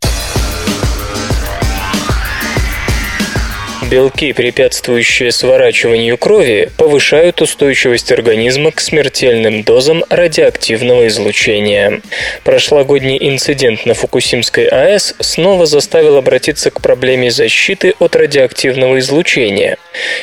Белки, 3.90 4.34
препятствующие 4.34 5.32
сворачиванию 5.32 6.18
крови, 6.18 6.70
повышают 6.76 7.42
устойчивость 7.42 8.12
организма 8.12 8.72
к 8.72 8.82
смертельным 8.82 9.64
дозам 9.64 10.04
радиоактивного 10.10 11.08
излучения. 11.08 12.02
Прошлогодний 12.44 13.18
инцидент 13.18 13.86
на 13.86 13.94
Фукусимской 13.94 14.66
АЭС 14.66 15.16
снова 15.22 15.66
заставил 15.66 16.18
обратиться 16.18 16.70
к 16.70 16.82
проблеме 16.82 17.32
защиты 17.32 17.94
от 18.00 18.18
радиоактивного 18.18 19.00
излучения. 19.00 19.78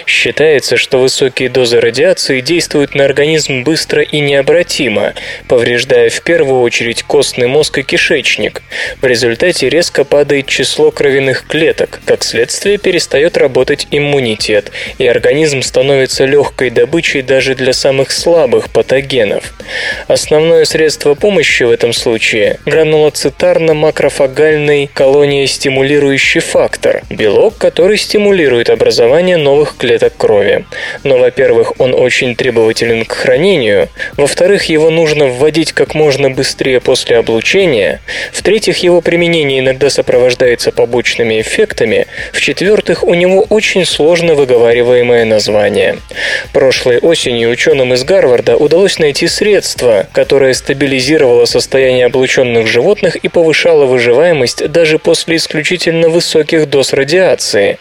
Считается, 0.06 0.76
что 0.76 0.98
высокие 0.98 1.48
дозы 1.48 1.80
радиации 1.80 2.42
действуют 2.42 2.94
на 2.94 3.06
организм 3.06 3.62
быстро 3.62 4.02
и 4.02 4.20
необратимо, 4.20 5.14
повреждая 5.48 6.10
в 6.10 6.20
первую 6.20 6.60
очередь 6.60 7.02
костный 7.02 7.46
мозг 7.46 7.78
и 7.78 7.82
кишечник. 7.82 8.60
В 9.00 9.06
результате 9.06 9.70
резко 9.70 10.04
падает 10.04 10.48
число 10.48 10.90
кровяных 10.90 11.46
клеток, 11.46 12.00
как 12.04 12.22
следствие 12.22 12.76
перестает 12.76 13.38
работать 13.38 13.53
работать 13.54 13.86
иммунитет, 13.92 14.72
и 14.98 15.06
организм 15.06 15.62
становится 15.62 16.24
легкой 16.24 16.70
добычей 16.70 17.22
даже 17.22 17.54
для 17.54 17.72
самых 17.72 18.10
слабых 18.10 18.68
патогенов. 18.68 19.54
Основное 20.08 20.64
средство 20.64 21.14
помощи 21.14 21.62
в 21.62 21.70
этом 21.70 21.92
случае– 21.92 22.58
гранулоцитарно-макрофагальный 22.66 24.90
колония-стимулирующий 24.92 26.40
фактор– 26.40 27.04
белок, 27.10 27.56
который 27.56 27.96
стимулирует 27.96 28.70
образование 28.70 29.36
новых 29.36 29.76
клеток 29.76 30.16
крови. 30.16 30.64
Но, 31.04 31.18
во-первых, 31.18 31.74
он 31.78 31.94
очень 31.94 32.34
требователен 32.34 33.04
к 33.04 33.12
хранению, 33.12 33.88
во-вторых, 34.16 34.64
его 34.64 34.90
нужно 34.90 35.26
вводить 35.26 35.72
как 35.72 35.94
можно 35.94 36.28
быстрее 36.28 36.80
после 36.80 37.18
облучения, 37.18 38.00
в-третьих, 38.32 38.78
его 38.78 39.00
применение 39.00 39.60
иногда 39.60 39.90
сопровождается 39.90 40.72
побочными 40.72 41.40
эффектами, 41.40 42.08
в-четвертых, 42.32 43.04
у 43.04 43.14
него 43.14 43.43
очень 43.50 43.84
сложно 43.84 44.34
выговариваемое 44.34 45.24
название. 45.24 45.98
Прошлой 46.52 46.98
осенью 46.98 47.50
ученым 47.50 47.92
из 47.92 48.04
Гарварда 48.04 48.56
удалось 48.56 48.98
найти 48.98 49.28
средство, 49.28 50.06
которое 50.12 50.54
стабилизировало 50.54 51.44
состояние 51.44 52.06
облученных 52.06 52.66
животных 52.66 53.16
и 53.16 53.28
повышало 53.28 53.86
выживаемость 53.86 54.68
даже 54.70 54.98
после 54.98 55.36
исключительно 55.36 56.08
высоких 56.08 56.68
доз 56.68 56.92
радиации. 56.92 57.78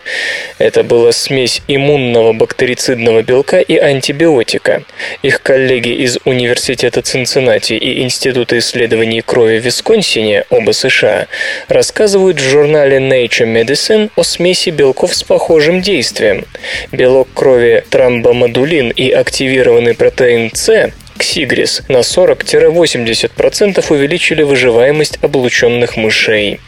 Это 0.57 0.83
была 0.83 1.11
смесь 1.11 1.61
иммунного 1.67 2.33
бактерицидного 2.33 3.23
белка 3.23 3.59
и 3.59 3.77
антибиотика. 3.77 4.83
Их 5.21 5.41
коллеги 5.41 5.89
из 5.89 6.19
Университета 6.25 7.01
Цинциннати 7.01 7.73
и 7.73 8.03
Института 8.03 8.57
исследований 8.59 9.21
крови 9.21 9.59
в 9.59 9.65
Висконсине, 9.65 10.45
оба 10.49 10.71
США, 10.71 11.27
рассказывают 11.67 12.39
в 12.39 12.43
журнале 12.43 12.97
Nature 12.97 13.47
Medicine 13.47 14.09
о 14.15 14.23
смеси 14.23 14.69
белков 14.69 15.15
с 15.15 15.23
похожим 15.23 15.52
похожим 15.53 15.81
действием. 15.81 16.45
Белок 16.91 17.27
крови 17.31 17.83
тромбомодулин 17.91 18.89
и 18.89 19.11
активированный 19.11 19.93
протеин 19.93 20.49
С 20.51 20.91
Ксигрис 21.17 21.83
на 21.87 21.97
40-80% 21.97 23.85
увеличили 23.89 24.43
выживаемость 24.43 25.19
облученных 25.21 25.95
мышей. 25.95 26.59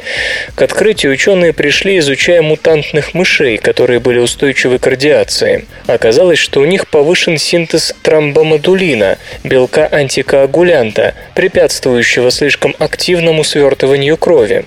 К 0.56 0.62
открытию 0.62 1.14
ученые 1.14 1.54
пришли, 1.54 2.00
изучая 2.00 2.42
мутантных 2.42 3.14
мышей, 3.14 3.58
которые 3.58 4.00
были 4.00 4.20
устойчивы 4.20 4.80
к 4.80 4.88
радиации. 4.88 5.66
Оказалось, 5.88 6.40
что 6.40 6.62
у 6.62 6.66
них 6.66 6.88
повышен 6.88 7.38
синтез 7.38 7.94
тромбомодулина, 8.02 9.18
белка 9.44 9.88
антикоагулянта, 9.92 11.16
препятствующего 11.34 12.32
слишком 12.32 12.76
активному 12.80 13.44
свертыванию 13.44 14.18
крови. 14.18 14.66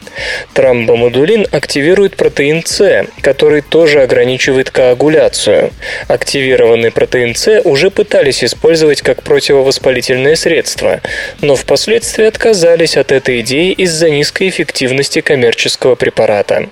Тромбомодулин 0.55 1.47
активирует 1.51 2.16
протеин 2.16 2.64
С, 2.64 3.07
который 3.20 3.62
тоже 3.62 4.03
ограничивает 4.03 4.70
коагуляцию. 4.70 5.72
Активированный 6.09 6.91
протеин 6.91 7.35
С 7.35 7.61
уже 7.62 7.91
пытались 7.91 8.45
использовать 8.45 9.03
как 9.03 9.22
противовоспалительный 9.22 9.68
противовоспалительное 9.69 10.37
средство, 10.37 11.01
но 11.41 11.55
впоследствии 11.55 12.25
отказались 12.25 12.97
от 12.97 13.12
этой 13.12 13.41
идеи 13.41 13.73
из-за 13.73 14.11
низкой 14.11 14.49
эффективности 14.49 15.21
коммерческого 15.21 15.95
препарата. 15.95 16.71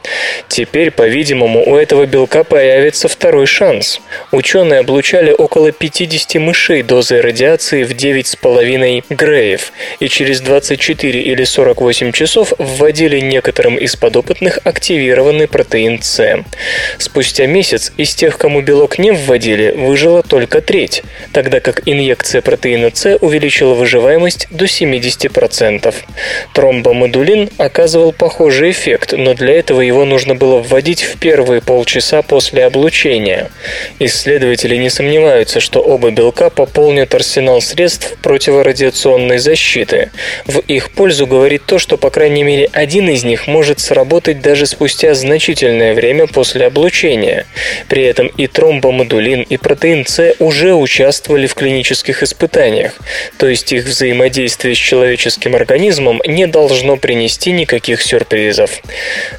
Теперь, 0.49 0.91
по-видимому, 0.91 1.63
у 1.69 1.77
этого 1.77 2.07
белка 2.07 2.45
появится 2.45 3.09
второй 3.09 3.47
шанс. 3.47 4.01
Ученые 4.33 4.81
облучали 4.81 5.33
около 5.33 5.73
50 5.73 6.41
мышей 6.41 6.83
дозой 6.83 7.21
радиации 7.21 7.85
в 7.85 7.91
9,5 7.91 9.05
греев 9.11 9.73
и 10.01 10.09
через 10.09 10.41
24 10.41 11.21
или 11.21 11.45
48 11.45 12.13
часов 12.13 12.53
вводили 12.59 13.21
некоторым 13.21 13.77
из 13.77 13.97
подопытных 13.97 14.61
активированный 14.65 15.49
протеин 15.49 16.01
С. 16.03 16.45
Спустя 16.99 17.47
месяц 17.47 17.93
из 17.97 18.15
тех, 18.15 18.39
кому 18.39 18.61
белок 18.61 18.99
не 18.99 19.11
вводили, 19.11 19.73
выжила 19.77 20.23
только 20.23 20.61
треть, 20.61 21.03
тогда 21.33 21.61
как 21.61 21.83
инъекция 21.87 22.41
протеина 22.41 22.86
витамина 22.87 22.91
С 22.95 23.17
увеличила 23.21 23.75
выживаемость 23.75 24.49
до 24.51 24.65
70%. 24.65 25.95
Тромбомодулин 26.55 27.51
оказывал 27.59 28.13
похожий 28.13 28.71
эффект, 28.71 29.13
но 29.13 29.35
для 29.35 29.59
этого 29.59 29.81
его 29.81 30.05
нужно 30.05 30.35
было 30.35 30.61
вводить 30.61 31.03
в 31.03 31.19
первые 31.19 31.61
полчаса 31.61 32.23
после 32.23 32.65
облучения. 32.65 33.51
Исследователи 33.99 34.77
не 34.77 34.91
сомневаются, 34.91 35.61
что 35.61 35.81
оба 35.81 36.11
белка 36.11 36.51
пополнят 36.51 37.15
арсенал 37.15 37.61
средств 37.61 38.17
противорадиационной 38.23 39.39
защиты. 39.39 40.11
В 40.47 40.61
их 40.61 40.91
пользу 40.91 41.27
говорит 41.27 41.63
то, 41.67 41.79
что 41.79 41.97
по 41.97 42.11
крайней 42.11 42.43
мере 42.43 42.69
один 42.73 43.09
из 43.09 43.25
них 43.25 43.47
может 43.47 43.81
сработать 43.81 44.41
даже 44.41 44.67
спустя 44.67 45.15
значительное 45.15 45.95
время 45.95 46.27
после 46.27 46.67
облучения. 46.67 47.47
При 47.89 48.03
этом 48.05 48.27
и 48.27 48.47
тромбомодулин, 48.47 49.43
и 49.43 49.57
протеин 49.57 50.07
С 50.07 50.35
уже 50.39 50.75
участвовали 50.75 51.47
в 51.47 51.55
клинических 51.55 52.23
испытаниях 52.23 52.76
заболеваниях, 52.77 52.95
то 53.39 53.49
есть 53.49 53.73
их 53.73 53.85
взаимодействие 53.85 54.75
с 54.75 54.79
человеческим 54.79 55.55
организмом 55.55 56.21
не 56.27 56.47
должно 56.47 56.97
принести 56.97 57.53
никаких 57.53 58.03
сюрпризов. 58.03 58.71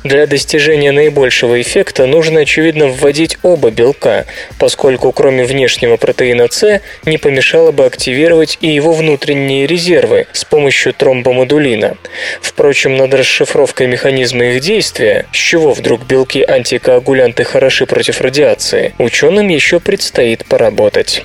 Для 0.03 0.27
достижения 0.27 0.91
наибольшего 0.91 1.61
эффекта 1.61 2.05
нужно, 2.05 2.41
очевидно, 2.41 2.87
вводить 2.87 3.37
оба 3.43 3.71
белка, 3.71 4.25
поскольку 4.59 5.11
кроме 5.11 5.43
внешнего 5.45 5.97
протеина 5.97 6.47
С 6.49 6.81
не 7.05 7.17
помешало 7.17 7.71
бы 7.71 7.85
активировать 7.85 8.57
и 8.61 8.67
его 8.69 8.93
внутренние 8.93 9.67
резервы 9.67 10.27
с 10.31 10.45
помощью 10.45 10.93
тромбомодулина. 10.93 11.97
Впрочем, 12.41 12.97
над 12.97 13.13
расшифровкой 13.13 13.87
механизма 13.87 14.45
их 14.45 14.61
действия, 14.61 15.25
с 15.31 15.35
чего 15.35 15.73
вдруг 15.73 16.03
белки-антикоагулянты 16.03 17.43
хороши 17.43 17.85
против 17.85 18.21
радиации, 18.21 18.93
ученым 18.97 19.47
еще 19.47 19.79
предстоит 19.79 20.45
поработать. 20.45 21.23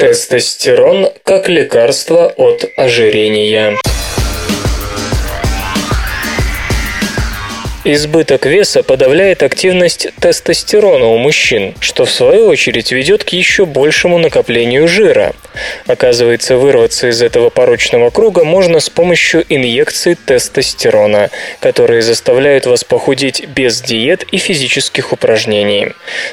Тестостерон 0.00 1.08
как 1.24 1.50
лекарство 1.50 2.32
от 2.38 2.64
ожирения. 2.78 3.76
Избыток 7.82 8.44
веса 8.44 8.82
подавляет 8.82 9.42
активность 9.42 10.08
тестостерона 10.20 11.06
у 11.06 11.16
мужчин, 11.16 11.74
что 11.80 12.04
в 12.04 12.10
свою 12.10 12.46
очередь 12.48 12.92
ведет 12.92 13.24
к 13.24 13.30
еще 13.30 13.64
большему 13.64 14.18
накоплению 14.18 14.86
жира. 14.86 15.32
Оказывается, 15.86 16.58
вырваться 16.58 17.08
из 17.08 17.22
этого 17.22 17.48
порочного 17.48 18.10
круга 18.10 18.44
можно 18.44 18.80
с 18.80 18.90
помощью 18.90 19.46
инъекций 19.48 20.14
тестостерона, 20.14 21.30
которые 21.60 22.02
заставляют 22.02 22.66
вас 22.66 22.84
похудеть 22.84 23.48
без 23.48 23.80
диет 23.80 24.24
и 24.24 24.36
физических 24.36 25.14
упражнений. 25.14 25.88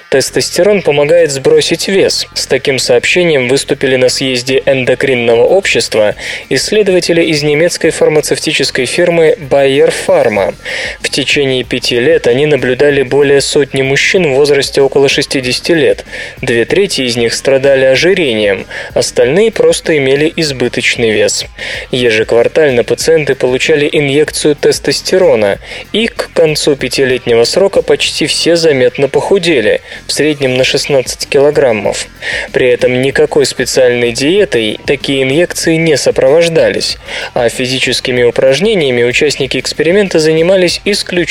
Тестостерон 0.10 0.82
помогает 0.82 1.32
сбросить 1.32 1.88
вес. 1.88 2.28
С 2.34 2.46
таким 2.46 2.78
сообщением 2.78 3.48
выступили 3.48 3.96
на 3.96 4.10
съезде 4.10 4.62
эндокринного 4.66 5.44
общества 5.44 6.16
исследователи 6.50 7.24
из 7.24 7.42
немецкой 7.42 7.92
фармацевтической 7.92 8.86
фирмы 8.86 9.38
Bayer 9.40 9.94
Pharma. 10.06 10.54
В 11.00 11.10
течение 11.10 11.37
течение 11.38 11.64
пяти 11.64 12.00
лет 12.00 12.26
они 12.26 12.48
наблюдали 12.48 13.04
более 13.04 13.42
сотни 13.42 13.84
мужчин 13.84 14.24
в 14.24 14.36
возрасте 14.36 14.82
около 14.82 15.08
60 15.08 15.70
лет. 15.70 16.04
Две 16.42 16.66
трети 16.66 17.02
из 17.02 17.16
них 17.16 17.36
страдали 17.36 17.86
ожирением, 17.86 18.66
остальные 18.96 19.52
просто 19.52 19.96
имели 20.00 20.34
избыточный 20.36 21.12
вес. 21.12 21.46
Ежеквартально 21.92 22.84
пациенты 22.84 23.36
получали 23.36 23.88
инъекцию 23.92 24.56
тестостерона, 24.56 25.60
и 25.92 26.08
к 26.08 26.32
концу 26.34 26.76
пятилетнего 26.76 27.44
срока 27.44 27.84
почти 27.84 28.26
все 28.26 28.56
заметно 28.56 29.08
похудели, 29.08 29.82
в 30.08 30.14
среднем 30.14 30.58
на 30.58 30.64
16 30.64 31.30
килограммов. 31.30 32.08
При 32.52 32.68
этом 32.68 33.00
никакой 33.04 33.46
специальной 33.46 34.12
диетой 34.12 34.80
такие 34.88 35.22
инъекции 35.22 35.76
не 35.76 35.98
сопровождались, 35.98 36.98
а 37.36 37.48
физическими 37.48 38.24
упражнениями 38.24 39.04
участники 39.04 39.60
эксперимента 39.60 40.18
занимались 40.18 40.82
исключительно 40.84 41.27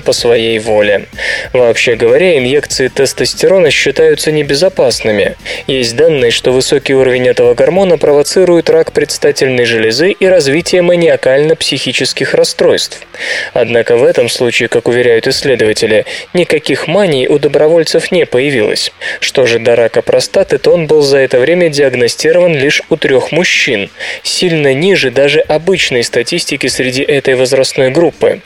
по 0.00 0.12
своей 0.12 0.58
воле. 0.58 1.06
Вообще 1.52 1.96
говоря, 1.96 2.38
инъекции 2.38 2.88
тестостерона 2.88 3.70
считаются 3.70 4.30
небезопасными. 4.30 5.36
Есть 5.66 5.96
данные, 5.96 6.30
что 6.30 6.52
высокий 6.52 6.94
уровень 6.94 7.28
этого 7.28 7.54
гормона 7.54 7.98
провоцирует 7.98 8.70
рак 8.70 8.92
предстательной 8.92 9.64
железы 9.64 10.12
и 10.12 10.26
развитие 10.26 10.82
маниакально-психических 10.82 12.34
расстройств. 12.34 13.06
Однако 13.52 13.96
в 13.96 14.04
этом 14.04 14.28
случае, 14.28 14.68
как 14.68 14.86
уверяют 14.86 15.26
исследователи, 15.26 16.06
никаких 16.32 16.86
маний 16.86 17.26
у 17.26 17.38
добровольцев 17.38 18.12
не 18.12 18.26
появилось. 18.26 18.92
Что 19.18 19.46
же 19.46 19.58
до 19.58 19.74
рака 19.74 20.00
простаты, 20.00 20.58
то 20.58 20.70
он 20.72 20.86
был 20.86 21.02
за 21.02 21.18
это 21.18 21.40
время 21.40 21.68
диагностирован 21.68 22.56
лишь 22.56 22.82
у 22.88 22.96
трех 22.96 23.32
мужчин, 23.32 23.90
сильно 24.22 24.72
ниже 24.74 25.10
даже 25.10 25.40
обычной 25.40 26.04
статистики 26.04 26.68
среди 26.68 27.02
этой 27.02 27.34
возрастной 27.34 27.90
группы. 27.90 28.40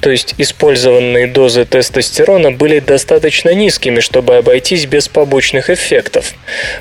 То 0.00 0.10
есть 0.10 0.34
использованные 0.48 1.26
дозы 1.26 1.66
тестостерона 1.66 2.50
были 2.50 2.80
достаточно 2.80 3.52
низкими, 3.52 4.00
чтобы 4.00 4.36
обойтись 4.36 4.86
без 4.86 5.06
побочных 5.06 5.68
эффектов. 5.68 6.32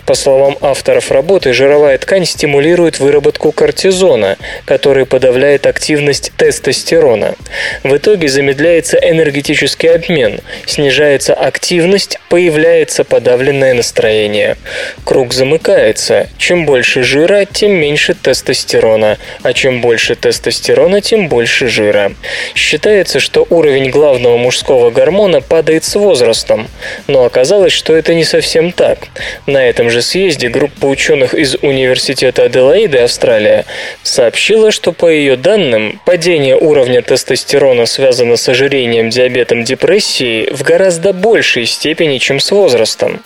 По 0.05 0.13
словам 0.13 0.57
авторов 0.61 1.11
работы, 1.11 1.51
жировая 1.51 1.97
ткань 1.97 2.25
стимулирует 2.25 2.99
выработку 2.99 3.51
кортизона, 3.51 4.37
который 4.65 5.05
подавляет 5.05 5.65
активность 5.67 6.31
тестостерона. 6.37 7.35
В 7.83 7.97
итоге 7.97 8.29
замедляется 8.29 8.97
энергетический 8.97 9.93
обмен, 9.93 10.39
снижается 10.65 11.33
активность, 11.33 12.19
появляется 12.29 13.03
подавленное 13.03 13.73
настроение. 13.73 14.55
Круг 15.03 15.33
замыкается. 15.33 16.27
Чем 16.37 16.65
больше 16.65 17.03
жира, 17.03 17.43
тем 17.45 17.73
меньше 17.73 18.13
тестостерона, 18.13 19.17
а 19.43 19.51
чем 19.51 19.81
больше 19.81 20.15
тестостерона, 20.15 21.01
тем 21.01 21.27
больше 21.27 21.67
жира. 21.67 22.13
Считается, 22.55 23.19
что 23.19 23.45
уровень 23.57 23.89
главного 23.89 24.37
мужского 24.37 24.91
гормона 24.91 25.41
падает 25.41 25.83
с 25.83 25.95
возрастом, 25.95 26.67
но 27.07 27.25
оказалось, 27.25 27.73
что 27.73 27.95
это 27.95 28.13
не 28.13 28.23
совсем 28.23 28.71
так. 28.71 28.99
На 29.47 29.67
этом 29.67 29.89
же 29.89 30.01
съезде 30.01 30.49
группа 30.49 30.85
ученых 30.85 31.33
из 31.33 31.55
Университета 31.61 32.43
Аделаиды, 32.43 32.99
Австралия, 32.99 33.65
сообщила, 34.03 34.71
что 34.71 34.91
по 34.91 35.09
ее 35.09 35.35
данным 35.35 35.99
падение 36.05 36.55
уровня 36.55 37.01
тестостерона 37.01 37.85
связано 37.85 38.37
с 38.37 38.47
ожирением, 38.47 39.09
диабетом, 39.09 39.63
депрессией 39.63 40.53
в 40.53 40.61
гораздо 40.61 41.13
большей 41.13 41.65
степени, 41.65 42.19
чем 42.19 42.39
с 42.39 42.51
возрастом. 42.51 43.21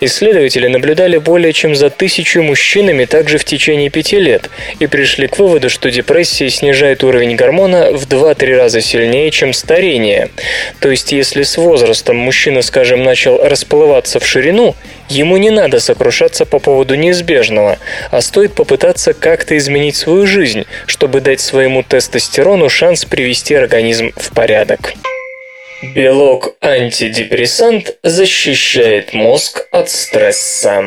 Исследователи 0.00 0.66
наблюдали 0.66 1.18
более 1.18 1.52
чем 1.52 1.74
за 1.76 1.90
тысячу 1.90 2.42
мужчинами 2.42 3.04
также 3.04 3.38
в 3.38 3.44
течение 3.44 3.90
пяти 3.90 4.18
лет 4.18 4.50
и 4.80 4.86
пришли 4.86 5.28
к 5.28 5.38
выводу, 5.38 5.70
что 5.70 5.90
депрессия 5.90 6.50
снижает 6.50 7.04
уровень 7.04 7.36
гормона 7.36 7.92
в 7.92 8.06
2-3 8.06 8.56
раза 8.56 8.80
сильнее, 8.80 9.30
чем 9.30 9.52
старение. 9.76 10.30
То 10.80 10.90
есть, 10.90 11.12
если 11.12 11.42
с 11.42 11.58
возрастом 11.58 12.16
мужчина, 12.16 12.62
скажем, 12.62 13.02
начал 13.02 13.38
расплываться 13.42 14.20
в 14.20 14.26
ширину, 14.26 14.74
ему 15.10 15.36
не 15.36 15.50
надо 15.50 15.80
сокрушаться 15.80 16.46
по 16.46 16.58
поводу 16.58 16.94
неизбежного, 16.94 17.78
а 18.10 18.22
стоит 18.22 18.54
попытаться 18.54 19.12
как-то 19.12 19.54
изменить 19.58 19.96
свою 19.96 20.26
жизнь, 20.26 20.64
чтобы 20.86 21.20
дать 21.20 21.40
своему 21.40 21.82
тестостерону 21.82 22.70
шанс 22.70 23.04
привести 23.04 23.54
организм 23.54 24.12
в 24.16 24.30
порядок. 24.30 24.94
Белок-антидепрессант 25.82 27.98
защищает 28.02 29.12
мозг 29.12 29.66
от 29.72 29.90
стресса. 29.90 30.86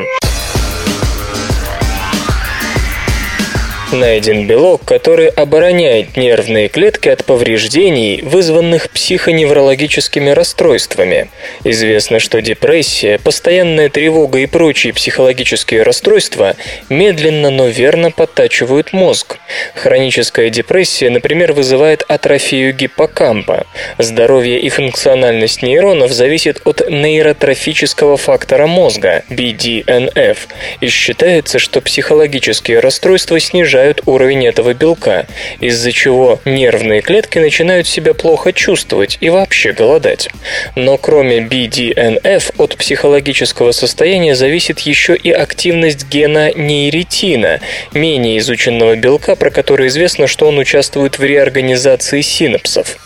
Найден 3.92 4.46
белок, 4.46 4.84
который 4.84 5.26
обороняет 5.26 6.16
нервные 6.16 6.68
клетки 6.68 7.08
от 7.08 7.24
повреждений, 7.24 8.22
вызванных 8.22 8.88
психоневрологическими 8.90 10.30
расстройствами. 10.30 11.28
Известно, 11.64 12.20
что 12.20 12.40
депрессия, 12.40 13.18
постоянная 13.18 13.88
тревога 13.88 14.38
и 14.38 14.46
прочие 14.46 14.92
психологические 14.92 15.82
расстройства 15.82 16.54
медленно, 16.88 17.50
но 17.50 17.66
верно 17.66 18.12
подтачивают 18.12 18.92
мозг. 18.92 19.38
Хроническая 19.74 20.50
депрессия, 20.50 21.10
например, 21.10 21.52
вызывает 21.52 22.04
атрофию 22.06 22.72
гиппокампа. 22.72 23.66
Здоровье 23.98 24.60
и 24.60 24.68
функциональность 24.68 25.62
нейронов 25.62 26.12
зависит 26.12 26.60
от 26.64 26.88
нейротрофического 26.88 28.16
фактора 28.16 28.68
мозга– 28.68 29.24
BDNF, 29.30 30.38
и 30.80 30.86
считается, 30.86 31.58
что 31.58 31.80
психологические 31.80 32.78
расстройства 32.78 33.40
снижают 33.40 33.79
снижают 33.80 34.02
уровень 34.06 34.46
этого 34.46 34.74
белка, 34.74 35.26
из-за 35.60 35.92
чего 35.92 36.38
нервные 36.44 37.00
клетки 37.00 37.38
начинают 37.38 37.86
себя 37.86 38.12
плохо 38.12 38.52
чувствовать 38.52 39.16
и 39.20 39.30
вообще 39.30 39.72
голодать. 39.72 40.28
Но 40.76 40.98
кроме 40.98 41.38
BDNF 41.38 42.52
от 42.58 42.76
психологического 42.76 43.72
состояния 43.72 44.34
зависит 44.34 44.80
еще 44.80 45.16
и 45.16 45.30
активность 45.30 46.06
гена 46.08 46.52
нейритина, 46.54 47.60
менее 47.94 48.38
изученного 48.38 48.96
белка, 48.96 49.34
про 49.34 49.50
который 49.50 49.88
известно, 49.88 50.26
что 50.26 50.48
он 50.48 50.58
участвует 50.58 51.18
в 51.18 51.24
реорганизации 51.24 52.20
синапсов. 52.20 52.98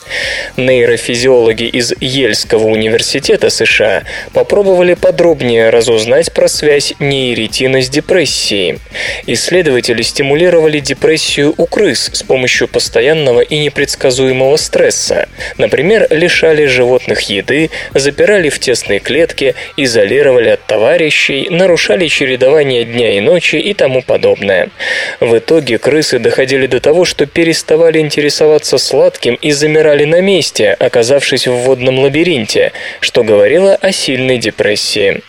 Нейрофизиологи 0.57 1.65
из 1.65 1.93
Ельского 2.01 2.67
университета 2.67 3.51
США 3.51 4.03
попробовали 4.33 4.95
подробнее 4.95 5.71
разузнать 5.71 6.33
про 6.33 6.49
связь 6.49 6.95
нейритина 6.99 7.81
с 7.81 7.89
депрессией. 7.89 8.79
Исследователи 9.27 10.03
стимулировали 10.03 10.64
стимулировали 10.65 10.81
депрессию 10.81 11.55
у 11.57 11.67
крыс 11.67 12.11
с 12.13 12.23
помощью 12.23 12.69
постоянного 12.69 13.41
и 13.41 13.59
непредсказуемого 13.59 14.57
стресса. 14.57 15.29
Например, 15.59 16.07
лишали 16.11 16.67
животных 16.67 17.21
еды, 17.31 17.71
запирали 17.95 18.49
в 18.49 18.59
тесные 18.59 19.01
клетки, 19.01 19.55
изолировали 19.77 20.51
от 20.51 20.67
товарищей, 20.67 21.49
нарушали 21.51 22.09
чередование 22.09 22.85
дня 22.85 23.17
и 23.17 23.21
ночи 23.21 23.57
и 23.57 23.75
тому 23.75 24.03
подобное. 24.03 24.69
В 25.21 25.37
итоге 25.37 25.79
крысы 25.79 26.19
доходили 26.19 26.67
до 26.67 26.81
того, 26.81 27.05
что 27.05 27.27
переставали 27.27 27.99
интересоваться 27.99 28.79
сладким 28.79 29.35
и 29.35 29.53
замирали 29.53 30.05
на 30.05 30.21
месте, 30.21 30.73
оказавшись 30.73 31.47
в 31.47 31.53
водном 31.53 31.99
лабиринте, 31.99 32.73
что 33.01 33.23
говорило 33.23 33.75
о 33.75 33.93
сильной 33.93 34.39
депрессии. 34.39 35.21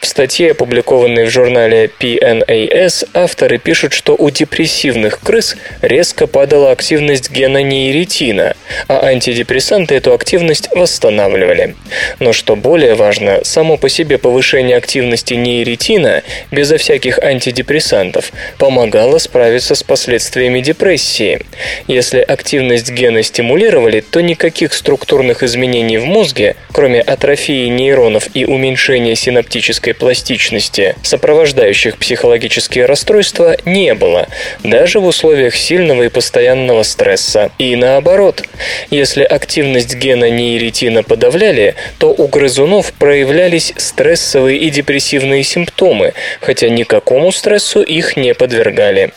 В 0.00 0.06
статье, 0.06 0.50
опубликованной 0.50 1.26
в 1.26 1.30
журнале 1.30 1.90
PNAS, 2.00 3.08
авторы 3.14 3.58
пишут, 3.58 3.92
что 3.92 4.16
у 4.18 4.30
депрессии 4.30 4.79
агрессивных 4.80 5.20
крыс 5.20 5.56
резко 5.82 6.26
падала 6.26 6.70
активность 6.70 7.30
гена 7.30 7.62
нейритина, 7.62 8.54
а 8.88 9.04
антидепрессанты 9.04 9.94
эту 9.94 10.14
активность 10.14 10.70
восстанавливали. 10.74 11.74
Но 12.18 12.32
что 12.32 12.56
более 12.56 12.94
важно, 12.94 13.40
само 13.44 13.76
по 13.76 13.90
себе 13.90 14.16
повышение 14.16 14.76
активности 14.76 15.34
нейритина 15.34 16.22
безо 16.50 16.78
всяких 16.78 17.18
антидепрессантов 17.18 18.32
помогало 18.58 19.18
справиться 19.18 19.74
с 19.74 19.82
последствиями 19.82 20.60
депрессии. 20.60 21.40
Если 21.86 22.20
активность 22.20 22.90
гена 22.90 23.22
стимулировали, 23.22 24.00
то 24.00 24.22
никаких 24.22 24.72
структурных 24.72 25.42
изменений 25.42 25.98
в 25.98 26.06
мозге, 26.06 26.56
кроме 26.72 27.02
атрофии 27.02 27.68
нейронов 27.68 28.28
и 28.32 28.46
уменьшения 28.46 29.14
синаптической 29.14 29.92
пластичности, 29.92 30.96
сопровождающих 31.02 31.98
психологические 31.98 32.86
расстройства, 32.86 33.56
не 33.66 33.94
было, 33.94 34.26
даже 34.70 35.00
в 35.00 35.06
условиях 35.06 35.54
сильного 35.54 36.04
и 36.04 36.08
постоянного 36.08 36.84
стресса. 36.84 37.50
И 37.58 37.76
наоборот, 37.76 38.44
если 38.90 39.22
активность 39.24 39.96
гена 39.96 40.30
нейритина 40.30 41.02
подавляли, 41.02 41.74
то 41.98 42.14
у 42.16 42.28
грызунов 42.28 42.92
проявлялись 42.92 43.74
стрессовые 43.76 44.58
и 44.58 44.70
депрессивные 44.70 45.42
симптомы, 45.42 46.14
хотя 46.40 46.68
никакому 46.68 47.32
стрессу 47.32 47.82
их 47.82 48.16
не 48.16 48.32
подвергали. 48.32 49.10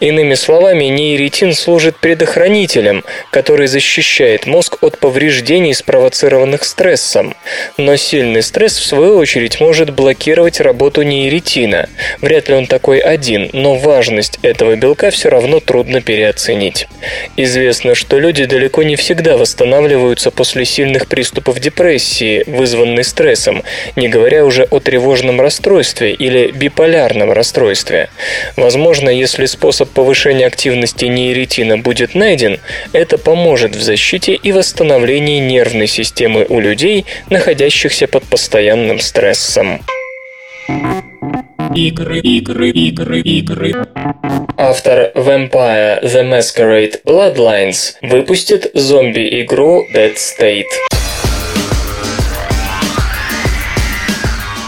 Иными 0.00 0.34
словами, 0.34 0.84
нейритин 0.84 1.52
служит 1.54 1.98
предохранителем, 1.98 3.04
который 3.30 3.66
защищает 3.66 4.46
мозг 4.46 4.78
от 4.80 4.98
повреждений, 4.98 5.74
спровоцированных 5.74 6.64
стрессом. 6.64 7.36
Но 7.76 7.96
сильный 7.96 8.42
стресс, 8.42 8.78
в 8.78 8.86
свою 8.86 9.18
очередь, 9.18 9.60
может 9.60 9.90
блокировать 9.90 10.60
работу 10.60 11.02
нейритина. 11.02 11.88
Вряд 12.20 12.48
ли 12.48 12.54
он 12.54 12.66
такой 12.66 12.98
один, 12.98 13.50
но 13.52 13.74
важность 13.74 14.38
этого 14.42 14.76
белка 14.86 15.10
все 15.10 15.30
равно 15.30 15.58
трудно 15.58 16.00
переоценить. 16.00 16.86
Известно, 17.36 17.96
что 17.96 18.20
люди 18.20 18.44
далеко 18.44 18.84
не 18.84 18.94
всегда 18.94 19.36
восстанавливаются 19.36 20.30
после 20.30 20.64
сильных 20.64 21.08
приступов 21.08 21.58
депрессии, 21.58 22.44
вызванной 22.46 23.02
стрессом, 23.02 23.64
не 23.96 24.08
говоря 24.08 24.44
уже 24.44 24.62
о 24.70 24.78
тревожном 24.78 25.40
расстройстве 25.40 26.12
или 26.12 26.52
биполярном 26.52 27.32
расстройстве. 27.32 28.10
Возможно, 28.54 29.08
если 29.08 29.46
способ 29.46 29.90
повышения 29.90 30.46
активности 30.46 31.06
нейритина 31.06 31.78
будет 31.78 32.14
найден, 32.14 32.60
это 32.92 33.18
поможет 33.18 33.74
в 33.74 33.82
защите 33.82 34.34
и 34.34 34.52
восстановлении 34.52 35.40
нервной 35.40 35.88
системы 35.88 36.46
у 36.48 36.60
людей, 36.60 37.06
находящихся 37.28 38.06
под 38.06 38.22
постоянным 38.22 39.00
стрессом. 39.00 39.80
Игры, 41.76 42.20
игры, 42.20 42.70
игры, 42.70 43.20
игры. 43.20 43.86
Автор 44.56 45.12
Vampire 45.14 46.02
The 46.02 46.24
Masquerade 46.24 47.04
Bloodlines 47.04 47.96
выпустит 48.00 48.70
зомби-игру 48.72 49.84
Dead 49.94 50.14
State. 50.14 50.64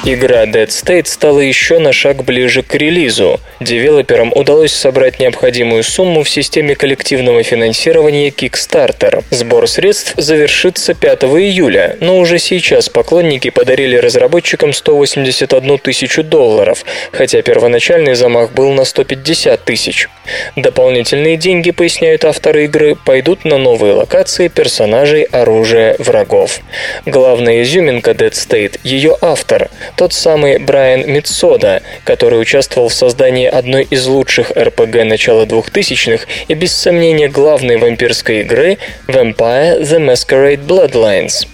Игра 0.05 0.45
Dead 0.45 0.69
State 0.69 1.07
стала 1.07 1.41
еще 1.41 1.79
на 1.81 1.93
шаг 1.93 2.25
ближе 2.25 2.63
к 2.63 2.75
релизу. 2.75 3.41
Девелоперам 3.61 4.33
удалось 4.35 4.73
собрать 4.73 5.19
необходимую 5.19 5.83
сумму 5.83 6.23
в 6.23 6.31
системе 6.31 6.77
коллективного 6.77 7.43
финансирования 7.43 8.29
Kickstarter. 8.29 9.25
Сбор 9.31 9.67
средств 9.67 10.15
завершится 10.17 10.95
5 10.95 11.25
июля, 11.25 11.97
но 12.01 12.19
уже 12.19 12.39
сейчас 12.39 12.89
поклонники 12.89 13.51
подарили 13.51 13.97
разработчикам 13.97 14.73
181 14.73 15.79
тысячу 15.79 16.23
долларов, 16.23 16.85
хотя 17.11 17.43
первоначальный 17.43 18.15
замах 18.15 18.53
был 18.53 18.71
на 18.71 18.85
150 18.85 19.65
тысяч. 19.65 20.09
Дополнительные 20.57 21.37
деньги, 21.37 21.73
поясняют 21.73 22.25
авторы 22.25 22.65
игры, 22.65 22.95
пойдут 22.95 23.45
на 23.45 23.59
новые 23.59 23.95
локации, 23.95 24.49
персонажей, 24.49 25.23
оружия, 25.25 25.97
врагов. 25.99 26.61
Главная 27.05 27.63
изюминка 27.63 28.13
Dead 28.13 28.33
State– 28.33 28.79
ее 28.85 29.17
автор– 29.21 29.69
тот 29.97 30.13
самый 30.13 30.59
Брайан 30.59 31.11
Митсода, 31.11 31.83
который 32.05 32.41
участвовал 32.41 32.89
в 32.89 32.95
создании 32.95 33.47
одной 33.47 33.85
из 33.85 34.07
лучших 34.07 34.53
РПГ 34.57 35.05
начала 35.05 35.45
2000-х 35.45 36.27
и 36.49 36.55
без 36.55 36.73
сомнения 36.73 37.29
главной 37.29 37.77
вампирской 37.77 38.41
игры 38.41 38.79
Vampire 39.07 39.81
The 39.81 39.99
Masquerade 39.99 40.67
Bloodlines. 40.67 41.47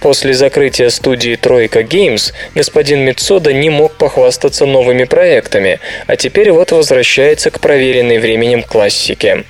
После 0.00 0.34
закрытия 0.34 0.90
студии 0.90 1.36
Тройка 1.36 1.80
Games 1.80 2.32
господин 2.54 3.00
Митсода 3.00 3.52
не 3.52 3.70
мог 3.70 3.92
похвастаться 3.94 4.66
новыми 4.66 5.04
проектами, 5.04 5.80
а 6.06 6.16
теперь 6.16 6.52
вот 6.52 6.72
возвращается 6.72 7.50
к 7.50 7.60
проверенной 7.60 8.18
временем 8.18 8.62
классике. 8.62 9.44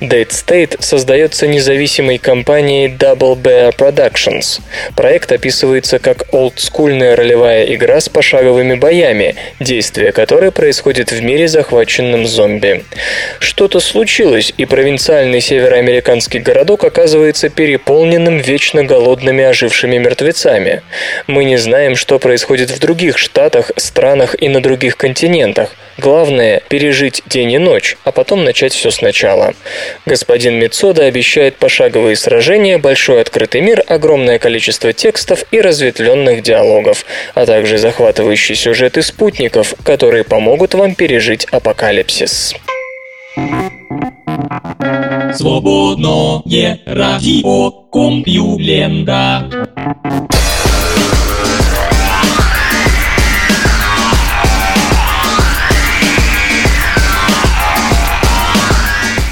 Dead 0.00 0.28
State 0.28 0.76
создается 0.80 1.46
независимой 1.46 2.18
компанией 2.18 2.88
Double 2.88 3.36
Bear 3.36 3.74
Productions. 3.76 4.60
Проект 4.94 5.32
описывается 5.32 5.98
как 5.98 6.32
олдскульная 6.32 7.16
ролевая 7.16 7.64
игра 7.64 7.79
игра 7.80 7.98
с 7.98 8.10
пошаговыми 8.10 8.74
боями, 8.74 9.36
действие 9.58 10.12
которой 10.12 10.52
происходит 10.52 11.12
в 11.12 11.22
мире, 11.22 11.48
захваченном 11.48 12.26
зомби. 12.26 12.84
Что-то 13.38 13.80
случилось, 13.80 14.52
и 14.58 14.66
провинциальный 14.66 15.40
североамериканский 15.40 16.40
городок 16.40 16.84
оказывается 16.84 17.48
переполненным 17.48 18.36
вечно 18.38 18.84
голодными 18.84 19.44
ожившими 19.44 19.96
мертвецами. 19.96 20.82
Мы 21.26 21.44
не 21.44 21.56
знаем, 21.56 21.96
что 21.96 22.18
происходит 22.18 22.70
в 22.70 22.78
других 22.78 23.16
штатах, 23.16 23.70
странах 23.76 24.36
и 24.38 24.48
на 24.48 24.60
других 24.60 24.98
континентах. 24.98 25.74
Главное– 26.00 26.62
пережить 26.70 27.22
день 27.26 27.52
и 27.52 27.58
ночь, 27.58 27.98
а 28.04 28.10
потом 28.10 28.42
начать 28.42 28.72
все 28.72 28.90
сначала. 28.90 29.52
Господин 30.06 30.54
Мицода 30.54 31.04
обещает 31.04 31.56
пошаговые 31.56 32.16
сражения, 32.16 32.78
большой 32.78 33.20
открытый 33.20 33.60
мир, 33.60 33.84
огромное 33.86 34.38
количество 34.38 34.94
текстов 34.94 35.44
и 35.50 35.60
разветвленных 35.60 36.42
диалогов, 36.42 37.04
а 37.34 37.44
также 37.44 37.76
захватывающий 37.76 38.54
сюжет 38.54 38.96
и 38.96 39.02
спутников, 39.02 39.74
которые 39.84 40.24
помогут 40.24 40.72
вам 40.72 40.94
пережить 40.94 41.44
апокалипсис. 41.50 42.54
Свободное 45.34 46.80
радио 46.86 47.70
Компьюлента. 47.92 49.68